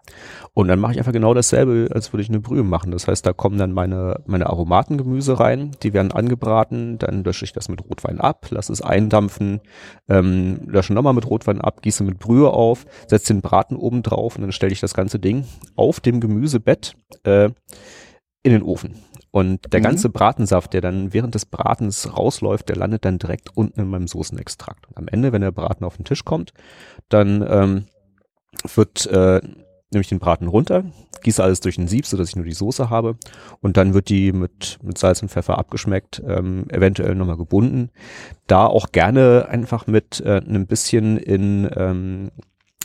und 0.53 0.67
dann 0.67 0.79
mache 0.79 0.91
ich 0.91 0.99
einfach 0.99 1.11
genau 1.11 1.33
dasselbe, 1.33 1.89
als 1.91 2.13
würde 2.13 2.21
ich 2.21 2.29
eine 2.29 2.39
Brühe 2.39 2.63
machen. 2.63 2.91
Das 2.91 3.07
heißt, 3.07 3.25
da 3.25 3.33
kommen 3.33 3.57
dann 3.57 3.71
meine, 3.71 4.21
meine 4.27 4.47
Aromatengemüse 4.47 5.39
rein, 5.39 5.71
die 5.81 5.93
werden 5.93 6.11
angebraten, 6.11 6.99
dann 6.99 7.23
lösche 7.23 7.45
ich 7.45 7.53
das 7.53 7.69
mit 7.69 7.83
Rotwein 7.83 8.19
ab, 8.19 8.47
lasse 8.51 8.71
es 8.71 8.81
eindampfen, 8.81 9.61
ähm, 10.07 10.59
lösche 10.65 10.93
nochmal 10.93 11.13
mit 11.13 11.27
Rotwein 11.27 11.61
ab, 11.61 11.81
gieße 11.81 12.03
mit 12.03 12.19
Brühe 12.19 12.49
auf, 12.49 12.85
setze 13.07 13.33
den 13.33 13.41
Braten 13.41 13.75
oben 13.75 14.03
drauf 14.03 14.35
und 14.35 14.43
dann 14.43 14.51
stelle 14.51 14.73
ich 14.73 14.81
das 14.81 14.93
ganze 14.93 15.19
Ding 15.19 15.45
auf 15.75 15.99
dem 15.99 16.19
Gemüsebett 16.19 16.95
äh, 17.23 17.49
in 18.43 18.51
den 18.51 18.61
Ofen. 18.61 18.95
Und 19.31 19.73
der 19.73 19.79
mhm. 19.79 19.83
ganze 19.83 20.09
Bratensaft, 20.09 20.73
der 20.73 20.81
dann 20.81 21.13
während 21.13 21.35
des 21.35 21.45
Bratens 21.45 22.17
rausläuft, 22.17 22.69
der 22.69 22.75
landet 22.75 23.05
dann 23.05 23.19
direkt 23.19 23.55
unten 23.55 23.81
in 23.81 23.89
meinem 23.89 24.07
Soßenextrakt. 24.07 24.87
Und 24.87 24.97
am 24.97 25.07
Ende, 25.07 25.31
wenn 25.31 25.41
der 25.41 25.51
Braten 25.51 25.83
auf 25.85 25.97
den 25.97 26.05
Tisch 26.05 26.25
kommt, 26.25 26.53
dann 27.09 27.45
ähm, 27.47 27.85
wird 28.75 29.05
äh, 29.07 29.41
nehme 29.91 30.01
ich 30.01 30.09
den 30.09 30.19
Braten 30.19 30.47
runter, 30.47 30.83
gieße 31.23 31.43
alles 31.43 31.59
durch 31.61 31.77
ein 31.77 31.87
Sieb, 31.87 32.05
so 32.05 32.15
dass 32.15 32.29
ich 32.29 32.35
nur 32.35 32.45
die 32.45 32.53
Soße 32.53 32.89
habe 32.89 33.17
und 33.61 33.77
dann 33.77 33.93
wird 33.93 34.09
die 34.09 34.31
mit, 34.31 34.77
mit 34.83 34.97
Salz 34.97 35.21
und 35.21 35.29
Pfeffer 35.29 35.57
abgeschmeckt, 35.57 36.21
ähm, 36.25 36.65
eventuell 36.69 37.15
nochmal 37.15 37.37
gebunden. 37.37 37.89
Da 38.47 38.65
auch 38.67 38.91
gerne 38.91 39.47
einfach 39.49 39.87
mit 39.87 40.21
äh, 40.21 40.37
einem 40.37 40.67
bisschen 40.67 41.17
in 41.17 41.69
ähm, 41.75 42.31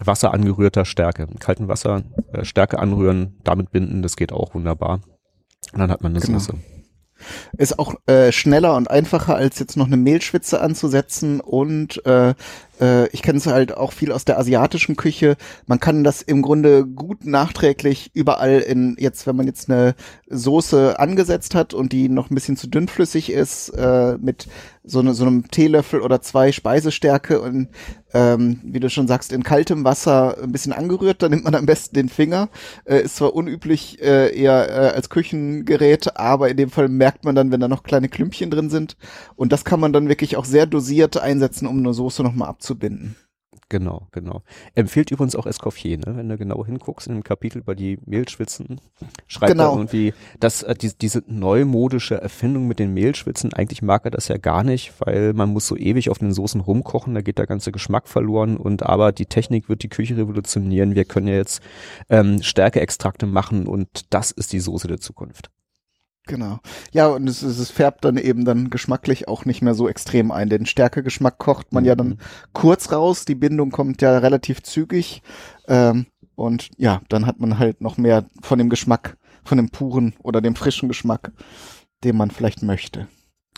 Wasser 0.02 0.32
angerührter 0.32 0.84
Stärke, 0.84 1.28
kalten 1.38 1.68
Wasser 1.68 2.02
äh, 2.32 2.44
Stärke 2.44 2.78
anrühren, 2.78 3.36
damit 3.44 3.70
binden, 3.70 4.02
das 4.02 4.16
geht 4.16 4.32
auch 4.32 4.54
wunderbar. 4.54 5.00
Und 5.74 5.80
dann 5.80 5.90
hat 5.90 6.02
man 6.02 6.12
eine 6.12 6.20
genau. 6.24 6.38
Soße. 6.38 6.54
Ist 7.56 7.78
auch 7.78 7.94
äh, 8.06 8.32
schneller 8.32 8.76
und 8.76 8.90
einfacher, 8.90 9.36
als 9.36 9.58
jetzt 9.58 9.76
noch 9.76 9.86
eine 9.86 9.96
Mehlschwitze 9.96 10.60
anzusetzen 10.60 11.40
und 11.40 12.04
äh, 12.06 12.34
äh, 12.80 13.08
ich 13.08 13.22
kenne 13.22 13.38
es 13.38 13.46
halt 13.46 13.76
auch 13.76 13.92
viel 13.92 14.12
aus 14.12 14.24
der 14.24 14.38
asiatischen 14.38 14.96
Küche. 14.96 15.36
Man 15.66 15.80
kann 15.80 16.04
das 16.04 16.22
im 16.22 16.42
Grunde 16.42 16.86
gut 16.86 17.24
nachträglich 17.24 18.10
überall 18.14 18.60
in, 18.60 18.96
jetzt, 18.98 19.26
wenn 19.26 19.36
man 19.36 19.46
jetzt 19.46 19.70
eine 19.70 19.94
Soße 20.28 20.98
angesetzt 20.98 21.54
hat 21.54 21.74
und 21.74 21.92
die 21.92 22.08
noch 22.08 22.30
ein 22.30 22.34
bisschen 22.34 22.56
zu 22.56 22.66
dünnflüssig 22.66 23.30
ist, 23.30 23.70
äh, 23.70 24.16
mit 24.18 24.48
so, 24.82 25.02
ne, 25.02 25.14
so 25.14 25.24
einem 25.24 25.50
Teelöffel 25.50 26.00
oder 26.00 26.20
zwei 26.20 26.52
Speisestärke 26.52 27.40
und 27.40 27.68
ähm, 28.12 28.60
wie 28.62 28.80
du 28.80 28.90
schon 28.90 29.08
sagst, 29.08 29.32
in 29.32 29.42
kaltem 29.42 29.84
Wasser 29.84 30.36
ein 30.42 30.52
bisschen 30.52 30.72
angerührt, 30.72 31.22
dann 31.22 31.30
nimmt 31.30 31.44
man 31.44 31.54
am 31.54 31.66
besten 31.66 31.96
den 31.96 32.08
Finger. 32.08 32.48
Äh, 32.84 33.02
ist 33.02 33.16
zwar 33.16 33.34
unüblich 33.34 34.00
äh, 34.02 34.36
eher 34.36 34.68
äh, 34.68 34.94
als 34.94 35.08
Küchengerät, 35.08 36.16
aber 36.16 36.48
in 36.48 36.56
dem 36.56 36.70
Fall 36.70 36.88
merkt 36.88 37.24
man 37.24 37.34
dann, 37.34 37.50
wenn 37.50 37.60
da 37.60 37.66
noch 37.66 37.82
kleine 37.82 38.08
Klümpchen 38.08 38.50
drin 38.50 38.70
sind. 38.70 38.96
Und 39.34 39.52
das 39.52 39.64
kann 39.64 39.80
man 39.80 39.92
dann 39.92 40.08
wirklich 40.08 40.36
auch 40.36 40.44
sehr 40.44 40.66
dosiert 40.66 41.16
einsetzen, 41.16 41.66
um 41.66 41.78
eine 41.78 41.94
Soße 41.94 42.22
nochmal 42.22 42.50
abzuschmecken 42.50 42.63
abzubinden. 42.64 43.16
Genau, 43.68 44.08
genau. 44.12 44.42
Empfiehlt 44.74 45.10
übrigens 45.10 45.36
auch 45.36 45.46
Escoffier, 45.46 45.98
ne? 45.98 46.16
wenn 46.16 46.28
du 46.28 46.36
genau 46.36 46.66
hinguckst 46.66 47.06
in 47.06 47.14
dem 47.14 47.22
Kapitel 47.22 47.58
über 47.58 47.74
die 47.74 47.98
Mehlschwitzen, 48.04 48.80
schreibt 49.26 49.52
genau. 49.52 49.72
er 49.72 49.78
irgendwie, 49.78 50.12
dass 50.38 50.62
äh, 50.62 50.74
die, 50.74 50.92
diese 50.96 51.22
neumodische 51.26 52.20
Erfindung 52.20 52.66
mit 52.68 52.78
den 52.78 52.92
Mehlschwitzen, 52.92 53.52
eigentlich 53.52 53.80
mag 53.80 54.04
er 54.04 54.10
das 54.10 54.28
ja 54.28 54.36
gar 54.36 54.64
nicht, 54.64 54.92
weil 54.98 55.32
man 55.32 55.50
muss 55.50 55.66
so 55.66 55.76
ewig 55.76 56.10
auf 56.10 56.18
den 56.18 56.32
Soßen 56.32 56.60
rumkochen, 56.60 57.14
da 57.14 57.22
geht 57.22 57.38
der 57.38 57.46
ganze 57.46 57.72
Geschmack 57.72 58.08
verloren 58.08 58.56
und 58.56 58.82
aber 58.82 59.12
die 59.12 59.26
Technik 59.26 59.68
wird 59.68 59.82
die 59.82 59.88
Küche 59.88 60.16
revolutionieren. 60.16 60.94
Wir 60.94 61.04
können 61.04 61.28
ja 61.28 61.34
jetzt 61.34 61.62
ähm, 62.10 62.42
Stärkeextrakte 62.42 63.26
machen 63.26 63.66
und 63.66 64.12
das 64.12 64.30
ist 64.30 64.52
die 64.52 64.60
Soße 64.60 64.88
der 64.88 64.98
Zukunft. 64.98 65.50
Genau. 66.26 66.58
Ja, 66.92 67.08
und 67.08 67.28
es, 67.28 67.42
es 67.42 67.70
färbt 67.70 68.04
dann 68.04 68.16
eben 68.16 68.44
dann 68.44 68.70
geschmacklich 68.70 69.28
auch 69.28 69.44
nicht 69.44 69.60
mehr 69.60 69.74
so 69.74 69.88
extrem 69.88 70.30
ein. 70.30 70.48
Den 70.48 70.64
Stärkegeschmack 70.64 71.38
kocht 71.38 71.72
man 71.72 71.84
mhm. 71.84 71.88
ja 71.88 71.94
dann 71.94 72.08
mhm. 72.08 72.18
kurz 72.52 72.92
raus, 72.92 73.24
die 73.24 73.34
Bindung 73.34 73.70
kommt 73.70 74.00
ja 74.00 74.18
relativ 74.18 74.62
zügig. 74.62 75.22
Ähm, 75.68 76.06
und 76.34 76.70
ja, 76.78 77.02
dann 77.08 77.26
hat 77.26 77.40
man 77.40 77.58
halt 77.58 77.80
noch 77.80 77.98
mehr 77.98 78.24
von 78.42 78.58
dem 78.58 78.70
Geschmack, 78.70 79.18
von 79.44 79.58
dem 79.58 79.68
puren 79.68 80.14
oder 80.22 80.40
dem 80.40 80.56
frischen 80.56 80.88
Geschmack, 80.88 81.32
den 82.02 82.16
man 82.16 82.30
vielleicht 82.30 82.62
möchte. 82.62 83.06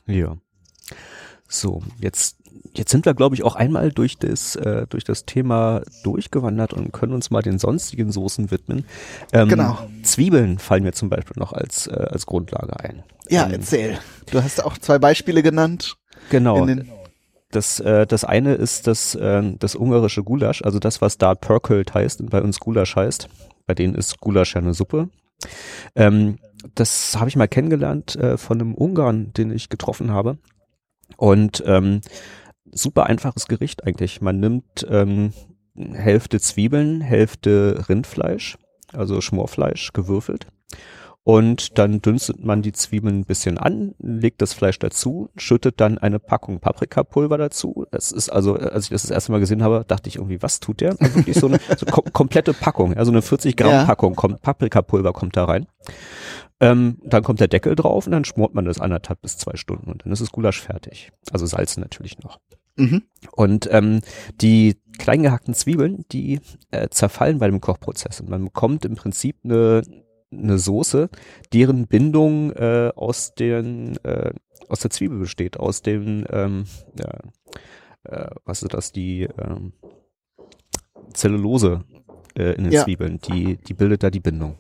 Ja. 0.07 0.37
So, 1.49 1.83
jetzt 2.01 2.37
jetzt 2.74 2.90
sind 2.90 3.04
wir, 3.04 3.14
glaube 3.14 3.34
ich, 3.34 3.44
auch 3.44 3.57
einmal 3.57 3.90
durch 3.90 4.18
das, 4.18 4.57
äh, 4.57 4.86
durch 4.88 5.04
das 5.04 5.24
Thema 5.24 5.82
durchgewandert 6.02 6.72
und 6.72 6.92
können 6.92 7.12
uns 7.12 7.30
mal 7.30 7.42
den 7.42 7.59
sonstigen 7.59 8.12
Soßen 8.12 8.50
widmen. 8.50 8.84
Ähm, 9.32 9.48
genau. 9.48 9.78
Zwiebeln 10.02 10.59
fallen 10.59 10.82
mir 10.82 10.92
zum 10.92 11.09
Beispiel 11.09 11.34
noch 11.38 11.52
als, 11.52 11.86
äh, 11.86 11.92
als 11.92 12.26
Grundlage 12.26 12.78
ein. 12.80 13.02
Ja, 13.28 13.46
ähm, 13.46 13.52
erzähl. 13.52 13.98
Du 14.30 14.42
hast 14.42 14.64
auch 14.64 14.78
zwei 14.78 14.98
Beispiele 14.98 15.42
genannt. 15.42 15.96
Genau. 16.30 16.66
Das, 17.50 17.80
äh, 17.80 18.07
das 18.07 18.24
eine 18.24 18.54
ist 18.54 18.86
das, 18.86 19.14
äh, 19.14 19.42
das 19.59 19.76
ungarische 19.76 20.22
Gulasch, 20.22 20.62
also 20.62 20.78
das, 20.78 21.00
was 21.00 21.16
da 21.18 21.34
Perkelt 21.34 21.94
heißt 21.94 22.20
und 22.20 22.30
bei 22.30 22.42
uns 22.42 22.61
Gulasch 22.61 22.96
heißt. 22.96 23.28
Bei 23.66 23.74
denen 23.74 23.94
ist 23.94 24.20
Gulasch 24.20 24.54
ja 24.54 24.61
eine 24.61 24.74
Suppe. 24.74 25.09
Ähm, 25.94 26.38
das 26.74 27.16
habe 27.18 27.28
ich 27.28 27.36
mal 27.36 27.48
kennengelernt 27.48 28.16
äh, 28.16 28.36
von 28.36 28.61
einem 28.61 28.74
Ungarn, 28.74 29.32
den 29.34 29.50
ich 29.50 29.68
getroffen 29.68 30.11
habe. 30.11 30.38
Und 31.16 31.62
ähm, 31.66 32.00
super 32.77 33.07
einfaches 33.07 33.47
Gericht 33.47 33.85
eigentlich. 33.87 34.20
Man 34.20 34.41
nimmt 34.41 34.87
ähm, 34.89 35.33
Hälfte 35.77 36.41
Zwiebeln, 36.41 37.01
Hälfte 37.01 37.85
Rindfleisch, 37.89 38.57
also 38.93 39.20
Schmorfleisch 39.20 39.93
gewürfelt. 39.93 40.47
Und 41.27 41.77
dann 41.77 42.01
dünstet 42.01 42.45
man 42.45 42.62
die 42.62 42.70
Zwiebeln 42.70 43.18
ein 43.18 43.24
bisschen 43.24 43.59
an, 43.59 43.97
legt 43.99 44.41
das 44.41 44.53
Fleisch 44.53 44.79
dazu, 44.79 45.29
schüttet 45.37 45.81
dann 45.81 45.99
eine 45.99 46.20
Packung 46.20 46.61
Paprikapulver 46.61 47.37
dazu. 47.37 47.85
Das 47.91 48.12
ist 48.12 48.29
also, 48.29 48.55
als 48.55 48.85
ich 48.85 48.91
das 48.91 49.03
das 49.03 49.11
erste 49.11 49.33
Mal 49.33 49.41
gesehen 49.41 49.61
habe, 49.64 49.85
dachte 49.89 50.09
ich 50.09 50.16
irgendwie, 50.16 50.41
was 50.41 50.61
tut 50.61 50.81
der? 50.81 50.95
Also 51.01 51.16
wirklich 51.16 51.37
so 51.37 51.49
eine 51.49 51.59
so 51.77 51.85
kom 51.87 52.05
komplette 52.12 52.55
Packung, 52.55 52.95
also 52.95 53.11
eine 53.11 53.22
40 53.22 53.57
Gramm 53.57 53.72
ja. 53.72 53.85
Packung 53.85 54.14
kommt, 54.14 54.41
Paprikapulver 54.41 55.12
kommt 55.12 55.37
da 55.37 55.47
rein. 55.47 55.66
Ähm, 56.61 56.99
dann 57.03 57.24
kommt 57.24 57.41
der 57.41 57.49
Deckel 57.49 57.74
drauf 57.74 58.07
und 58.07 58.12
dann 58.12 58.24
schmort 58.24 58.55
man 58.55 58.64
das 58.64 58.81
anderthalb 58.81 59.20
bis 59.20 59.37
zwei 59.37 59.57
Stunden 59.57 59.91
und 59.91 60.05
dann 60.05 60.12
ist 60.12 60.22
das 60.22 60.31
Gulasch 60.31 60.61
fertig. 60.61 61.11
Also 61.33 61.45
salzen 61.45 61.81
natürlich 61.81 62.20
noch. 62.20 62.39
Mhm. 62.77 63.03
Und 63.33 63.68
ähm, 63.72 64.01
die 64.41 64.77
klein 64.99 65.22
gehackten 65.22 65.55
Zwiebeln, 65.55 66.05
die 66.12 66.41
äh, 66.70 66.89
zerfallen 66.89 67.39
bei 67.39 67.47
dem 67.47 67.61
Kochprozess 67.61 68.20
und 68.20 68.29
man 68.29 68.45
bekommt 68.45 68.85
im 68.85 68.95
Prinzip 68.95 69.37
eine, 69.45 69.83
eine 70.33 70.59
Soße, 70.59 71.09
deren 71.53 71.87
Bindung 71.87 72.53
äh, 72.53 72.93
aus 72.95 73.35
den 73.35 73.97
äh, 74.05 74.33
aus 74.68 74.81
der 74.81 74.91
Zwiebel 74.91 75.18
besteht, 75.18 75.59
aus 75.59 75.83
dem 75.83 76.24
ähm, 76.31 76.64
ja, 76.99 77.18
äh, 78.05 78.31
was 78.45 78.62
ist 78.62 78.74
das, 78.74 78.93
die 78.93 79.29
ähm, 79.39 79.72
Zellulose 81.12 81.85
äh, 82.37 82.53
in 82.55 82.64
den 82.64 82.72
ja. 82.72 82.85
Zwiebeln, 82.85 83.20
die 83.20 83.59
die 83.59 83.74
bildet 83.74 84.03
da 84.03 84.11
die 84.11 84.20
Bindung. 84.20 84.57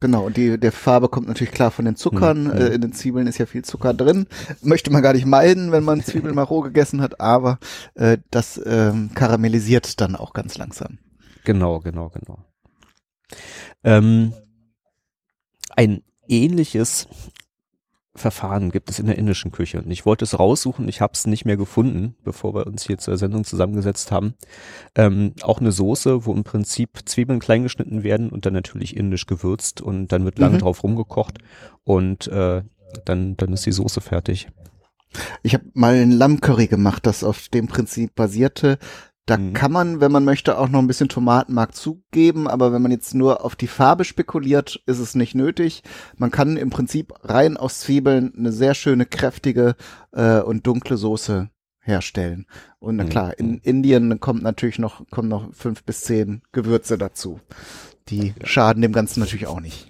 Genau, 0.00 0.24
und 0.24 0.38
die, 0.38 0.58
der 0.58 0.72
Farbe 0.72 1.10
kommt 1.10 1.28
natürlich 1.28 1.52
klar 1.52 1.70
von 1.70 1.84
den 1.84 1.94
Zuckern. 1.94 2.44
Mhm. 2.44 2.50
Äh, 2.52 2.68
in 2.68 2.80
den 2.80 2.92
Zwiebeln 2.92 3.26
ist 3.26 3.36
ja 3.36 3.44
viel 3.44 3.62
Zucker 3.62 3.92
drin. 3.92 4.26
Möchte 4.62 4.90
man 4.90 5.02
gar 5.02 5.12
nicht 5.12 5.26
meiden, 5.26 5.72
wenn 5.72 5.84
man 5.84 6.00
Zwiebeln 6.02 6.34
mal 6.34 6.42
roh 6.42 6.62
gegessen 6.62 7.02
hat, 7.02 7.20
aber 7.20 7.58
äh, 7.94 8.16
das 8.30 8.60
ähm, 8.64 9.10
karamellisiert 9.14 10.00
dann 10.00 10.16
auch 10.16 10.32
ganz 10.32 10.56
langsam. 10.56 10.98
Genau, 11.44 11.80
genau, 11.80 12.08
genau. 12.08 12.38
Ähm, 13.84 14.32
ein 15.76 16.02
ähnliches 16.28 17.06
Verfahren 18.16 18.72
gibt 18.72 18.90
es 18.90 18.98
in 18.98 19.06
der 19.06 19.18
indischen 19.18 19.52
Küche. 19.52 19.80
Und 19.80 19.90
ich 19.90 20.04
wollte 20.04 20.24
es 20.24 20.38
raussuchen, 20.38 20.88
ich 20.88 21.00
habe 21.00 21.12
es 21.14 21.26
nicht 21.26 21.44
mehr 21.44 21.56
gefunden, 21.56 22.16
bevor 22.24 22.54
wir 22.54 22.66
uns 22.66 22.84
hier 22.84 22.98
zur 22.98 23.16
Sendung 23.16 23.44
zusammengesetzt 23.44 24.10
haben. 24.10 24.34
Ähm, 24.96 25.34
auch 25.42 25.60
eine 25.60 25.70
Soße, 25.70 26.26
wo 26.26 26.32
im 26.32 26.42
Prinzip 26.42 27.00
Zwiebeln 27.04 27.38
klein 27.38 27.62
geschnitten 27.62 28.02
werden 28.02 28.30
und 28.30 28.46
dann 28.46 28.52
natürlich 28.52 28.96
indisch 28.96 29.26
gewürzt 29.26 29.80
und 29.80 30.08
dann 30.08 30.24
wird 30.24 30.40
lange 30.40 30.56
mhm. 30.56 30.60
drauf 30.60 30.82
rumgekocht 30.82 31.38
und 31.84 32.26
äh, 32.26 32.62
dann, 33.04 33.36
dann 33.36 33.52
ist 33.52 33.66
die 33.66 33.72
Soße 33.72 34.00
fertig. 34.00 34.48
Ich 35.42 35.54
habe 35.54 35.64
mal 35.74 35.94
ein 35.94 36.12
Lammcurry 36.12 36.66
gemacht, 36.66 37.06
das 37.06 37.24
auf 37.24 37.48
dem 37.48 37.66
Prinzip 37.66 38.14
basierte. 38.14 38.78
Da 39.30 39.36
mhm. 39.36 39.52
kann 39.52 39.70
man, 39.70 40.00
wenn 40.00 40.10
man 40.10 40.24
möchte, 40.24 40.58
auch 40.58 40.68
noch 40.68 40.80
ein 40.80 40.88
bisschen 40.88 41.08
Tomatenmark 41.08 41.72
zugeben, 41.72 42.48
aber 42.48 42.72
wenn 42.72 42.82
man 42.82 42.90
jetzt 42.90 43.14
nur 43.14 43.44
auf 43.44 43.54
die 43.54 43.68
Farbe 43.68 44.04
spekuliert, 44.04 44.82
ist 44.86 44.98
es 44.98 45.14
nicht 45.14 45.36
nötig. 45.36 45.84
Man 46.16 46.32
kann 46.32 46.56
im 46.56 46.70
Prinzip 46.70 47.12
rein 47.22 47.56
aus 47.56 47.78
Zwiebeln 47.78 48.34
eine 48.36 48.50
sehr 48.50 48.74
schöne, 48.74 49.06
kräftige 49.06 49.76
äh, 50.10 50.40
und 50.40 50.66
dunkle 50.66 50.96
Soße 50.96 51.48
herstellen. 51.78 52.46
Und 52.80 52.96
na 52.96 53.04
mhm. 53.04 53.08
klar, 53.08 53.38
in 53.38 53.52
mhm. 53.52 53.60
Indien 53.62 54.18
kommt 54.18 54.42
natürlich 54.42 54.80
noch, 54.80 55.08
kommen 55.10 55.28
noch 55.28 55.54
fünf 55.54 55.84
bis 55.84 56.00
zehn 56.00 56.42
Gewürze 56.50 56.98
dazu. 56.98 57.38
Die 58.08 58.34
schaden 58.42 58.82
dem 58.82 58.92
Ganzen 58.92 59.20
natürlich 59.20 59.46
auch 59.46 59.60
nicht. 59.60 59.86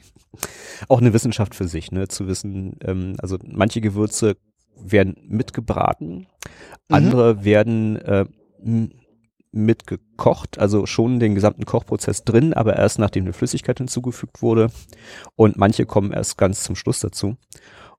Auch 0.88 1.00
eine 1.00 1.14
Wissenschaft 1.14 1.54
für 1.54 1.66
sich, 1.66 1.92
ne, 1.92 2.08
zu 2.08 2.28
wissen, 2.28 2.76
ähm, 2.82 3.16
also 3.22 3.38
manche 3.42 3.80
Gewürze 3.80 4.36
werden 4.76 5.16
mitgebraten, 5.26 6.14
mhm. 6.18 6.26
andere 6.88 7.42
werden 7.42 7.96
äh, 7.96 8.26
mitgekocht, 9.52 10.58
also 10.58 10.86
schon 10.86 11.18
den 11.18 11.34
gesamten 11.34 11.64
Kochprozess 11.64 12.24
drin, 12.24 12.54
aber 12.54 12.76
erst 12.76 12.98
nachdem 12.98 13.24
eine 13.24 13.32
Flüssigkeit 13.32 13.78
hinzugefügt 13.78 14.42
wurde. 14.42 14.70
Und 15.36 15.56
manche 15.56 15.86
kommen 15.86 16.12
erst 16.12 16.38
ganz 16.38 16.62
zum 16.62 16.76
Schluss 16.76 17.00
dazu. 17.00 17.36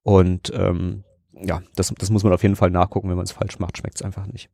Und 0.04 0.52
ähm, 0.56 1.04
ja, 1.34 1.62
das, 1.76 1.94
das 1.98 2.10
muss 2.10 2.24
man 2.24 2.34
auf 2.34 2.44
jeden 2.44 2.56
Fall 2.56 2.72
nachgucken. 2.72 3.10
Wenn 3.10 3.18
man 3.18 3.26
es 3.26 3.32
falsch 3.32 3.60
macht, 3.60 3.78
schmeckt 3.78 3.96
es 3.96 4.02
einfach 4.02 4.28
nicht. 4.28 4.50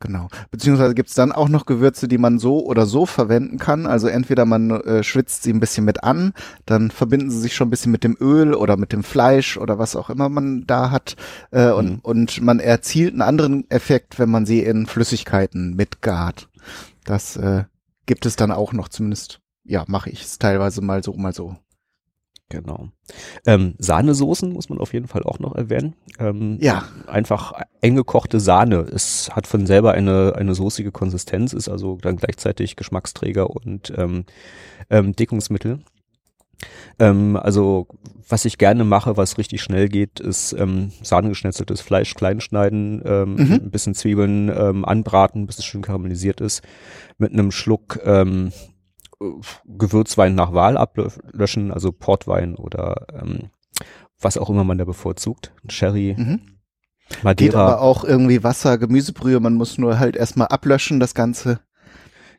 Genau. 0.00 0.28
Beziehungsweise 0.50 0.94
gibt's 0.94 1.14
dann 1.14 1.32
auch 1.32 1.48
noch 1.48 1.64
Gewürze, 1.64 2.08
die 2.08 2.18
man 2.18 2.38
so 2.38 2.62
oder 2.66 2.84
so 2.84 3.06
verwenden 3.06 3.58
kann. 3.58 3.86
Also 3.86 4.08
entweder 4.08 4.44
man 4.44 4.70
äh, 4.70 5.02
schwitzt 5.02 5.44
sie 5.44 5.50
ein 5.50 5.60
bisschen 5.60 5.86
mit 5.86 6.04
an, 6.04 6.34
dann 6.66 6.90
verbinden 6.90 7.30
sie 7.30 7.40
sich 7.40 7.54
schon 7.54 7.68
ein 7.68 7.70
bisschen 7.70 7.92
mit 7.92 8.04
dem 8.04 8.16
Öl 8.20 8.54
oder 8.54 8.76
mit 8.76 8.92
dem 8.92 9.02
Fleisch 9.02 9.56
oder 9.56 9.78
was 9.78 9.96
auch 9.96 10.10
immer 10.10 10.28
man 10.28 10.66
da 10.66 10.90
hat. 10.90 11.16
Äh, 11.52 11.68
mhm. 11.68 11.74
und, 11.74 12.04
und 12.04 12.42
man 12.42 12.60
erzielt 12.60 13.12
einen 13.12 13.22
anderen 13.22 13.70
Effekt, 13.70 14.18
wenn 14.18 14.30
man 14.30 14.44
sie 14.44 14.60
in 14.60 14.86
Flüssigkeiten 14.86 15.74
mitgart. 15.74 16.50
Das 17.04 17.36
äh, 17.36 17.64
gibt 18.04 18.26
es 18.26 18.36
dann 18.36 18.50
auch 18.50 18.74
noch 18.74 18.88
zumindest. 18.88 19.40
Ja, 19.64 19.84
mache 19.86 20.10
ich 20.10 20.22
es 20.22 20.38
teilweise 20.38 20.82
mal 20.82 21.02
so, 21.02 21.14
mal 21.14 21.32
so. 21.32 21.56
Genau. 22.50 22.88
Ähm, 23.46 23.74
Sahnesoßen 23.78 24.52
muss 24.52 24.68
man 24.68 24.78
auf 24.78 24.92
jeden 24.92 25.08
Fall 25.08 25.22
auch 25.24 25.38
noch 25.38 25.54
erwähnen. 25.54 25.94
Ähm, 26.18 26.58
ja. 26.60 26.84
Einfach 27.06 27.52
eingekochte 27.82 28.38
Sahne. 28.38 28.80
Es 28.80 29.30
hat 29.34 29.46
von 29.46 29.66
selber 29.66 29.92
eine, 29.92 30.34
eine 30.36 30.54
soßige 30.54 30.92
Konsistenz, 30.92 31.52
ist 31.52 31.68
also 31.68 31.96
dann 32.00 32.16
gleichzeitig 32.16 32.76
Geschmacksträger 32.76 33.50
und 33.50 33.92
ähm, 33.96 34.24
ähm, 34.90 35.16
Deckungsmittel. 35.16 35.80
Ähm, 36.98 37.36
also 37.36 37.88
was 38.28 38.44
ich 38.44 38.58
gerne 38.58 38.84
mache, 38.84 39.16
was 39.16 39.38
richtig 39.38 39.62
schnell 39.62 39.88
geht, 39.88 40.20
ist 40.20 40.52
ähm, 40.52 40.92
sahnegeschnetzeltes 41.02 41.80
Fleisch 41.80 42.14
kleinschneiden, 42.14 43.02
ähm, 43.04 43.34
mhm. 43.34 43.52
ein 43.52 43.70
bisschen 43.70 43.94
Zwiebeln 43.94 44.48
ähm, 44.48 44.84
anbraten, 44.84 45.46
bis 45.46 45.58
es 45.58 45.64
schön 45.64 45.82
karamellisiert 45.82 46.40
ist, 46.40 46.62
mit 47.18 47.32
einem 47.32 47.50
Schluck 47.50 48.00
ähm, 48.04 48.52
Gewürzwein 49.64 50.34
nach 50.34 50.52
Wahl 50.52 50.76
ablöschen, 50.76 51.72
also 51.72 51.92
Portwein 51.92 52.56
oder 52.56 53.06
ähm, 53.12 53.50
was 54.20 54.38
auch 54.38 54.50
immer 54.50 54.64
man 54.64 54.78
da 54.78 54.84
bevorzugt. 54.84 55.52
Sherry, 55.68 56.14
mhm. 56.16 56.40
Madeira. 57.22 57.34
Geht 57.34 57.54
aber 57.54 57.80
auch 57.80 58.04
irgendwie 58.04 58.42
Wasser, 58.42 58.78
Gemüsebrühe, 58.78 59.40
man 59.40 59.54
muss 59.54 59.78
nur 59.78 59.98
halt 59.98 60.16
erstmal 60.16 60.48
ablöschen, 60.48 61.00
das 61.00 61.14
Ganze. 61.14 61.60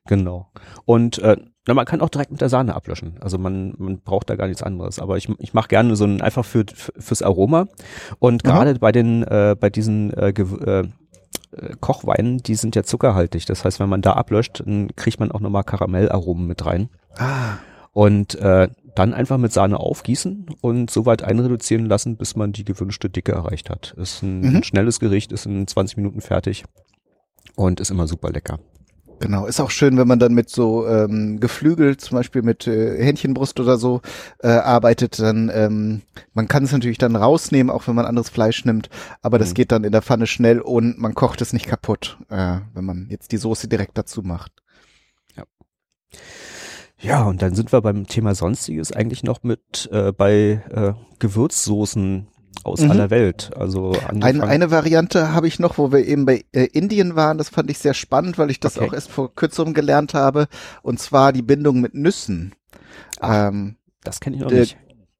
Genau. 0.08 0.52
Und 0.86 1.18
äh, 1.20 1.38
na, 1.68 1.74
man 1.74 1.86
kann 1.86 2.02
auch 2.02 2.10
direkt 2.10 2.32
mit 2.32 2.42
der 2.42 2.50
Sahne 2.50 2.76
ablöschen. 2.76 3.16
Also 3.22 3.40
man, 3.40 3.74
man 3.78 4.02
braucht 4.02 4.30
da 4.30 4.36
gar 4.36 4.48
nichts 4.48 4.62
anderes. 4.62 5.00
Aber 5.00 5.18
ich, 5.18 5.28
ich 5.40 5.54
mache 5.56 5.68
gerne 5.68 5.96
so 5.96 6.06
ein 6.06 6.22
einfach 6.22 6.46
für, 6.46 6.66
fürs 6.76 7.24
Aroma. 7.24 7.68
Und 8.20 8.44
gerade 8.44 8.76
bei 8.76 8.92
den 8.92 9.24
äh, 9.24 9.56
bei 9.60 9.72
diesen 9.72 10.14
äh, 10.14 10.30
äh, 10.30 10.42
äh, 10.42 10.88
Kochweinen, 11.80 12.40
die 12.40 12.56
sind 12.56 12.76
ja 12.76 12.84
zuckerhaltig. 12.84 13.46
Das 13.46 13.66
heißt, 13.66 13.80
wenn 13.80 13.90
man 13.90 14.02
da 14.02 14.14
ablöscht, 14.14 14.64
dann 14.66 14.90
kriegt 14.96 15.20
man 15.20 15.32
auch 15.32 15.40
nochmal 15.40 15.64
Karamellaromen 15.64 16.48
mit 16.48 16.66
rein. 16.66 16.90
Ah. 17.18 17.58
Und 17.94 18.36
äh, 18.36 18.70
dann 18.96 19.14
einfach 19.14 19.38
mit 19.38 19.52
Sahne 19.52 19.80
aufgießen 19.80 20.48
und 20.62 20.90
so 20.90 21.06
weit 21.06 21.22
einreduzieren 21.22 21.86
lassen, 21.86 22.18
bis 22.18 22.36
man 22.36 22.54
die 22.54 22.64
gewünschte 22.64 23.10
Dicke 23.10 23.34
erreicht 23.34 23.70
hat. 23.70 23.94
Ist 23.98 24.24
ein, 24.24 24.40
mhm. 24.40 24.56
ein 24.58 24.64
schnelles 24.64 25.00
Gericht, 25.00 25.32
ist 25.32 25.46
in 25.46 25.68
20 25.68 25.98
Minuten 25.98 26.22
fertig 26.22 26.64
und 27.56 27.80
ist 27.80 27.92
immer 27.92 28.08
super 28.08 28.32
lecker. 28.32 28.60
Genau, 29.20 29.46
ist 29.46 29.60
auch 29.60 29.72
schön, 29.72 29.98
wenn 29.98 30.08
man 30.08 30.20
dann 30.20 30.34
mit 30.34 30.50
so 30.50 30.88
ähm, 30.88 31.40
Geflügel, 31.40 31.98
zum 31.98 32.18
Beispiel 32.18 32.42
mit 32.42 32.68
äh, 32.68 33.02
Hähnchenbrust 33.02 33.60
oder 33.60 33.78
so, 33.78 34.02
äh, 34.40 34.50
arbeitet, 34.50 35.20
dann 35.20 35.50
ähm, 35.54 36.02
man 36.34 36.48
kann 36.48 36.66
es 36.66 36.72
natürlich 36.72 36.98
dann 36.98 37.16
rausnehmen, 37.16 37.70
auch 37.70 37.88
wenn 37.88 37.96
man 37.96 38.06
anderes 38.06 38.30
Fleisch 38.30 38.66
nimmt, 38.66 38.90
aber 39.22 39.40
das 39.40 39.50
mhm. 39.50 39.54
geht 39.54 39.72
dann 39.72 39.84
in 39.84 39.92
der 39.92 40.02
Pfanne 40.02 40.28
schnell 40.28 40.60
und 40.60 41.00
man 41.00 41.16
kocht 41.16 41.42
es 41.42 41.54
nicht 41.54 41.68
kaputt, 41.68 42.18
äh, 42.30 42.60
wenn 42.74 42.86
man 42.86 43.08
jetzt 43.10 43.32
die 43.32 43.38
Soße 43.38 43.68
direkt 43.68 43.98
dazu 43.98 44.22
macht. 44.22 44.52
Ja. 45.36 45.44
Ja, 47.00 47.24
und 47.24 47.42
dann 47.42 47.56
sind 47.56 47.72
wir 47.72 47.82
beim 47.82 48.08
Thema 48.08 48.36
Sonstiges 48.36 48.92
eigentlich 48.92 49.24
noch 49.24 49.44
mit 49.44 49.90
äh, 49.92 50.12
bei 50.12 50.62
äh, 50.70 50.94
Gewürzsoßen 51.20 52.28
aus 52.64 52.82
mhm. 52.82 52.92
aller 52.92 53.10
Welt. 53.10 53.52
Also 53.56 53.94
Ein, 54.08 54.42
eine 54.42 54.72
Variante 54.72 55.34
habe 55.34 55.48
ich 55.48 55.60
noch, 55.60 55.78
wo 55.78 55.92
wir 55.92 56.06
eben 56.06 56.26
bei 56.26 56.46
äh, 56.52 56.66
Indien 56.66 57.16
waren. 57.16 57.38
Das 57.38 57.50
fand 57.50 57.70
ich 57.70 57.78
sehr 57.78 57.94
spannend, 57.94 58.38
weil 58.38 58.50
ich 58.50 58.60
das 58.60 58.78
okay. 58.78 58.88
auch 58.88 58.94
erst 58.94 59.12
vor 59.12 59.34
kürzerem 59.34 59.74
gelernt 59.74 60.14
habe. 60.14 60.48
Und 60.82 61.00
zwar 61.00 61.34
die 61.34 61.42
Bindung 61.42 61.82
mit 61.82 61.94
Nüssen. 61.94 62.54
Ach, 63.20 63.50
ähm, 63.50 63.76
das 64.04 64.20
kenne 64.20 64.38
ich 64.38 64.42
noch 64.42 64.52
nicht. 64.52 64.78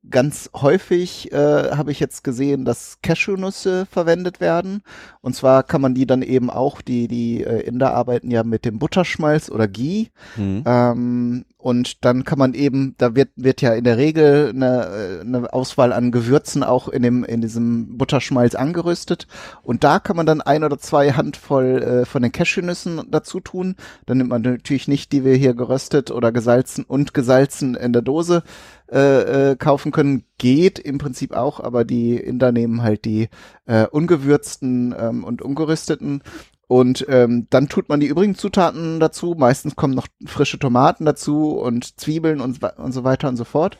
Ganz 0.08 0.52
häufig 0.54 1.32
äh, 1.32 1.72
habe 1.72 1.92
ich 1.92 2.00
jetzt 2.00 2.24
gesehen, 2.24 2.64
dass 2.64 3.00
Cashewnüsse 3.02 3.88
verwendet 3.88 4.40
werden. 4.40 4.84
Und 5.22 5.36
zwar 5.36 5.64
kann 5.64 5.82
man 5.82 5.96
die 5.96 6.06
dann 6.06 6.22
eben 6.22 6.52
auch, 6.52 6.82
die, 6.82 7.08
die 7.08 7.44
äh, 7.44 7.62
Inder 7.62 7.96
arbeiten 7.96 8.30
ja 8.30 8.44
mit 8.44 8.66
dem 8.66 8.78
Butterschmalz 8.78 9.50
oder 9.50 9.68
Ghee. 9.68 10.10
Mhm. 10.36 10.64
Ähm, 10.64 11.46
und 11.66 12.06
dann 12.06 12.26
kann 12.26 12.38
man 12.38 12.54
eben, 12.54 12.94
da 13.00 13.16
wird, 13.16 13.30
wird 13.36 13.60
ja 13.60 13.74
in 13.74 13.86
der 13.86 13.98
Regel 13.98 14.52
eine, 14.54 14.86
äh, 14.86 15.22
eine 15.22 15.52
Auswahl 15.52 15.94
an 15.94 16.12
Gewürzen 16.12 16.62
auch 16.62 16.88
in 16.88 17.02
dem, 17.02 17.24
in 17.24 17.42
diesem 17.42 17.98
Butterschmalz 17.98 18.54
angerüstet. 18.54 19.26
Und 19.64 19.84
da 19.84 19.98
kann 19.98 20.16
man 20.16 20.28
dann 20.28 20.42
ein 20.42 20.64
oder 20.64 20.78
zwei 20.78 21.14
Handvoll 21.14 21.82
äh, 21.82 22.06
von 22.06 22.22
den 22.22 22.32
Cashewnüssen 22.32 23.08
dazu 23.10 23.40
tun. 23.40 23.78
Dann 24.06 24.20
nimmt 24.20 24.30
man 24.30 24.44
natürlich 24.44 24.88
nicht, 24.88 25.12
die 25.12 25.26
wir 25.26 25.34
hier 25.34 25.56
geröstet 25.56 26.12
oder 26.12 26.32
gesalzen 26.32 26.86
und 26.88 27.16
gesalzen 27.16 27.74
in 27.74 27.94
der 27.94 28.04
Dose 28.04 28.44
äh, 28.92 29.52
äh, 29.52 29.56
kaufen 29.56 29.92
können. 29.92 30.24
Geht 30.38 30.78
im 30.78 31.00
Prinzip 31.00 31.34
auch, 31.34 31.60
aber 31.60 31.84
die 31.84 32.16
Inder 32.16 32.52
nehmen 32.52 32.84
halt 32.84 33.06
die 33.06 33.30
äh, 33.66 33.88
ungewürzten 33.88 34.94
ähm, 34.96 35.24
und 35.24 35.42
ungerüsteten 35.42 36.22
und 36.68 37.06
ähm, 37.10 37.48
dann 37.50 37.70
tut 37.70 37.90
man 37.90 38.00
die 38.00 38.08
übrigen 38.08 38.36
Zutaten 38.36 39.00
dazu. 39.00 39.36
Meistens 39.38 39.76
kommen 39.76 39.94
noch 39.94 40.08
frische 40.26 40.60
Tomaten 40.60 41.06
dazu 41.06 41.52
und 41.52 42.00
Zwiebeln 42.00 42.42
und, 42.42 42.64
und 42.64 42.92
so 42.92 43.04
weiter 43.04 43.30
und 43.30 43.38
so 43.38 43.44
fort. 43.44 43.78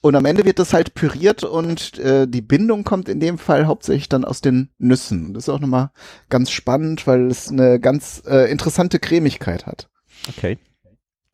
Und 0.00 0.16
am 0.16 0.26
Ende 0.26 0.44
wird 0.44 0.58
das 0.58 0.74
halt 0.74 0.94
püriert 0.94 1.44
und 1.44 1.98
äh, 1.98 2.28
die 2.28 2.42
Bindung 2.42 2.84
kommt 2.84 3.08
in 3.08 3.20
dem 3.20 3.38
Fall 3.38 3.66
hauptsächlich 3.66 4.08
dann 4.08 4.24
aus 4.24 4.42
den 4.42 4.68
Nüssen. 4.78 5.32
Das 5.32 5.44
ist 5.44 5.48
auch 5.48 5.60
nochmal 5.60 5.92
ganz 6.28 6.50
spannend, 6.50 7.06
weil 7.06 7.28
es 7.28 7.48
eine 7.48 7.80
ganz 7.80 8.22
äh, 8.26 8.50
interessante 8.50 8.98
Cremigkeit 8.98 9.64
hat. 9.64 9.88
Okay. 10.28 10.58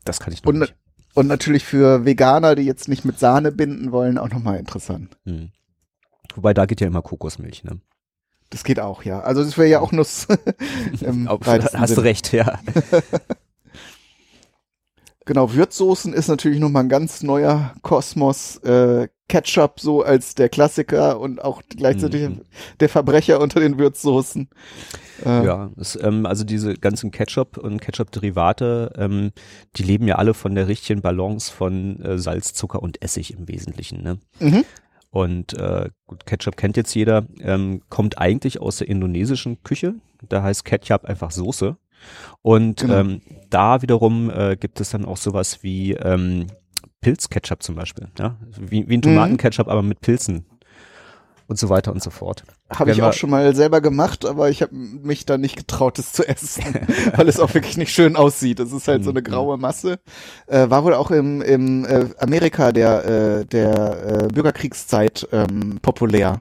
Das 0.05 0.21
kann 0.21 0.33
ich 0.33 0.45
noch 0.45 0.51
und, 0.53 0.61
nicht. 0.61 0.77
Und 1.15 1.27
natürlich 1.27 1.65
für 1.65 2.05
Veganer, 2.05 2.55
die 2.55 2.63
jetzt 2.63 2.89
nicht 2.89 3.05
mit 3.05 3.19
Sahne 3.19 3.51
binden 3.51 3.91
wollen, 3.91 4.19
auch 4.19 4.31
nochmal 4.31 4.59
interessant. 4.59 5.17
Hm. 5.25 5.51
Wobei 6.37 6.55
da 6.55 6.67
geht 6.67 6.81
ja 6.81 6.87
immer 6.87 7.03
Kokosmilch, 7.03 7.65
ne? 7.65 7.81
Das 8.51 8.65
geht 8.65 8.81
auch, 8.81 9.05
ja. 9.05 9.21
Also 9.21 9.45
das 9.45 9.57
wäre 9.57 9.69
ja 9.69 9.81
auch 9.81 9.93
Nuss. 9.93 10.27
Hast 11.47 11.97
du 11.97 12.01
recht, 12.01 12.33
ja. 12.33 12.59
genau, 15.25 15.53
Würzsoßen 15.53 16.13
ist 16.13 16.29
natürlich 16.29 16.59
nochmal 16.59 16.85
ein 16.85 16.89
ganz 16.89 17.23
neuer 17.23 17.75
Kosmos. 17.83 18.57
Äh, 18.59 19.09
Ketchup 19.31 19.79
so 19.79 20.03
als 20.03 20.35
der 20.35 20.49
Klassiker 20.49 21.21
und 21.21 21.43
auch 21.43 21.63
gleichzeitig 21.69 22.29
mhm. 22.29 22.41
der 22.81 22.89
Verbrecher 22.89 23.41
unter 23.41 23.61
den 23.61 23.79
Würzsoßen. 23.79 24.49
Äh, 25.25 25.47
ja, 25.47 25.71
es, 25.77 25.97
ähm, 26.03 26.27
also 26.27 26.43
diese 26.43 26.75
ganzen 26.75 27.13
Ketchup 27.13 27.57
und 27.57 27.81
Ketchup-Derivate, 27.81 28.93
ähm, 28.97 29.31
die 29.77 29.85
leben 29.85 30.09
ja 30.09 30.17
alle 30.17 30.35
von 30.35 30.57
der 30.57 30.67
richtigen 30.67 31.01
Balance 31.01 31.53
von 31.53 32.01
äh, 32.03 32.19
Salz, 32.19 32.55
Zucker 32.55 32.83
und 32.83 33.01
Essig 33.03 33.33
im 33.33 33.47
Wesentlichen. 33.47 34.03
Ne? 34.03 34.19
Mhm. 34.41 34.65
Und 35.11 35.55
äh, 35.55 35.91
gut, 36.07 36.25
Ketchup 36.25 36.57
kennt 36.57 36.77
jetzt 36.77 36.95
jeder, 36.95 37.27
ähm, 37.41 37.83
kommt 37.89 38.19
eigentlich 38.19 38.61
aus 38.61 38.79
der 38.79 38.89
indonesischen 38.89 39.63
Küche. 39.63 39.95
Da 40.29 40.43
heißt 40.43 40.65
Ketchup 40.65 41.05
einfach 41.05 41.31
Soße. 41.33 41.77
Und 42.43 42.81
genau. 42.81 42.99
ähm, 42.99 43.23
da 43.51 43.83
wiederum 43.83 44.31
äh, 44.31 44.57
gibt 44.57 44.81
es 44.81 44.91
dann 44.91 45.05
auch 45.05 45.17
sowas 45.17 45.63
wie 45.63 45.93
ähm, 45.93 46.47
Pilzketchup 47.01 47.63
zum 47.63 47.75
Beispiel. 47.75 48.09
Ja? 48.19 48.37
Wie, 48.59 48.89
wie 48.89 48.97
ein 48.97 49.03
Tomatenketchup, 49.03 49.67
mhm. 49.67 49.73
aber 49.73 49.83
mit 49.83 50.01
Pilzen. 50.01 50.47
Und 51.51 51.59
so 51.59 51.69
weiter 51.69 51.91
und 51.91 52.01
so 52.01 52.11
fort. 52.11 52.45
Habe 52.73 52.93
ich 52.93 53.03
auch 53.03 53.13
schon 53.13 53.29
mal 53.29 53.57
selber 53.57 53.81
gemacht, 53.81 54.25
aber 54.25 54.51
ich 54.51 54.63
habe 54.63 54.73
mich 54.73 55.27
da 55.27 55.37
nicht 55.37 55.57
getraut, 55.57 55.99
es 55.99 56.13
zu 56.13 56.27
essen, 56.27 56.63
weil 57.17 57.29
es 57.29 57.41
auch 57.41 57.53
wirklich 57.55 57.77
nicht 57.77 57.93
schön 57.93 58.15
aussieht. 58.15 58.61
Es 58.61 58.73
ist 58.73 58.87
halt 58.87 59.03
so 59.03 59.11
eine 59.11 59.19
mhm. 59.19 59.25
graue 59.25 59.59
Masse. 59.59 59.99
Äh, 60.47 60.71
war 60.71 60.85
wohl 60.85 60.95
auch 60.95 61.11
im, 61.11 61.43
im 61.43 61.85
äh, 61.85 62.07
Amerika 62.19 62.71
der, 62.71 63.05
äh, 63.05 63.45
der 63.47 64.29
äh, 64.29 64.29
Bürgerkriegszeit 64.29 65.27
ähm, 65.33 65.81
populär. 65.83 66.41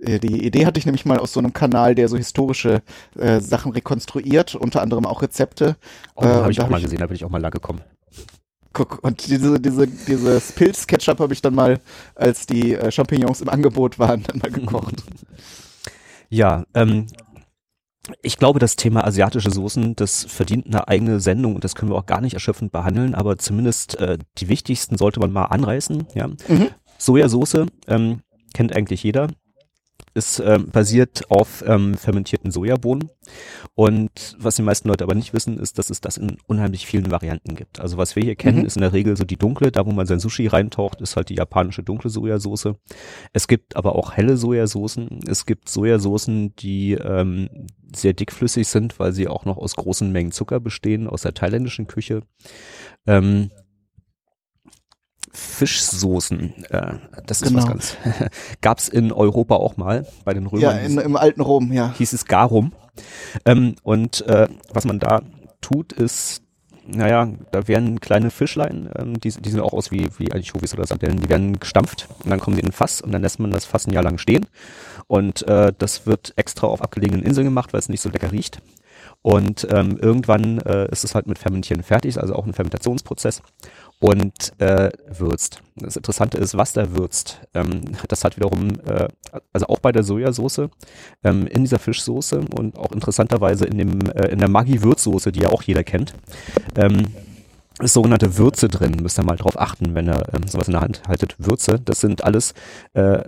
Äh, 0.00 0.20
die 0.20 0.46
Idee 0.46 0.64
hatte 0.64 0.78
ich 0.78 0.86
nämlich 0.86 1.04
mal 1.04 1.18
aus 1.18 1.34
so 1.34 1.40
einem 1.40 1.52
Kanal, 1.52 1.94
der 1.94 2.08
so 2.08 2.16
historische 2.16 2.82
äh, 3.14 3.40
Sachen 3.40 3.72
rekonstruiert, 3.72 4.54
unter 4.54 4.80
anderem 4.80 5.04
auch 5.04 5.20
Rezepte. 5.20 5.76
Oh, 6.14 6.24
äh, 6.24 6.28
habe 6.28 6.52
ich 6.52 6.62
auch 6.62 6.70
mal 6.70 6.80
gesehen, 6.80 7.00
da 7.00 7.06
bin 7.06 7.16
ich 7.16 7.26
auch 7.26 7.30
mal 7.30 7.42
lang 7.42 7.52
gekommen. 7.52 7.82
Guck, 8.76 9.02
und 9.02 9.26
diese, 9.26 9.58
diese, 9.58 9.86
dieses 9.86 10.52
Pilz-Ketchup 10.52 11.18
habe 11.20 11.32
ich 11.32 11.40
dann 11.40 11.54
mal, 11.54 11.80
als 12.14 12.44
die 12.44 12.74
äh, 12.74 12.90
Champignons 12.90 13.40
im 13.40 13.48
Angebot 13.48 13.98
waren, 13.98 14.22
dann 14.24 14.36
mal 14.36 14.50
gekocht. 14.50 15.02
Ja, 16.28 16.64
ähm, 16.74 17.06
ich 18.20 18.36
glaube, 18.36 18.58
das 18.58 18.76
Thema 18.76 19.06
asiatische 19.06 19.50
Soßen, 19.50 19.96
das 19.96 20.24
verdient 20.24 20.66
eine 20.66 20.88
eigene 20.88 21.20
Sendung 21.20 21.54
und 21.54 21.64
das 21.64 21.74
können 21.74 21.90
wir 21.90 21.96
auch 21.96 22.04
gar 22.04 22.20
nicht 22.20 22.34
erschöpfend 22.34 22.70
behandeln, 22.70 23.14
aber 23.14 23.38
zumindest 23.38 23.98
äh, 23.98 24.18
die 24.36 24.48
wichtigsten 24.50 24.98
sollte 24.98 25.20
man 25.20 25.32
mal 25.32 25.46
anreißen. 25.46 26.08
Ja. 26.12 26.28
Mhm. 26.28 26.68
Sojasauce 26.98 27.64
ähm, 27.86 28.20
kennt 28.52 28.76
eigentlich 28.76 29.02
jeder 29.02 29.28
ist 30.16 30.40
äh, 30.40 30.58
basiert 30.58 31.30
auf 31.30 31.62
ähm, 31.66 31.94
fermentierten 31.94 32.50
Sojabohnen. 32.50 33.10
Und 33.74 34.36
was 34.38 34.56
die 34.56 34.62
meisten 34.62 34.88
Leute 34.88 35.04
aber 35.04 35.14
nicht 35.14 35.34
wissen, 35.34 35.58
ist, 35.58 35.78
dass 35.78 35.90
es 35.90 36.00
das 36.00 36.16
in 36.16 36.38
unheimlich 36.46 36.86
vielen 36.86 37.10
Varianten 37.10 37.54
gibt. 37.54 37.80
Also 37.80 37.98
was 37.98 38.16
wir 38.16 38.22
hier 38.22 38.34
kennen, 38.34 38.60
mhm. 38.60 38.64
ist 38.64 38.76
in 38.76 38.82
der 38.82 38.94
Regel 38.94 39.16
so 39.16 39.24
die 39.24 39.36
dunkle, 39.36 39.70
da 39.70 39.84
wo 39.84 39.92
man 39.92 40.06
sein 40.06 40.18
Sushi 40.18 40.46
reintaucht, 40.46 41.00
ist 41.00 41.16
halt 41.16 41.28
die 41.28 41.34
japanische 41.34 41.82
dunkle 41.82 42.08
Sojasauce. 42.10 42.74
Es 43.32 43.46
gibt 43.46 43.76
aber 43.76 43.94
auch 43.94 44.12
helle 44.12 44.36
Sojasoßen. 44.36 45.20
Es 45.28 45.44
gibt 45.44 45.68
Sojasoßen, 45.68 46.56
die 46.56 46.92
ähm, 46.94 47.48
sehr 47.94 48.14
dickflüssig 48.14 48.66
sind, 48.66 48.98
weil 48.98 49.12
sie 49.12 49.28
auch 49.28 49.44
noch 49.44 49.58
aus 49.58 49.76
großen 49.76 50.10
Mengen 50.10 50.32
Zucker 50.32 50.60
bestehen, 50.60 51.06
aus 51.06 51.22
der 51.22 51.34
thailändischen 51.34 51.86
Küche. 51.86 52.22
Ähm, 53.06 53.50
Fischsoßen. 55.36 56.64
Äh, 56.70 56.94
das 57.26 57.42
ist 57.42 57.48
genau. 57.48 57.62
was 57.62 57.68
ganz. 57.68 57.96
Gab's 58.62 58.88
in 58.88 59.12
Europa 59.12 59.56
auch 59.56 59.76
mal 59.76 60.06
bei 60.24 60.32
den 60.32 60.46
Römern. 60.46 60.62
Ja, 60.62 60.72
in, 60.72 60.98
im 60.98 61.16
alten 61.16 61.42
Rom, 61.42 61.72
ja. 61.72 61.92
Hieß 61.96 62.12
es 62.14 62.24
Garum. 62.24 62.72
Ähm, 63.44 63.74
und 63.82 64.26
äh, 64.26 64.48
was 64.72 64.86
man 64.86 64.98
da 64.98 65.22
tut, 65.60 65.92
ist, 65.92 66.42
naja, 66.86 67.28
da 67.50 67.68
werden 67.68 68.00
kleine 68.00 68.30
Fischlein, 68.30 68.88
ähm, 68.96 69.20
die, 69.20 69.30
die 69.30 69.50
sehen 69.50 69.60
auch 69.60 69.74
aus 69.74 69.90
wie, 69.90 70.08
wie 70.18 70.32
Anchovies 70.32 70.72
oder 70.72 70.86
Sardellen, 70.86 71.20
die 71.20 71.28
werden 71.28 71.58
gestampft 71.58 72.08
und 72.24 72.30
dann 72.30 72.40
kommen 72.40 72.56
die 72.56 72.62
in 72.62 72.68
ein 72.68 72.72
Fass 72.72 73.00
und 73.00 73.12
dann 73.12 73.22
lässt 73.22 73.38
man 73.38 73.50
das 73.50 73.66
Fass 73.66 73.86
ein 73.86 73.92
Jahr 73.92 74.04
lang 74.04 74.18
stehen. 74.18 74.46
Und 75.06 75.46
äh, 75.46 75.72
das 75.76 76.06
wird 76.06 76.32
extra 76.36 76.66
auf 76.66 76.82
abgelegenen 76.82 77.22
Inseln 77.22 77.44
gemacht, 77.44 77.72
weil 77.72 77.80
es 77.80 77.88
nicht 77.88 78.00
so 78.00 78.08
lecker 78.08 78.32
riecht. 78.32 78.60
Und 79.22 79.66
ähm, 79.70 79.98
irgendwann 80.00 80.58
äh, 80.58 80.88
ist 80.92 81.02
es 81.02 81.14
halt 81.14 81.26
mit 81.26 81.38
Fermentieren 81.38 81.82
fertig, 81.82 82.20
also 82.20 82.34
auch 82.34 82.46
ein 82.46 82.52
Fermentationsprozess 82.52 83.42
und 83.98 84.52
äh, 84.60 84.90
würzt. 85.08 85.62
Das 85.74 85.96
Interessante 85.96 86.38
ist, 86.38 86.56
was 86.56 86.72
da 86.72 86.94
würzt. 86.94 87.40
Ähm, 87.54 87.80
das 88.08 88.24
hat 88.24 88.36
wiederum, 88.36 88.68
äh, 88.86 89.08
also 89.52 89.66
auch 89.66 89.80
bei 89.80 89.90
der 89.90 90.02
Sojasauce, 90.02 90.68
ähm, 91.24 91.46
in 91.46 91.62
dieser 91.62 91.78
Fischsoße 91.78 92.40
und 92.56 92.78
auch 92.78 92.92
interessanterweise 92.92 93.64
in 93.64 93.78
dem 93.78 94.00
äh, 94.10 94.28
in 94.28 94.38
der 94.38 94.48
Maggi-Würzsoße, 94.48 95.32
die 95.32 95.40
ja 95.40 95.48
auch 95.48 95.62
jeder 95.62 95.82
kennt, 95.82 96.14
ähm, 96.76 97.06
ist 97.80 97.94
sogenannte 97.94 98.38
Würze 98.38 98.68
drin. 98.68 98.96
Müsst 99.02 99.18
ihr 99.18 99.24
mal 99.24 99.36
drauf 99.36 99.58
achten, 99.58 99.94
wenn 99.94 100.08
ihr 100.08 100.22
ähm, 100.32 100.46
sowas 100.46 100.68
in 100.68 100.72
der 100.72 100.82
Hand 100.82 101.02
haltet. 101.08 101.34
Würze, 101.38 101.80
das 101.80 102.00
sind 102.00 102.24
alles 102.24 102.54
äh, 102.94 103.22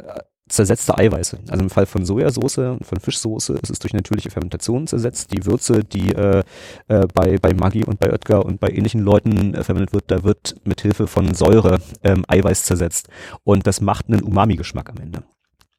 zersetzte 0.49 0.96
Eiweiße. 0.96 1.38
Also 1.49 1.62
im 1.62 1.70
Fall 1.70 1.86
von 1.86 2.05
Sojasauce 2.05 2.59
und 2.59 2.86
von 2.86 3.01
Fischsoße 3.01 3.55
ist 3.62 3.70
es 3.70 3.78
durch 3.78 3.92
natürliche 3.92 4.30
Fermentation 4.30 4.86
zersetzt. 4.86 5.32
Die 5.32 5.44
Würze, 5.44 5.84
die 5.84 6.12
äh, 6.12 6.42
äh, 6.88 7.07
bei, 7.14 7.38
bei 7.38 7.55
Maggi 7.55 7.84
und 7.84 7.99
bei 8.01 8.11
Oetker 8.11 8.44
und 8.44 8.61
bei 8.61 8.68
ähnlichen 8.68 9.01
Leuten 9.01 9.55
äh, 9.55 9.64
verwendet 9.64 9.92
wird, 9.92 10.11
da 10.11 10.24
wird 10.24 10.57
mit 10.64 10.80
Hilfe 10.80 11.07
von 11.07 11.34
Säure 11.34 11.80
ähm, 12.03 12.24
Eiweiß 12.28 12.64
zersetzt. 12.64 13.09
Und 13.44 13.66
das 13.66 13.80
macht 13.80 14.09
einen 14.09 14.22
Umami-Geschmack 14.22 14.90
am 14.90 14.96
Ende. 14.99 15.22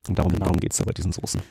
Und 0.07 0.17
darum, 0.17 0.33
darum 0.37 0.57
geht 0.57 0.73
es 0.73 0.81
bei 0.81 0.93
diesen 0.93 1.11
Soßen. 1.11 1.41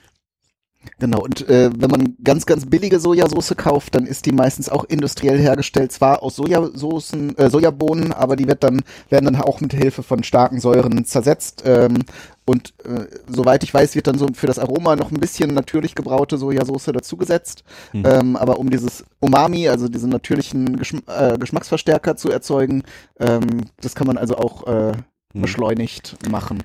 Genau, 0.98 1.20
und 1.20 1.48
äh, 1.48 1.70
wenn 1.76 1.90
man 1.90 2.16
ganz, 2.22 2.46
ganz 2.46 2.66
billige 2.66 3.00
Sojasauce 3.00 3.54
kauft, 3.56 3.94
dann 3.94 4.06
ist 4.06 4.26
die 4.26 4.32
meistens 4.32 4.68
auch 4.68 4.84
industriell 4.84 5.38
hergestellt, 5.38 5.92
zwar 5.92 6.22
aus 6.22 6.36
Sojasoßen, 6.36 7.36
äh, 7.38 7.50
Sojabohnen, 7.50 8.12
aber 8.12 8.36
die 8.36 8.48
wird 8.48 8.64
dann, 8.64 8.82
werden 9.08 9.26
dann 9.26 9.42
auch 9.42 9.60
mit 9.60 9.72
Hilfe 9.72 10.02
von 10.02 10.22
starken 10.22 10.60
Säuren 10.60 11.04
zersetzt. 11.04 11.62
Ähm, 11.64 12.04
und 12.48 12.72
äh, 12.84 13.06
soweit 13.28 13.62
ich 13.62 13.74
weiß, 13.74 13.94
wird 13.94 14.06
dann 14.06 14.18
so 14.18 14.26
für 14.32 14.46
das 14.46 14.58
Aroma 14.58 14.96
noch 14.96 15.10
ein 15.10 15.20
bisschen 15.20 15.52
natürlich 15.52 15.94
gebraute 15.94 16.38
Sojasauce 16.38 16.86
dazugesetzt. 16.86 17.62
Mhm. 17.92 18.06
Ähm, 18.06 18.36
aber 18.36 18.58
um 18.58 18.70
dieses 18.70 19.04
Umami, 19.20 19.68
also 19.68 19.88
diesen 19.88 20.08
natürlichen 20.08 20.78
Geschm 20.78 21.00
äh, 21.06 21.36
Geschmacksverstärker 21.36 22.16
zu 22.16 22.30
erzeugen, 22.30 22.84
ähm, 23.20 23.66
das 23.82 23.94
kann 23.94 24.06
man 24.06 24.16
also 24.16 24.36
auch 24.38 24.66
äh, 24.66 24.92
mhm. 24.92 25.42
beschleunigt 25.42 26.16
machen. 26.30 26.62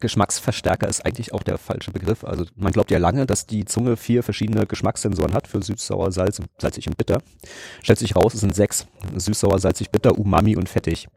Geschmacksverstärker 0.00 0.88
ist 0.88 1.04
eigentlich 1.04 1.32
auch 1.32 1.42
der 1.42 1.58
falsche 1.58 1.90
Begriff. 1.90 2.24
Also 2.24 2.44
man 2.56 2.72
glaubt 2.72 2.90
ja 2.90 2.98
lange, 2.98 3.26
dass 3.26 3.46
die 3.46 3.64
Zunge 3.64 3.96
vier 3.96 4.22
verschiedene 4.22 4.66
Geschmackssensoren 4.66 5.34
hat 5.34 5.46
für 5.46 5.62
süß, 5.62 5.86
sauer, 5.86 6.12
salz, 6.12 6.40
salzig 6.58 6.86
und 6.88 6.96
bitter. 6.96 7.22
Stellt 7.82 7.98
sich 7.98 8.16
raus, 8.16 8.34
es 8.34 8.40
sind 8.40 8.54
sechs. 8.54 8.86
Süß, 9.16 9.40
sauer, 9.40 9.58
salzig, 9.58 9.90
bitter, 9.90 10.18
Umami 10.18 10.56
und 10.56 10.68
fettig. 10.68 11.08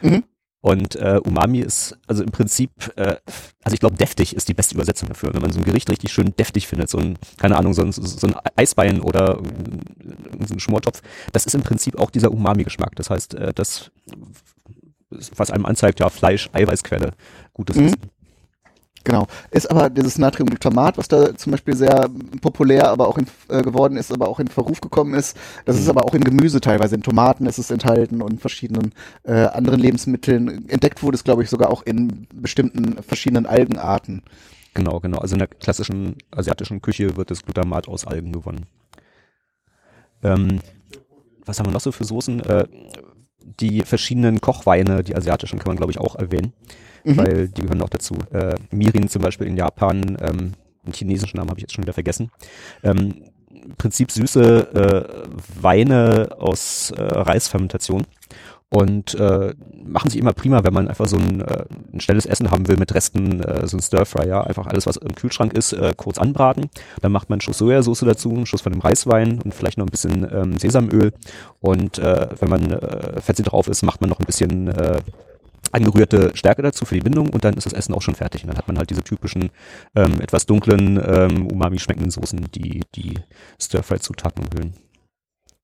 Mhm. 0.00 0.24
Und 0.62 0.94
äh, 0.94 1.18
Umami 1.24 1.58
ist 1.58 1.98
also 2.06 2.22
im 2.22 2.30
Prinzip, 2.30 2.70
äh, 2.94 3.16
also 3.64 3.74
ich 3.74 3.80
glaube, 3.80 3.96
deftig 3.96 4.36
ist 4.36 4.48
die 4.48 4.54
beste 4.54 4.76
Übersetzung 4.76 5.08
dafür. 5.08 5.34
Wenn 5.34 5.42
man 5.42 5.50
so 5.50 5.58
ein 5.58 5.64
Gericht 5.64 5.90
richtig 5.90 6.12
schön 6.12 6.36
deftig 6.36 6.68
findet, 6.68 6.88
so 6.88 6.98
ein, 6.98 7.18
keine 7.36 7.56
Ahnung, 7.56 7.74
so 7.74 7.82
ein, 7.82 7.90
so 7.90 8.26
ein 8.28 8.36
Eisbein 8.54 9.00
oder 9.00 9.40
so 10.46 10.54
ein 10.54 10.60
Schmortopf, 10.60 11.02
das 11.32 11.46
ist 11.46 11.56
im 11.56 11.62
Prinzip 11.62 11.98
auch 11.98 12.10
dieser 12.10 12.30
Umami-Geschmack. 12.30 12.94
Das 12.94 13.10
heißt, 13.10 13.34
äh, 13.34 13.52
das 13.52 13.90
was 15.36 15.50
einem 15.50 15.66
anzeigt, 15.66 16.00
ja, 16.00 16.08
Fleisch, 16.08 16.50
Eiweißquelle, 16.52 17.12
gutes 17.52 17.76
mhm. 17.76 17.86
Essen. 17.86 18.10
Genau. 19.04 19.26
Ist 19.50 19.70
aber 19.70 19.90
dieses 19.90 20.18
Natriumglutamat, 20.18 20.96
was 20.96 21.08
da 21.08 21.34
zum 21.36 21.52
Beispiel 21.52 21.74
sehr 21.76 22.08
populär 22.40 22.88
aber 22.88 23.08
auch 23.08 23.18
in, 23.18 23.26
äh, 23.48 23.62
geworden 23.62 23.96
ist, 23.96 24.12
aber 24.12 24.28
auch 24.28 24.38
in 24.38 24.46
Verruf 24.46 24.80
gekommen 24.80 25.14
ist, 25.14 25.36
das 25.64 25.76
mhm. 25.76 25.82
ist 25.82 25.88
aber 25.88 26.04
auch 26.04 26.14
in 26.14 26.22
Gemüse 26.22 26.60
teilweise, 26.60 26.94
in 26.94 27.02
Tomaten 27.02 27.46
ist 27.46 27.58
es 27.58 27.70
enthalten 27.70 28.22
und 28.22 28.40
verschiedenen 28.40 28.92
äh, 29.24 29.32
anderen 29.32 29.80
Lebensmitteln. 29.80 30.68
Entdeckt 30.68 31.02
wurde 31.02 31.16
es, 31.16 31.24
glaube 31.24 31.42
ich, 31.42 31.50
sogar 31.50 31.70
auch 31.70 31.82
in 31.82 32.28
bestimmten 32.32 33.02
verschiedenen 33.02 33.46
Algenarten. 33.46 34.22
Genau, 34.74 35.00
genau. 35.00 35.18
Also 35.18 35.34
in 35.34 35.40
der 35.40 35.48
klassischen 35.48 36.16
asiatischen 36.30 36.80
Küche 36.80 37.16
wird 37.16 37.30
das 37.30 37.42
Glutamat 37.44 37.88
aus 37.88 38.06
Algen 38.06 38.32
gewonnen. 38.32 38.66
Ähm, 40.22 40.60
was 41.44 41.58
haben 41.58 41.66
wir 41.66 41.72
noch 41.72 41.80
so 41.80 41.92
für 41.92 42.04
Soßen? 42.04 42.40
Äh, 42.40 42.66
die 43.60 43.82
verschiedenen 43.82 44.40
Kochweine, 44.40 45.02
die 45.02 45.16
asiatischen, 45.16 45.58
kann 45.58 45.68
man 45.68 45.76
glaube 45.76 45.92
ich 45.92 45.98
auch 45.98 46.16
erwähnen, 46.16 46.52
mhm. 47.04 47.16
weil 47.16 47.48
die 47.48 47.62
gehören 47.62 47.82
auch 47.82 47.88
dazu. 47.88 48.14
Äh, 48.32 48.54
Mirin 48.70 49.08
zum 49.08 49.22
Beispiel 49.22 49.46
in 49.46 49.56
Japan, 49.56 50.16
ähm, 50.20 50.52
den 50.84 50.92
chinesischen 50.92 51.36
Namen 51.36 51.50
habe 51.50 51.58
ich 51.58 51.62
jetzt 51.62 51.74
schon 51.74 51.84
wieder 51.84 51.92
vergessen. 51.92 52.30
Ähm, 52.82 53.24
Prinzip 53.78 54.10
süße 54.10 54.74
äh, 54.74 55.62
Weine 55.62 56.30
aus 56.38 56.90
äh, 56.96 57.00
Reisfermentation 57.00 58.04
und 58.72 59.14
äh, 59.16 59.52
machen 59.84 60.08
sich 60.10 60.18
immer 60.18 60.32
prima, 60.32 60.64
wenn 60.64 60.72
man 60.72 60.88
einfach 60.88 61.06
so 61.06 61.18
ein, 61.18 61.42
äh, 61.42 61.66
ein 61.92 62.00
schnelles 62.00 62.24
Essen 62.24 62.50
haben 62.50 62.68
will 62.68 62.78
mit 62.78 62.94
Resten, 62.94 63.40
äh, 63.42 63.66
so 63.66 63.76
ein 63.76 63.82
Stir-Fry, 63.82 64.26
ja, 64.26 64.42
einfach 64.42 64.66
alles, 64.66 64.86
was 64.86 64.96
im 64.96 65.14
Kühlschrank 65.14 65.52
ist, 65.52 65.74
äh, 65.74 65.92
kurz 65.94 66.16
anbraten. 66.16 66.70
Dann 67.02 67.12
macht 67.12 67.28
man 67.28 67.36
einen 67.36 67.40
Schuss 67.42 67.58
Sojasauce 67.58 68.00
dazu, 68.00 68.30
einen 68.30 68.46
Schuss 68.46 68.62
von 68.62 68.72
dem 68.72 68.80
Reiswein 68.80 69.42
und 69.42 69.52
vielleicht 69.52 69.76
noch 69.76 69.84
ein 69.84 69.90
bisschen 69.90 70.26
ähm, 70.32 70.56
Sesamöl. 70.58 71.12
Und 71.60 71.98
äh, 71.98 72.28
wenn 72.40 72.48
man 72.48 72.70
äh, 72.70 73.20
Fette 73.20 73.42
drauf 73.42 73.68
ist, 73.68 73.82
macht 73.82 74.00
man 74.00 74.08
noch 74.08 74.20
ein 74.20 74.26
bisschen 74.26 74.68
äh, 74.68 75.00
angerührte 75.70 76.30
Stärke 76.34 76.62
dazu 76.62 76.86
für 76.86 76.94
die 76.94 77.02
Bindung 77.02 77.28
und 77.28 77.44
dann 77.44 77.54
ist 77.54 77.66
das 77.66 77.74
Essen 77.74 77.94
auch 77.94 78.02
schon 78.02 78.14
fertig. 78.14 78.42
Und 78.42 78.48
dann 78.48 78.56
hat 78.56 78.68
man 78.68 78.78
halt 78.78 78.88
diese 78.88 79.02
typischen, 79.02 79.50
ähm, 79.94 80.18
etwas 80.22 80.46
dunklen, 80.46 80.98
ähm, 81.04 81.46
umami 81.46 81.78
schmeckenden 81.78 82.10
Soßen, 82.10 82.48
die 82.54 82.80
die 82.94 83.18
Stir-Fry-Zutaten 83.60 84.46
umhüllen. 84.46 84.72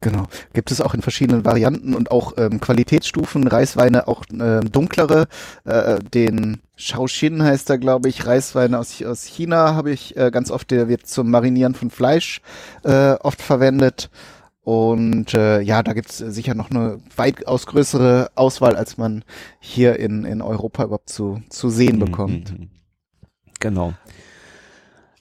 Genau. 0.01 0.27
Gibt 0.53 0.71
es 0.71 0.81
auch 0.81 0.95
in 0.95 1.03
verschiedenen 1.03 1.45
Varianten 1.45 1.93
und 1.93 2.13
auch 2.13 2.35
ähm, 2.37 2.61
Qualitätsstufen, 2.61 3.49
Reisweine 3.49 4.07
auch 4.07 4.23
äh, 4.31 4.61
dunklere. 4.61 5.27
Äh, 5.65 5.99
den 5.99 6.61
Shaoxin 6.77 7.43
heißt 7.43 7.69
er, 7.71 7.79
glaube 7.79 8.09
ich, 8.09 8.25
Reiswein 8.25 8.77
aus, 8.77 9.03
aus 9.03 9.25
China 9.25 9.75
habe 9.75 9.91
ich 9.91 10.17
äh, 10.17 10.31
ganz 10.31 10.53
oft, 10.53 10.71
der 10.71 10.89
wird 10.89 11.09
zum 11.09 11.31
Marinieren 11.31 11.75
von 11.75 11.91
Fleisch 11.91 12.43
äh, 12.85 13.15
oft 13.15 13.43
verwendet. 13.43 14.09
Und 14.63 15.35
äh, 15.35 15.63
ja, 15.63 15.83
da 15.83 15.95
gibt's 15.95 16.19
sicher 16.19 16.55
noch 16.55 16.71
eine 16.71 16.99
weitaus 17.17 17.67
größere 17.67 18.31
Auswahl, 18.37 18.77
als 18.77 18.99
man 18.99 19.25
hier 19.59 19.99
in, 19.99 20.25
in 20.25 20.43
Europa 20.43 20.85
überhaupt 20.85 21.09
zu, 21.09 21.43
zu 21.49 21.71
sehen 21.71 21.97
mhm, 21.97 22.05
bekommt. 22.05 22.53
Mhm. 22.57 22.69
Genau. 23.59 23.95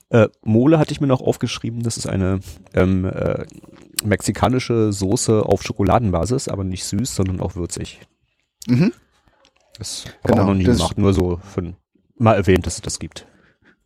Äh, 0.10 0.30
Mole 0.42 0.80
hatte 0.80 0.94
ich 0.94 1.02
mir 1.02 1.08
noch 1.08 1.22
aufgeschrieben, 1.22 1.84
das 1.84 1.98
ist 1.98 2.08
eine 2.08 2.40
ähm, 2.74 3.06
äh, 3.06 3.46
mexikanische 4.04 4.94
Soße 4.94 5.44
auf 5.44 5.64
Schokoladenbasis, 5.64 6.48
aber 6.48 6.64
nicht 6.64 6.86
süß, 6.86 7.16
sondern 7.16 7.42
auch 7.42 7.56
würzig. 7.56 8.00
Mhm. 8.68 8.94
Das 9.78 10.06
habe 10.24 10.34
genau, 10.34 10.44
auch 10.44 10.48
noch 10.48 10.54
nie 10.56 10.64
gemacht, 10.64 10.98
nur 10.98 11.14
so 11.14 11.40
für, 11.54 11.76
mal 12.18 12.36
erwähnt, 12.36 12.66
dass 12.66 12.76
es 12.76 12.82
das 12.82 13.00
gibt. 13.00 13.28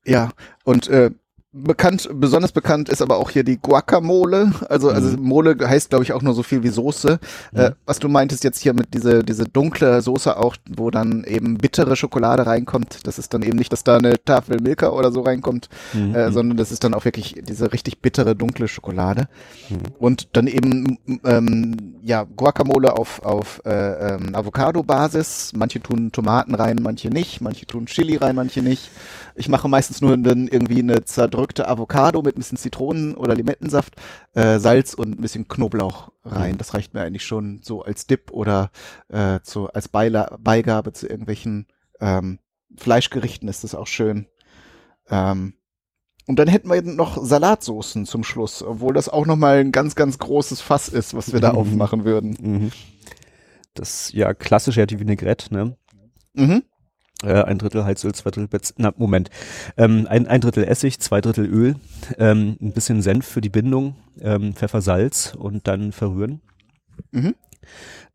Ja, 0.06 0.32
und 0.64 0.88
äh, 0.88 1.12
bekannt, 1.54 2.10
besonders 2.14 2.54
bekannt 2.54 2.88
ist 2.88 3.02
aber 3.02 3.18
auch 3.18 3.30
hier 3.30 3.43
die 3.43 3.58
Guacamole. 3.58 4.54
Also, 4.70 4.89
also 4.89 5.18
Mhm. 5.18 5.24
Mole 5.24 5.58
heißt, 5.62 5.89
glaube 5.89 6.04
ich, 6.06 6.14
auch 6.14 6.22
nur 6.22 6.34
so 6.34 6.43
viel 6.43 6.64
wie 6.64 6.70
Soße. 6.70 7.20
Äh, 7.54 7.70
Mhm. 7.72 7.74
was 7.86 7.99
du 7.99 8.08
meintest 8.08 8.45
jetzt 8.45 8.60
hier 8.60 8.74
mit 8.74 8.93
diese, 8.93 9.22
diese 9.24 9.43
dunkle 9.43 10.02
Soße 10.02 10.38
auch, 10.38 10.56
wo 10.74 10.91
dann 10.91 11.26
eben 11.26 11.58
bittere 11.58 11.97
Schokolade 11.97 12.45
reinkommt. 12.45 12.99
Das 13.06 13.20
ist 13.20 13.34
dann 13.34 13.41
eben 13.43 13.58
nicht, 13.58 13.74
dass 13.74 13.84
da 13.84 13.97
eine 13.97 14.14
Tafel 14.24 14.62
Milka 14.62 14.89
oder 14.91 15.12
so 15.12 15.22
reinkommt, 15.22 15.68
Mhm. 15.93 16.16
äh, 16.16 16.32
sondern 16.32 16.56
das 16.58 16.72
ist 16.72 16.86
dann 16.86 16.93
auch 16.93 17.04
wirklich 17.04 17.36
diese 17.45 17.74
richtig 17.74 18.02
bittere, 18.02 18.34
dunkle 18.34 18.70
Schokolade. 18.70 19.28
Mhm. 19.70 19.78
Und 19.99 20.30
dann 20.38 20.47
eben, 20.47 20.97
ähm, 21.26 21.76
ja, 22.02 22.24
Guacamole 22.24 22.97
auf, 22.97 23.24
auf 23.24 23.62
äh, 23.66 24.14
ähm, 24.16 24.34
Avocado-Basis. 24.36 25.52
Manche 25.56 25.82
tun 25.82 26.14
Tomaten 26.14 26.56
rein, 26.56 26.78
manche 26.82 27.10
nicht. 27.10 27.41
Manche 27.41 27.66
tun 27.66 27.88
Chili 27.88 28.16
rein, 28.16 28.36
manche 28.38 28.62
nicht. 28.62 28.89
Ich 29.36 29.49
mache 29.49 29.68
meistens 29.68 29.99
nur 30.02 30.16
dann 30.18 30.47
irgendwie 30.47 30.80
eine 30.80 31.04
zerdrückte 31.04 31.41
Avocado 31.68 32.22
mit 32.22 32.36
ein 32.36 32.39
bisschen 32.39 32.58
Zitronen- 32.58 33.16
oder 33.16 33.36
Limettensaft, 33.36 33.96
äh, 34.34 34.60
Salz 34.60 34.94
und 34.94 35.18
ein 35.18 35.22
bisschen 35.22 35.48
Knoblauch 35.48 36.12
rein. 36.24 36.58
Das 36.58 36.74
reicht 36.74 36.94
mir 36.94 37.02
eigentlich 37.02 37.26
schon 37.26 37.62
so 37.64 37.82
als 37.84 38.08
Dip 38.08 38.32
oder 38.32 38.72
äh, 39.10 39.39
zu, 39.42 39.70
als 39.72 39.88
Beila 39.88 40.38
Beigabe 40.39 40.94
zu 40.94 41.08
irgendwelchen 41.08 41.68
ähm, 42.00 42.39
Fleischgerichten 42.78 43.48
ist 43.50 43.64
das 43.64 43.76
auch 43.76 43.88
schön. 43.88 44.28
Ähm, 45.10 45.54
und 46.28 46.38
dann 46.38 46.48
hätten 46.48 46.70
wir 46.70 46.82
noch 46.82 47.22
Salatsoßen 47.24 48.06
zum 48.06 48.24
Schluss, 48.24 48.64
obwohl 48.64 48.94
das 48.94 49.10
auch 49.10 49.26
nochmal 49.26 49.58
ein 49.58 49.72
ganz, 49.72 49.96
ganz 49.96 50.18
großes 50.18 50.62
Fass 50.62 50.88
ist, 50.88 51.14
was 51.14 51.34
wir 51.34 51.39
da 51.42 51.52
Mhm. 51.52 51.58
aufmachen 51.58 52.06
würden. 52.06 52.38
Mhm. 52.39 52.72
Das 53.74 54.12
ja 54.14 54.34
klassische 54.34 54.82
ja 54.82 54.86
die 54.86 55.00
Vinaigrette, 55.00 55.54
ne? 55.54 55.78
Mhm. 56.34 56.64
Äh, 57.24 57.44
ein 57.44 57.60
Drittel 57.60 57.86
Heizöl, 57.86 58.14
zwei 58.14 58.32
Drittel 58.32 58.48
Bez 58.48 58.74
na 58.78 58.94
Moment, 58.98 59.30
ähm, 59.78 60.08
ein, 60.10 60.28
ein 60.28 60.42
Drittel 60.42 60.64
Essig, 60.64 61.00
zwei 61.00 61.22
Drittel 61.22 61.46
Öl, 61.46 61.76
ähm, 62.18 62.58
ein 62.60 62.74
bisschen 62.74 63.02
Senf 63.02 63.28
für 63.28 63.42
die 63.42 63.50
Bindung, 63.50 63.96
ähm, 64.20 64.54
Pfeffer, 64.54 64.82
Salz 64.82 65.36
und 65.38 65.68
dann 65.68 65.92
verrühren. 65.92 66.42
Mhm. 67.12 67.36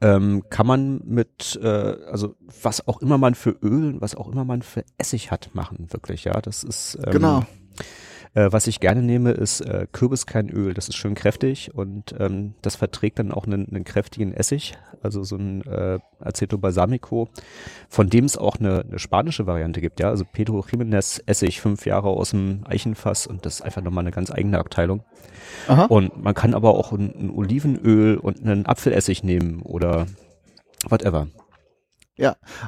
Ähm, 0.00 0.42
kann 0.50 0.66
man 0.66 1.00
mit, 1.04 1.58
äh, 1.62 1.66
also 1.66 2.34
was 2.62 2.86
auch 2.86 3.00
immer 3.00 3.16
man 3.16 3.34
für 3.34 3.56
Öl, 3.62 4.00
was 4.00 4.14
auch 4.14 4.30
immer 4.30 4.44
man 4.44 4.62
für 4.62 4.84
Essig 4.98 5.30
hat, 5.30 5.50
machen 5.54 5.86
wirklich, 5.90 6.24
ja. 6.24 6.40
Das 6.40 6.64
ist 6.64 6.98
ähm, 7.04 7.12
Genau. 7.12 7.46
Äh, 8.36 8.52
was 8.52 8.66
ich 8.66 8.80
gerne 8.80 9.02
nehme, 9.02 9.30
ist 9.30 9.62
äh, 9.62 9.86
Kürbiskernöl. 9.90 10.74
Das 10.74 10.88
ist 10.88 10.96
schön 10.96 11.14
kräftig 11.14 11.74
und 11.74 12.14
ähm, 12.20 12.52
das 12.60 12.76
verträgt 12.76 13.18
dann 13.18 13.32
auch 13.32 13.46
einen, 13.46 13.66
einen 13.66 13.84
kräftigen 13.84 14.34
Essig, 14.34 14.74
also 15.02 15.24
so 15.24 15.36
ein 15.36 15.62
äh, 15.62 15.98
Aceto 16.20 16.58
Balsamico, 16.58 17.30
von 17.88 18.10
dem 18.10 18.26
es 18.26 18.36
auch 18.36 18.56
eine, 18.56 18.84
eine 18.86 18.98
spanische 18.98 19.46
Variante 19.46 19.80
gibt, 19.80 20.00
ja. 20.00 20.10
Also 20.10 20.24
Pedro 20.30 20.60
Jiménez 20.60 21.22
Essig, 21.24 21.62
fünf 21.62 21.86
Jahre 21.86 22.08
aus 22.10 22.30
dem 22.30 22.60
Eichenfass 22.66 23.26
und 23.26 23.46
das 23.46 23.54
ist 23.54 23.62
einfach 23.62 23.82
nochmal 23.82 24.04
eine 24.04 24.12
ganz 24.12 24.30
eigene 24.30 24.58
Abteilung. 24.58 25.02
Aha. 25.66 25.86
Und 25.86 26.22
man 26.22 26.34
kann 26.34 26.52
aber 26.52 26.74
auch 26.74 26.92
ein, 26.92 27.14
ein 27.18 27.30
Olivenöl 27.30 28.18
und 28.18 28.42
einen 28.42 28.66
Apfelessig 28.66 29.24
nehmen 29.24 29.62
oder 29.62 30.06
whatever. 30.86 31.28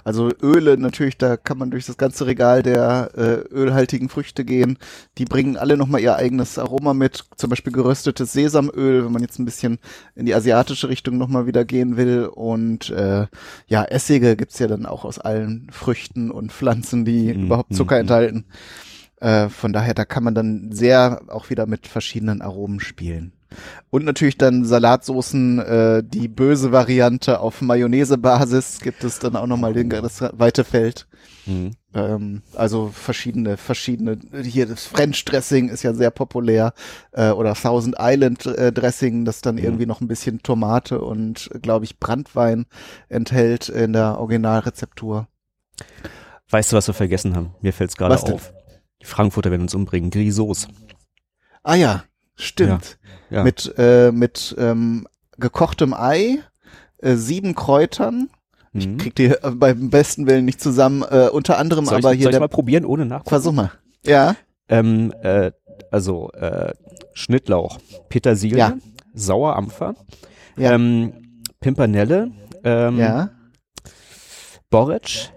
Also 0.05 0.30
Öle 0.42 0.76
natürlich, 0.76 1.16
da 1.16 1.38
kann 1.38 1.57
man 1.57 1.70
durch 1.70 1.86
das 1.86 1.96
ganze 1.96 2.26
Regal 2.26 2.62
der 2.62 3.12
äh, 3.16 3.55
ölhaltigen 3.55 4.11
Früchte 4.11 4.44
gehen. 4.44 4.78
Die 5.16 5.24
bringen 5.24 5.57
alle 5.57 5.78
nochmal 5.78 6.03
ihr 6.03 6.16
eigenes 6.16 6.59
Aroma 6.59 6.92
mit. 6.92 7.24
Zum 7.36 7.49
Beispiel 7.49 7.72
geröstetes 7.72 8.32
Sesamöl, 8.32 9.05
wenn 9.05 9.12
man 9.12 9.22
jetzt 9.22 9.38
ein 9.38 9.46
bisschen 9.46 9.78
in 10.14 10.26
die 10.26 10.34
asiatische 10.34 10.90
Richtung 10.90 11.16
nochmal 11.16 11.46
wieder 11.46 11.64
gehen 11.64 11.96
will. 11.96 12.26
Und 12.26 12.90
äh, 12.90 13.26
ja, 13.66 13.84
Essige 13.84 14.36
gibt's 14.36 14.59
ja 14.59 14.66
dann 14.66 14.84
auch 14.84 15.07
aus 15.07 15.18
allen 15.18 15.68
Früchten 15.70 16.30
und 16.30 16.53
Pflanzen, 16.53 17.05
die 17.05 17.38
Mhm, 17.38 17.44
überhaupt 17.44 17.74
Zucker 17.74 17.96
mhm. 17.96 18.01
enthalten. 18.03 18.44
Äh, 19.20 19.49
von 19.49 19.72
daher, 19.72 19.94
da 19.94 20.05
kann 20.05 20.24
man 20.24 20.34
dann 20.34 20.72
sehr 20.72 21.22
auch 21.28 21.51
wieder 21.51 21.66
mit 21.66 21.86
verschiedenen 21.86 22.42
Aromen 22.42 22.80
spielen. 22.80 23.32
Und 23.90 24.05
natürlich 24.05 24.36
dann 24.38 24.64
Salatsoßen, 24.64 25.59
äh, 25.59 26.03
die 26.05 26.28
böse 26.28 26.72
Variante 26.72 27.40
auf 27.40 27.61
Mayonnaise-Basis 27.62 28.80
gibt 28.80 29.05
es 29.05 29.18
dann 29.18 29.36
auch 29.36 29.46
nochmal 29.46 29.72
das 29.74 30.20
weite 30.32 30.64
Feld. 30.64 31.07
Mhm. 31.46 31.70
Ähm, 31.94 32.42
also 32.55 32.88
verschiedene, 32.88 33.57
verschiedene, 33.57 34.18
hier 34.42 34.66
das 34.66 34.84
French 34.84 35.24
Dressing 35.24 35.70
ist 35.70 35.82
ja 35.82 35.94
sehr 35.94 36.11
populär, 36.11 36.74
äh, 37.12 37.30
oder 37.30 37.55
Thousand 37.55 37.96
Island 37.99 38.44
äh, 38.46 38.70
Dressing, 38.72 39.24
das 39.24 39.40
dann 39.40 39.57
Mhm. 39.57 39.64
irgendwie 39.64 39.86
noch 39.86 40.01
ein 40.03 40.09
bisschen 40.09 40.42
Tomate 40.42 41.01
und, 41.01 41.51
glaube 41.62 41.86
ich, 41.86 41.99
Brandwein 41.99 42.66
enthält 43.09 43.70
in 43.70 43.94
der 43.94 44.18
Originalrezeptur. 44.18 45.26
Weißt 46.51 46.72
du, 46.72 46.76
was 46.76 46.86
wir 46.86 46.94
vergessen 46.94 47.34
haben? 47.34 47.55
Mir 47.62 47.72
fällt's 47.72 47.96
gerade 47.96 48.14
Was 48.14 48.24
denn? 48.24 48.34
auf. 48.34 48.53
Die 49.01 49.07
Frankfurter 49.07 49.51
werden 49.51 49.62
uns 49.62 49.74
umbringen. 49.74 50.11
Grisos. 50.11 50.68
Ah 51.62 51.74
ja, 51.74 52.05
stimmt. 52.39 52.99
Ja. 53.30 53.45
Mit, 53.45 53.74
äh, 53.76 54.11
mit 54.12 54.55
ähm, 54.59 55.07
gekochtem 55.36 55.93
Ei, 55.95 56.39
äh, 56.99 57.14
sieben 57.16 57.55
Kräutern. 57.55 58.30
Mhm. 58.72 58.97
Kriegt 58.99 59.18
ihr 59.18 59.45
äh, 59.45 59.51
beim 59.51 59.91
besten 59.91 60.26
Willen 60.26 60.45
nicht 60.45 60.61
zusammen, 60.61 61.03
äh, 61.03 61.28
unter 61.30 61.59
anderem 61.59 61.84
Soll 61.84 61.99
ich, 62.01 62.05
aber 62.05 62.14
hier 62.14 62.24
soll 62.24 62.34
ich 62.34 62.41
mal 62.41 62.49
probieren 62.49 62.84
ohne 62.84 63.05
Nachgucken? 63.07 63.28
Versuch 63.30 63.53
mal. 63.53 63.72
Ja, 64.05 64.36
Ähm, 64.68 65.12
äh, 65.22 65.51
also 65.91 66.30
äh, 66.32 66.72
Schnittlauch, 67.14 67.78
Petersilie, 68.09 68.59
Ja. 68.59 68.74
Sauerampfer, 69.14 69.95
Ja. 70.57 70.72
ähm, 70.72 71.43
Pimpernelle, 71.61 72.30
ähm, 72.64 72.99
ja, 72.99 73.30
Borretsch. 74.70 75.30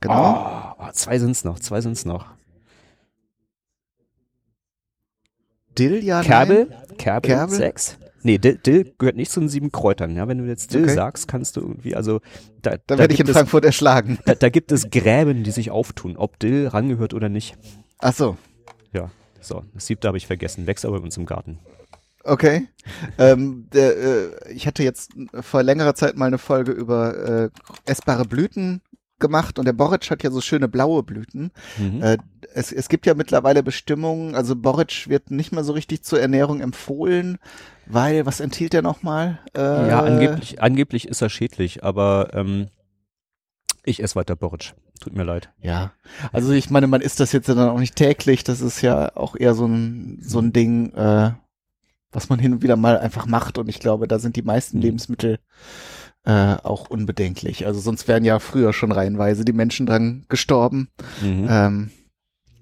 genau. 0.00 0.74
Oh, 0.78 0.82
oh, 0.86 0.90
zwei 0.92 1.18
sind's 1.18 1.44
noch, 1.44 1.58
zwei 1.60 1.80
sind's 1.80 2.04
noch. 2.04 2.26
Dill, 5.78 6.02
ja, 6.04 6.22
Kerbel, 6.22 6.66
nein. 6.68 6.96
Kerbel, 6.98 7.30
Kerbel? 7.30 7.56
sechs. 7.56 7.98
Nee, 8.24 8.38
Dill, 8.38 8.56
Dill 8.56 8.92
gehört 8.98 9.16
nicht 9.16 9.32
zu 9.32 9.40
den 9.40 9.48
sieben 9.48 9.72
Kräutern. 9.72 10.14
Ja, 10.14 10.28
wenn 10.28 10.38
du 10.38 10.44
jetzt 10.44 10.72
Dill 10.72 10.84
Okay. 10.84 10.94
sagst, 10.94 11.26
kannst 11.26 11.56
du 11.56 11.60
irgendwie, 11.60 11.96
also 11.96 12.20
da, 12.62 12.76
Da 12.86 12.98
werde 12.98 13.12
ich 13.14 13.20
in 13.20 13.26
es, 13.26 13.32
Frankfurt 13.32 13.64
erschlagen. 13.64 14.18
da, 14.26 14.34
da 14.34 14.48
gibt 14.48 14.70
es 14.70 14.90
Gräben, 14.90 15.42
die 15.42 15.50
sich 15.50 15.70
auftun, 15.70 16.16
ob 16.16 16.38
Dill 16.38 16.68
rangehört 16.68 17.14
oder 17.14 17.28
nicht. 17.28 17.56
Ach 17.98 18.14
so, 18.14 18.36
Ja, 18.92 19.10
so, 19.40 19.64
das 19.74 19.86
siebte 19.86 20.06
habe 20.08 20.18
ich 20.18 20.26
vergessen, 20.28 20.66
wächst 20.68 20.84
aber 20.84 20.98
bei 20.98 21.04
uns 21.04 21.16
im 21.16 21.26
Garten. 21.26 21.58
okay. 22.24 22.68
ähm, 23.18 23.66
der, 23.72 23.96
äh, 23.96 24.52
ich 24.52 24.66
hatte 24.68 24.82
jetzt 24.84 25.12
vor 25.40 25.62
längerer 25.64 25.94
Zeit 25.96 26.16
mal 26.16 26.26
eine 26.26 26.38
Folge 26.38 26.70
über 26.72 27.16
äh, 27.44 27.50
essbare 27.86 28.24
Blüten 28.24 28.82
gemacht 29.22 29.58
und 29.58 29.64
der 29.64 29.72
Boric 29.72 30.10
hat 30.10 30.22
ja 30.22 30.30
so 30.30 30.42
schöne 30.42 30.68
blaue 30.68 31.02
Blüten. 31.02 31.50
Mhm. 31.78 32.02
Äh, 32.02 32.18
es, 32.52 32.70
es 32.70 32.90
gibt 32.90 33.06
ja 33.06 33.14
mittlerweile 33.14 33.62
Bestimmungen, 33.62 34.34
also 34.34 34.54
Boric 34.54 35.08
wird 35.08 35.30
nicht 35.30 35.52
mehr 35.52 35.64
so 35.64 35.72
richtig 35.72 36.02
zur 36.02 36.20
Ernährung 36.20 36.60
empfohlen, 36.60 37.38
weil, 37.86 38.26
was 38.26 38.40
enthielt 38.40 38.74
der 38.74 38.82
nochmal? 38.82 39.38
Äh, 39.56 39.88
ja, 39.88 40.02
angeblich, 40.02 40.60
angeblich 40.60 41.08
ist 41.08 41.22
er 41.22 41.30
schädlich, 41.30 41.82
aber 41.82 42.28
ähm, 42.34 42.68
ich 43.84 44.02
esse 44.02 44.16
weiter 44.16 44.36
Borretsch. 44.36 44.74
Tut 45.00 45.16
mir 45.16 45.24
leid. 45.24 45.50
Ja, 45.60 45.92
also 46.30 46.52
ich 46.52 46.70
meine, 46.70 46.86
man 46.86 47.00
isst 47.00 47.18
das 47.18 47.32
jetzt 47.32 47.48
ja 47.48 47.54
dann 47.54 47.70
auch 47.70 47.80
nicht 47.80 47.96
täglich, 47.96 48.44
das 48.44 48.60
ist 48.60 48.82
ja 48.82 49.16
auch 49.16 49.34
eher 49.34 49.54
so 49.54 49.66
ein, 49.66 50.18
so 50.22 50.38
ein 50.38 50.52
Ding, 50.52 50.92
äh, 50.94 51.32
was 52.12 52.28
man 52.28 52.38
hin 52.38 52.52
und 52.52 52.62
wieder 52.62 52.76
mal 52.76 52.98
einfach 52.98 53.26
macht 53.26 53.56
und 53.58 53.68
ich 53.68 53.80
glaube, 53.80 54.06
da 54.06 54.18
sind 54.18 54.36
die 54.36 54.42
meisten 54.42 54.76
Mhm. 54.76 54.82
Lebensmittel 54.82 55.38
äh, 56.24 56.56
auch 56.62 56.88
unbedenklich. 56.88 57.66
Also 57.66 57.80
sonst 57.80 58.08
wären 58.08 58.24
ja 58.24 58.38
früher 58.38 58.72
schon 58.72 58.92
reihenweise 58.92 59.44
die 59.44 59.52
Menschen 59.52 59.86
dran 59.86 60.24
gestorben. 60.28 60.88
Mhm. 61.20 61.46
Ähm, 61.48 61.90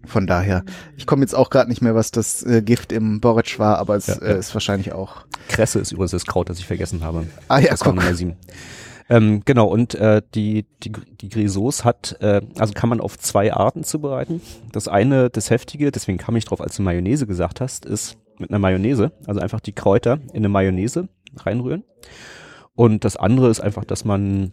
von 0.06 0.26
daher, 0.26 0.64
ich 0.96 1.06
komme 1.06 1.22
jetzt 1.22 1.34
auch 1.34 1.50
gerade 1.50 1.68
nicht 1.68 1.82
mehr, 1.82 1.94
was 1.94 2.10
das 2.10 2.42
äh, 2.42 2.62
Gift 2.62 2.90
im 2.90 3.20
Boric 3.20 3.58
war, 3.58 3.78
aber 3.78 3.96
es 3.96 4.06
Ja, 4.06 4.14
ja. 4.14 4.20
Äh, 4.22 4.38
ist 4.38 4.54
wahrscheinlich 4.54 4.92
auch. 4.92 5.26
Kresse 5.48 5.78
ist 5.78 5.92
übrigens 5.92 6.12
das 6.12 6.24
Kraut, 6.24 6.48
das 6.48 6.58
ich 6.58 6.66
vergessen 6.66 7.04
habe. 7.04 7.26
Ah 7.48 7.58
ja, 7.58 7.70
das 7.70 7.80
guck. 7.80 7.94
Nummer 7.94 8.14
sieben. 8.14 8.36
Ähm, 9.10 9.42
genau, 9.44 9.66
und 9.66 9.94
äh, 9.96 10.22
die, 10.34 10.66
die, 10.82 10.92
die 11.20 11.28
Grisauce 11.28 11.84
hat, 11.84 12.16
äh, 12.20 12.40
also 12.58 12.72
kann 12.72 12.88
man 12.88 13.00
auf 13.00 13.18
zwei 13.18 13.52
Arten 13.52 13.82
zubereiten. 13.82 14.40
Das 14.72 14.88
eine, 14.88 15.30
das 15.30 15.50
Heftige, 15.50 15.90
deswegen 15.90 16.16
kam 16.16 16.36
ich 16.36 16.44
drauf, 16.44 16.60
als 16.60 16.76
du 16.76 16.82
Mayonnaise 16.82 17.26
gesagt 17.26 17.60
hast, 17.60 17.84
ist 17.84 18.16
mit 18.38 18.50
einer 18.50 18.60
Mayonnaise, 18.60 19.12
also 19.26 19.40
einfach 19.40 19.60
die 19.60 19.72
Kräuter 19.72 20.20
in 20.28 20.36
eine 20.36 20.48
Mayonnaise 20.48 21.08
reinrühren. 21.36 21.82
Und 22.74 23.04
das 23.04 23.16
andere 23.16 23.50
ist 23.50 23.60
einfach, 23.60 23.84
dass 23.84 24.04
man 24.04 24.52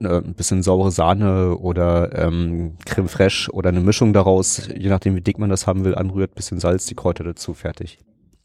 äh, 0.00 0.18
ein 0.18 0.34
bisschen 0.34 0.62
saure 0.62 0.90
Sahne 0.90 1.56
oder 1.56 2.16
ähm, 2.18 2.76
Creme 2.84 3.08
fraiche 3.08 3.50
oder 3.52 3.70
eine 3.70 3.80
Mischung 3.80 4.12
daraus, 4.12 4.68
je 4.68 4.88
nachdem 4.88 5.16
wie 5.16 5.20
dick 5.20 5.38
man 5.38 5.50
das 5.50 5.66
haben 5.66 5.84
will, 5.84 5.94
anrührt, 5.94 6.34
bisschen 6.34 6.60
Salz, 6.60 6.86
die 6.86 6.94
Kräuter 6.94 7.24
dazu, 7.24 7.54
fertig. 7.54 7.98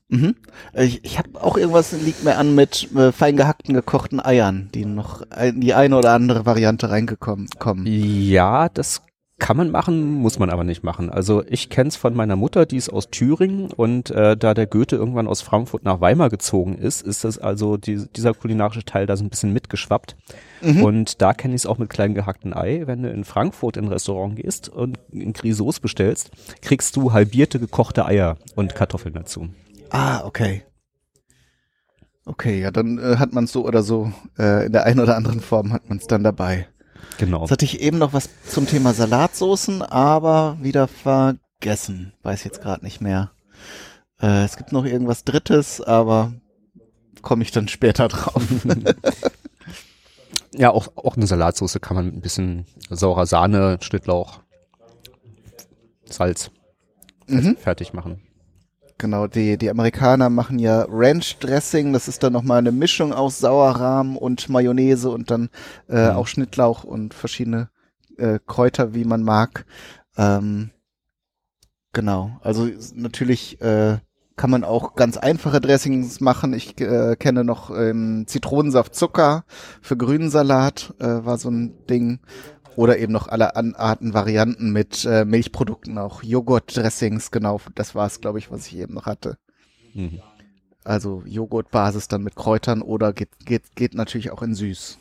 Mhm. 0.09 0.35
Ich, 0.73 1.03
ich 1.03 1.17
habe 1.17 1.41
auch 1.41 1.57
irgendwas 1.57 1.91
liegt 1.91 2.23
mir 2.23 2.37
an 2.37 2.55
mit 2.55 2.89
äh, 2.95 3.11
fein 3.11 3.35
gehackten 3.35 3.73
gekochten 3.73 4.21
Eiern, 4.21 4.69
die 4.73 4.85
noch 4.85 5.21
in 5.37 5.59
die 5.59 5.73
eine 5.73 5.97
oder 5.97 6.13
andere 6.13 6.45
Variante 6.45 6.89
reingekommen 6.89 7.47
kommen. 7.59 7.85
Ja, 7.85 8.69
das 8.69 9.01
Kann 9.39 9.55
man 9.55 9.69
machen, 9.69 10.15
muss 10.15 10.39
man 10.39 10.49
aber 10.49 10.63
nicht 10.63 10.83
machen. 10.83 11.11
Also 11.11 11.43
ich 11.47 11.69
kenne 11.69 11.89
es 11.89 11.95
von 11.95 12.15
meiner 12.15 12.35
Mutter, 12.35 12.65
die 12.65 12.77
ist 12.77 12.89
aus 12.89 13.09
Thüringen 13.11 13.71
und 13.71 14.09
äh, 14.09 14.35
da 14.35 14.55
der 14.55 14.65
Goethe 14.65 14.95
irgendwann 14.95 15.27
aus 15.27 15.41
Frankfurt 15.41 15.83
nach 15.83 16.01
Weimar 16.01 16.29
gezogen 16.29 16.75
ist, 16.75 17.03
ist 17.03 17.23
das 17.23 17.37
also 17.37 17.77
die, 17.77 18.07
dieser 18.15 18.33
kulinarische 18.33 18.83
Teil 18.83 19.05
da 19.05 19.15
so 19.15 19.23
ein 19.23 19.29
bisschen 19.29 19.53
mitgeschwappt. 19.53 20.15
Mhm. 20.63 20.83
Und 20.83 21.21
da 21.21 21.33
kenne 21.33 21.53
ich 21.53 21.61
es 21.61 21.65
auch 21.67 21.77
mit 21.77 21.91
kleinem 21.91 22.15
gehackten 22.15 22.55
Ei. 22.55 22.87
Wenn 22.87 23.03
du 23.03 23.11
in 23.11 23.25
Frankfurt 23.25 23.77
in 23.77 23.85
ein 23.85 23.91
Restaurant 23.91 24.37
gehst 24.37 24.69
und 24.69 24.97
ein 25.13 25.33
Grisauce 25.33 25.79
bestellst, 25.79 26.31
kriegst 26.63 26.95
du 26.95 27.13
halbierte 27.13 27.59
gekochte 27.59 28.07
Eier 28.07 28.37
und 28.55 28.73
Kartoffeln 28.73 29.13
dazu. 29.13 29.49
Ah, 29.91 30.25
okay. 30.25 30.63
Okay, 32.25 32.59
ja, 32.59 32.71
dann 32.71 32.97
äh, 32.97 33.17
hat 33.17 33.33
man 33.33 33.43
es 33.43 33.51
so 33.51 33.65
oder 33.65 33.83
so, 33.83 34.11
äh, 34.39 34.65
in 34.65 34.71
der 34.71 34.85
einen 34.85 34.99
oder 34.99 35.15
anderen 35.15 35.41
Form 35.41 35.71
hat 35.71 35.87
man 35.87 35.99
es 35.99 36.07
dann 36.07 36.23
dabei. 36.23 36.67
Genau. 37.17 37.41
Jetzt 37.41 37.51
hatte 37.51 37.65
ich 37.65 37.81
eben 37.81 37.97
noch 37.97 38.13
was 38.13 38.29
zum 38.47 38.67
Thema 38.67 38.93
Salatsoßen, 38.93 39.81
aber 39.81 40.57
wieder 40.61 40.87
vergessen. 40.87 42.13
Weiß 42.23 42.43
jetzt 42.43 42.61
gerade 42.61 42.83
nicht 42.83 43.01
mehr. 43.01 43.31
Äh, 44.21 44.43
es 44.43 44.57
gibt 44.57 44.71
noch 44.71 44.85
irgendwas 44.85 45.23
Drittes, 45.23 45.81
aber 45.81 46.33
komme 47.21 47.43
ich 47.43 47.51
dann 47.51 47.67
später 47.67 48.07
drauf. 48.07 48.43
ja, 50.53 50.71
auch, 50.71 50.89
auch 50.95 51.17
eine 51.17 51.27
Salatsauce 51.27 51.79
kann 51.81 51.95
man 51.95 52.05
mit 52.05 52.15
ein 52.15 52.21
bisschen 52.21 52.65
saurer 52.89 53.25
Sahne, 53.25 53.77
Schnittlauch, 53.81 54.41
Salz 56.05 56.51
mhm. 57.27 57.57
fertig 57.57 57.93
machen. 57.93 58.21
Genau, 58.99 59.27
die, 59.27 59.57
die 59.57 59.69
Amerikaner 59.69 60.31
machen 60.31 60.57
ja 60.57 60.85
Ranch 60.89 61.37
Dressing, 61.37 61.93
das 61.93 62.07
ist 62.07 62.23
dann 62.23 62.33
nochmal 62.33 62.57
eine 62.57 62.71
Mischung 62.71 63.13
aus 63.13 63.37
Sauerrahm 63.37 64.17
und 64.17 64.49
Mayonnaise 64.49 65.11
und 65.11 65.29
dann 65.29 65.49
äh, 65.87 66.09
mhm. 66.09 66.15
auch 66.15 66.25
Schnittlauch 66.25 66.83
und 66.83 67.13
verschiedene 67.13 67.69
äh, 68.17 68.39
Kräuter, 68.47 68.95
wie 68.95 69.05
man 69.05 69.21
mag. 69.21 69.65
Ähm, 70.17 70.71
genau, 71.93 72.39
also 72.41 72.67
natürlich 72.95 73.61
äh, 73.61 73.99
kann 74.35 74.49
man 74.51 74.63
auch 74.63 74.95
ganz 74.95 75.17
einfache 75.17 75.59
Dressings 75.59 76.19
machen. 76.19 76.53
Ich 76.53 76.79
äh, 76.79 77.15
kenne 77.17 77.43
noch 77.43 77.69
ähm, 77.69 78.25
Zitronensaft 78.27 78.95
Zucker 78.95 79.45
für 79.81 79.97
Grünsalat, 79.97 80.93
äh, 80.99 81.05
war 81.05 81.37
so 81.37 81.49
ein 81.49 81.85
Ding. 81.87 82.19
Oder 82.77 82.99
eben 82.99 83.11
noch 83.11 83.27
alle 83.27 83.55
Arten 83.55 84.13
Varianten 84.13 84.71
mit 84.71 85.03
äh, 85.03 85.25
Milchprodukten, 85.25 85.97
auch 85.97 86.21
Joghurt-Dressings, 86.21 87.31
genau, 87.31 87.59
das 87.73 87.95
war 87.95 88.05
es, 88.05 88.21
glaube 88.21 88.37
ich, 88.37 88.51
was 88.51 88.67
ich 88.67 88.77
eben 88.77 88.93
noch 88.93 89.07
hatte. 89.07 89.39
Mhm. 89.95 90.21
Also 90.83 91.23
Joghurtbasis 91.25 92.07
dann 92.07 92.21
mit 92.21 92.35
Kräutern 92.35 92.83
oder 92.83 93.13
geht, 93.13 93.29
geht, 93.43 93.75
geht 93.75 93.95
natürlich 93.95 94.29
auch 94.29 94.43
in 94.43 94.53
süß. 94.53 94.99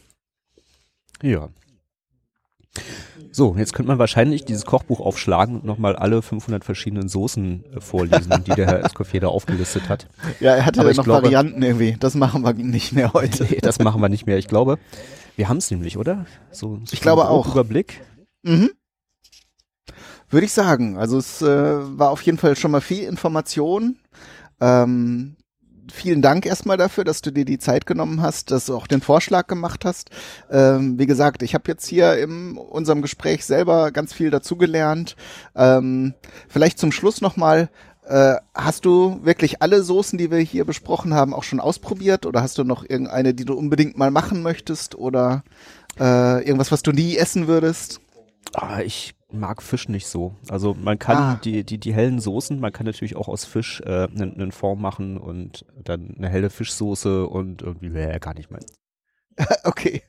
Ja. 1.21 1.51
So, 3.31 3.55
jetzt 3.59 3.75
könnte 3.75 3.89
man 3.89 3.99
wahrscheinlich 3.99 4.47
dieses 4.47 4.65
Kochbuch 4.65 5.01
aufschlagen 5.01 5.57
und 5.57 5.67
nochmal 5.67 5.97
alle 5.97 6.23
500 6.23 6.65
verschiedenen 6.65 7.09
Soßen 7.09 7.63
äh, 7.77 7.81
vorlesen, 7.83 8.43
die 8.47 8.53
der 8.53 8.69
Herr 8.69 8.85
Escoffier 8.87 9.21
da 9.21 9.29
aufgelistet 9.29 9.91
hat. 9.91 10.09
Ja, 10.41 10.55
er 10.55 10.65
hatte 10.65 10.81
ja 10.81 10.95
noch 10.95 11.05
glaube, 11.05 11.25
Varianten 11.25 11.63
irgendwie. 11.63 11.95
Das 12.01 12.15
machen 12.15 12.43
wir 12.43 12.55
nicht 12.55 12.95
mehr 12.95 13.13
heute. 13.13 13.45
Nee, 13.45 13.59
das 13.61 13.79
machen 13.81 14.01
wir 14.01 14.09
nicht 14.09 14.27
mehr. 14.27 14.39
Ich 14.39 14.49
glaube, 14.49 14.79
wir 15.37 15.49
haben 15.49 15.59
es 15.59 15.71
nämlich, 15.71 15.97
oder? 15.99 16.27
So, 16.51 16.81
ich 16.91 17.01
glaube 17.01 17.29
auch. 17.29 17.53
Überblick. 17.53 18.03
Mhm. 18.43 18.71
Würde 20.29 20.47
ich 20.47 20.53
sagen. 20.53 20.97
Also 20.97 21.19
es 21.19 21.43
äh, 21.43 21.47
war 21.47 22.11
auf 22.11 22.23
jeden 22.23 22.39
Fall 22.39 22.57
schon 22.57 22.71
mal 22.71 22.81
viel 22.81 23.05
Information. 23.05 23.99
Ähm, 24.61 25.37
vielen 25.93 26.23
Dank 26.23 26.47
erstmal 26.47 26.77
dafür, 26.77 27.05
dass 27.05 27.23
du 27.23 27.31
dir 27.31 27.45
die 27.45 27.59
Zeit 27.59 27.87
genommen 27.87 28.23
hast, 28.23 28.51
dass 28.51 28.67
du 28.67 28.77
auch 28.77 28.87
den 28.87 29.03
Vorschlag 29.03 29.47
gemacht 29.47 29.85
hast. 29.85 30.11
Ähm, 30.51 30.99
wie 30.99 31.07
gesagt, 31.07 31.43
ich 31.43 31.55
habe 31.55 31.65
jetzt 31.69 31.87
hier 31.87 32.17
in 32.19 32.57
unserem 32.57 33.03
Gespräch 33.03 33.45
selber 33.45 33.93
ganz 33.93 34.13
viel 34.13 34.31
dazugelernt. 34.31 35.17
Ähm, 35.55 36.15
vielleicht 36.49 36.79
zum 36.79 36.93
Schluss 36.93 37.21
nochmal, 37.21 37.71
äh, 38.07 38.37
hast 38.55 38.85
du 38.85 39.25
wirklich 39.25 39.63
alle 39.63 39.83
Soßen, 39.83 40.17
die 40.17 40.31
wir 40.31 40.39
hier 40.39 40.65
besprochen 40.65 41.13
haben, 41.13 41.35
auch 41.35 41.43
schon 41.43 41.61
ausprobiert 41.61 42.25
oder 42.25 42.41
hast 42.41 42.57
du 42.57 42.65
noch 42.65 42.89
irgendeine, 42.89 43.35
die 43.35 43.45
du 43.45 43.55
unbedingt 43.55 43.99
mal 43.99 44.13
machen 44.13 44.43
möchtest 44.43 44.95
oder 44.95 45.43
äh, 45.99 46.45
irgendwas, 46.45 46.71
was 46.71 46.83
du 46.83 46.93
nie 46.93 47.17
essen 47.17 47.49
würdest? 47.49 48.01
Ah, 48.55 48.81
ich 48.81 49.17
mag 49.33 49.61
Fisch 49.61 49.89
nicht 49.89 50.07
so. 50.07 50.37
Also 50.49 50.75
man 50.75 51.01
kann 51.01 51.17
ah. 51.17 51.41
die, 51.43 51.65
die, 51.65 51.79
die 51.79 51.93
hellen 51.93 52.21
Soßen, 52.21 52.61
man 52.61 52.73
kann 52.73 52.87
natürlich 52.87 53.17
auch 53.17 53.27
aus 53.27 53.45
Fisch 53.45 53.81
äh, 53.85 54.05
einen, 54.05 54.35
einen 54.35 54.53
Form 54.53 54.81
machen 54.81 55.19
und 55.19 55.65
dann 55.83 56.15
eine 56.17 56.29
helle 56.29 56.51
Fischsoße 56.51 57.27
und 57.27 57.63
irgendwie 57.63 57.93
wäre 57.93 58.21
gar 58.21 58.35
nicht 58.35 58.53
mein. 58.53 58.65
okay. 59.65 60.03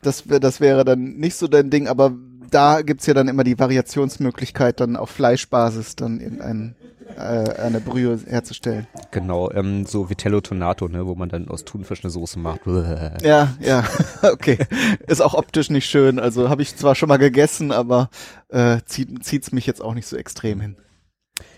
Das, 0.00 0.24
das 0.26 0.60
wäre 0.60 0.84
dann 0.84 1.16
nicht 1.18 1.36
so 1.36 1.48
dein 1.48 1.68
Ding, 1.68 1.86
aber 1.86 2.16
da 2.54 2.82
gibt's 2.82 3.06
ja 3.06 3.14
dann 3.14 3.28
immer 3.28 3.44
die 3.44 3.58
Variationsmöglichkeit, 3.58 4.80
dann 4.80 4.96
auf 4.96 5.10
Fleischbasis 5.10 5.96
dann 5.96 6.20
irgendein 6.20 6.76
äh, 7.16 7.20
eine 7.60 7.80
Brühe 7.80 8.18
herzustellen. 8.26 8.86
Genau, 9.10 9.50
ähm, 9.50 9.86
so 9.86 10.08
Vitello 10.10 10.40
Tonato, 10.40 10.88
ne, 10.88 11.06
wo 11.06 11.14
man 11.14 11.28
dann 11.28 11.48
aus 11.48 11.64
Thunfisch 11.64 12.04
eine 12.04 12.10
Soße 12.10 12.38
macht. 12.38 12.60
Ja, 13.22 13.54
ja, 13.60 13.84
okay. 14.22 14.58
Ist 15.06 15.20
auch 15.20 15.34
optisch 15.34 15.70
nicht 15.70 15.86
schön. 15.86 16.18
Also 16.18 16.48
habe 16.48 16.62
ich 16.62 16.76
zwar 16.76 16.94
schon 16.94 17.08
mal 17.08 17.18
gegessen, 17.18 17.72
aber 17.72 18.10
äh, 18.48 18.78
zieht, 18.86 19.24
zieht's 19.24 19.52
mich 19.52 19.66
jetzt 19.66 19.82
auch 19.82 19.94
nicht 19.94 20.06
so 20.06 20.16
extrem 20.16 20.60
hin. 20.60 20.76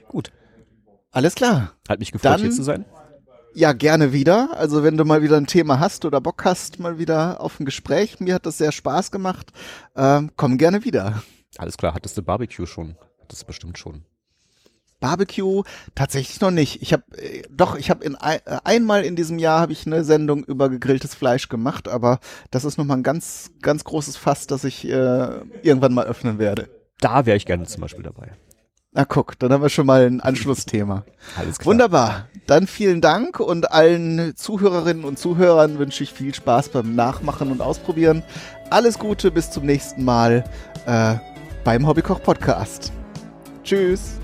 Gut. 0.09 0.31
Alles 1.11 1.35
klar. 1.35 1.73
Hat 1.89 2.01
mich 2.01 2.13
gefreut, 2.13 2.33
dann, 2.33 2.41
hier 2.41 2.51
zu 2.51 2.63
sein. 2.63 2.85
Ja, 3.57 3.73
gerne 3.73 4.13
wieder. 4.13 4.51
Also 4.57 4.83
wenn 4.83 4.97
du 4.97 5.05
mal 5.05 5.23
wieder 5.23 5.37
ein 5.37 5.47
Thema 5.47 5.79
hast 5.79 6.05
oder 6.05 6.21
Bock 6.21 6.45
hast, 6.45 6.81
mal 6.81 6.99
wieder 6.99 7.41
auf 7.41 7.61
ein 7.61 7.65
Gespräch. 7.65 8.19
Mir 8.19 8.35
hat 8.35 8.47
das 8.47 8.59
sehr 8.59 8.73
Spaß 8.73 9.13
gemacht. 9.13 9.53
Ähm, 9.95 10.33
komm 10.37 10.59
gerne 10.59 10.85
wieder. 10.85 11.23
Alles 11.57 11.77
klar, 11.77 11.95
hattest 11.95 12.19
du 12.19 12.23
Barbecue 12.23 12.67
schon? 12.67 12.97
Hattest 13.23 13.43
du 13.43 13.47
bestimmt 13.47 13.79
schon. 13.79 14.05
Barbecue 14.99 15.63
tatsächlich 15.95 16.41
noch 16.41 16.51
nicht. 16.51 16.83
Ich 16.83 16.93
habe 16.93 17.05
äh, 17.17 17.43
doch, 17.49 17.77
ich 17.77 17.91
habe 17.91 18.05
in 18.05 18.17
ein, 18.17 18.41
äh, 18.45 18.59
einmal 18.65 19.05
in 19.05 19.15
diesem 19.15 19.39
Jahr 19.39 19.61
habe 19.61 19.73
ich 19.73 19.87
eine 19.87 20.03
Sendung 20.03 20.43
über 20.45 20.69
gegrilltes 20.69 21.15
Fleisch 21.15 21.49
gemacht, 21.49 21.87
aber 21.87 22.19
das 22.51 22.65
ist 22.65 22.77
noch 22.77 22.85
mal 22.85 22.97
ein 22.97 23.03
ganz 23.05 23.53
ganz 23.63 23.85
großes 23.85 24.17
Fass, 24.17 24.49
das 24.49 24.65
ich 24.65 24.85
äh, 24.85 25.29
irgendwann 25.63 25.95
mal 25.95 26.07
öffnen 26.07 26.41
werde. 26.41 26.69
Da 27.01 27.25
wäre 27.25 27.37
ich 27.37 27.47
gerne 27.47 27.67
zum 27.67 27.83
Beispiel 27.83 28.03
dabei. 28.03 28.33
Na 28.97 29.05
guck, 29.05 29.37
dann 29.41 29.53
haben 29.53 29.63
wir 29.63 29.69
schon 29.69 29.87
mal 29.87 30.07
ein 30.07 30.21
Anschlussthema. 30.21 31.05
Alles 31.37 31.59
klar. 31.59 31.73
Wunderbar. 31.73 32.29
Dann 32.47 32.69
vielen 32.69 33.01
Dank 33.01 33.41
und 33.41 33.73
allen 33.73 34.37
Zuhörerinnen 34.37 35.05
und 35.05 35.19
Zuhörern 35.19 35.79
wünsche 35.79 36.05
ich 36.05 36.13
viel 36.13 36.33
Spaß 36.33 36.69
beim 36.69 36.95
Nachmachen 36.95 37.51
und 37.51 37.61
Ausprobieren. 37.61 38.23
Alles 38.71 38.99
Gute, 38.99 39.31
bis 39.31 39.51
zum 39.51 39.67
nächsten 39.67 40.05
Mal 40.05 40.45
äh, 40.87 41.17
beim 41.65 41.87
Hobbykoch 41.87 42.23
Podcast. 42.23 42.93
Tschüss. 43.65 44.21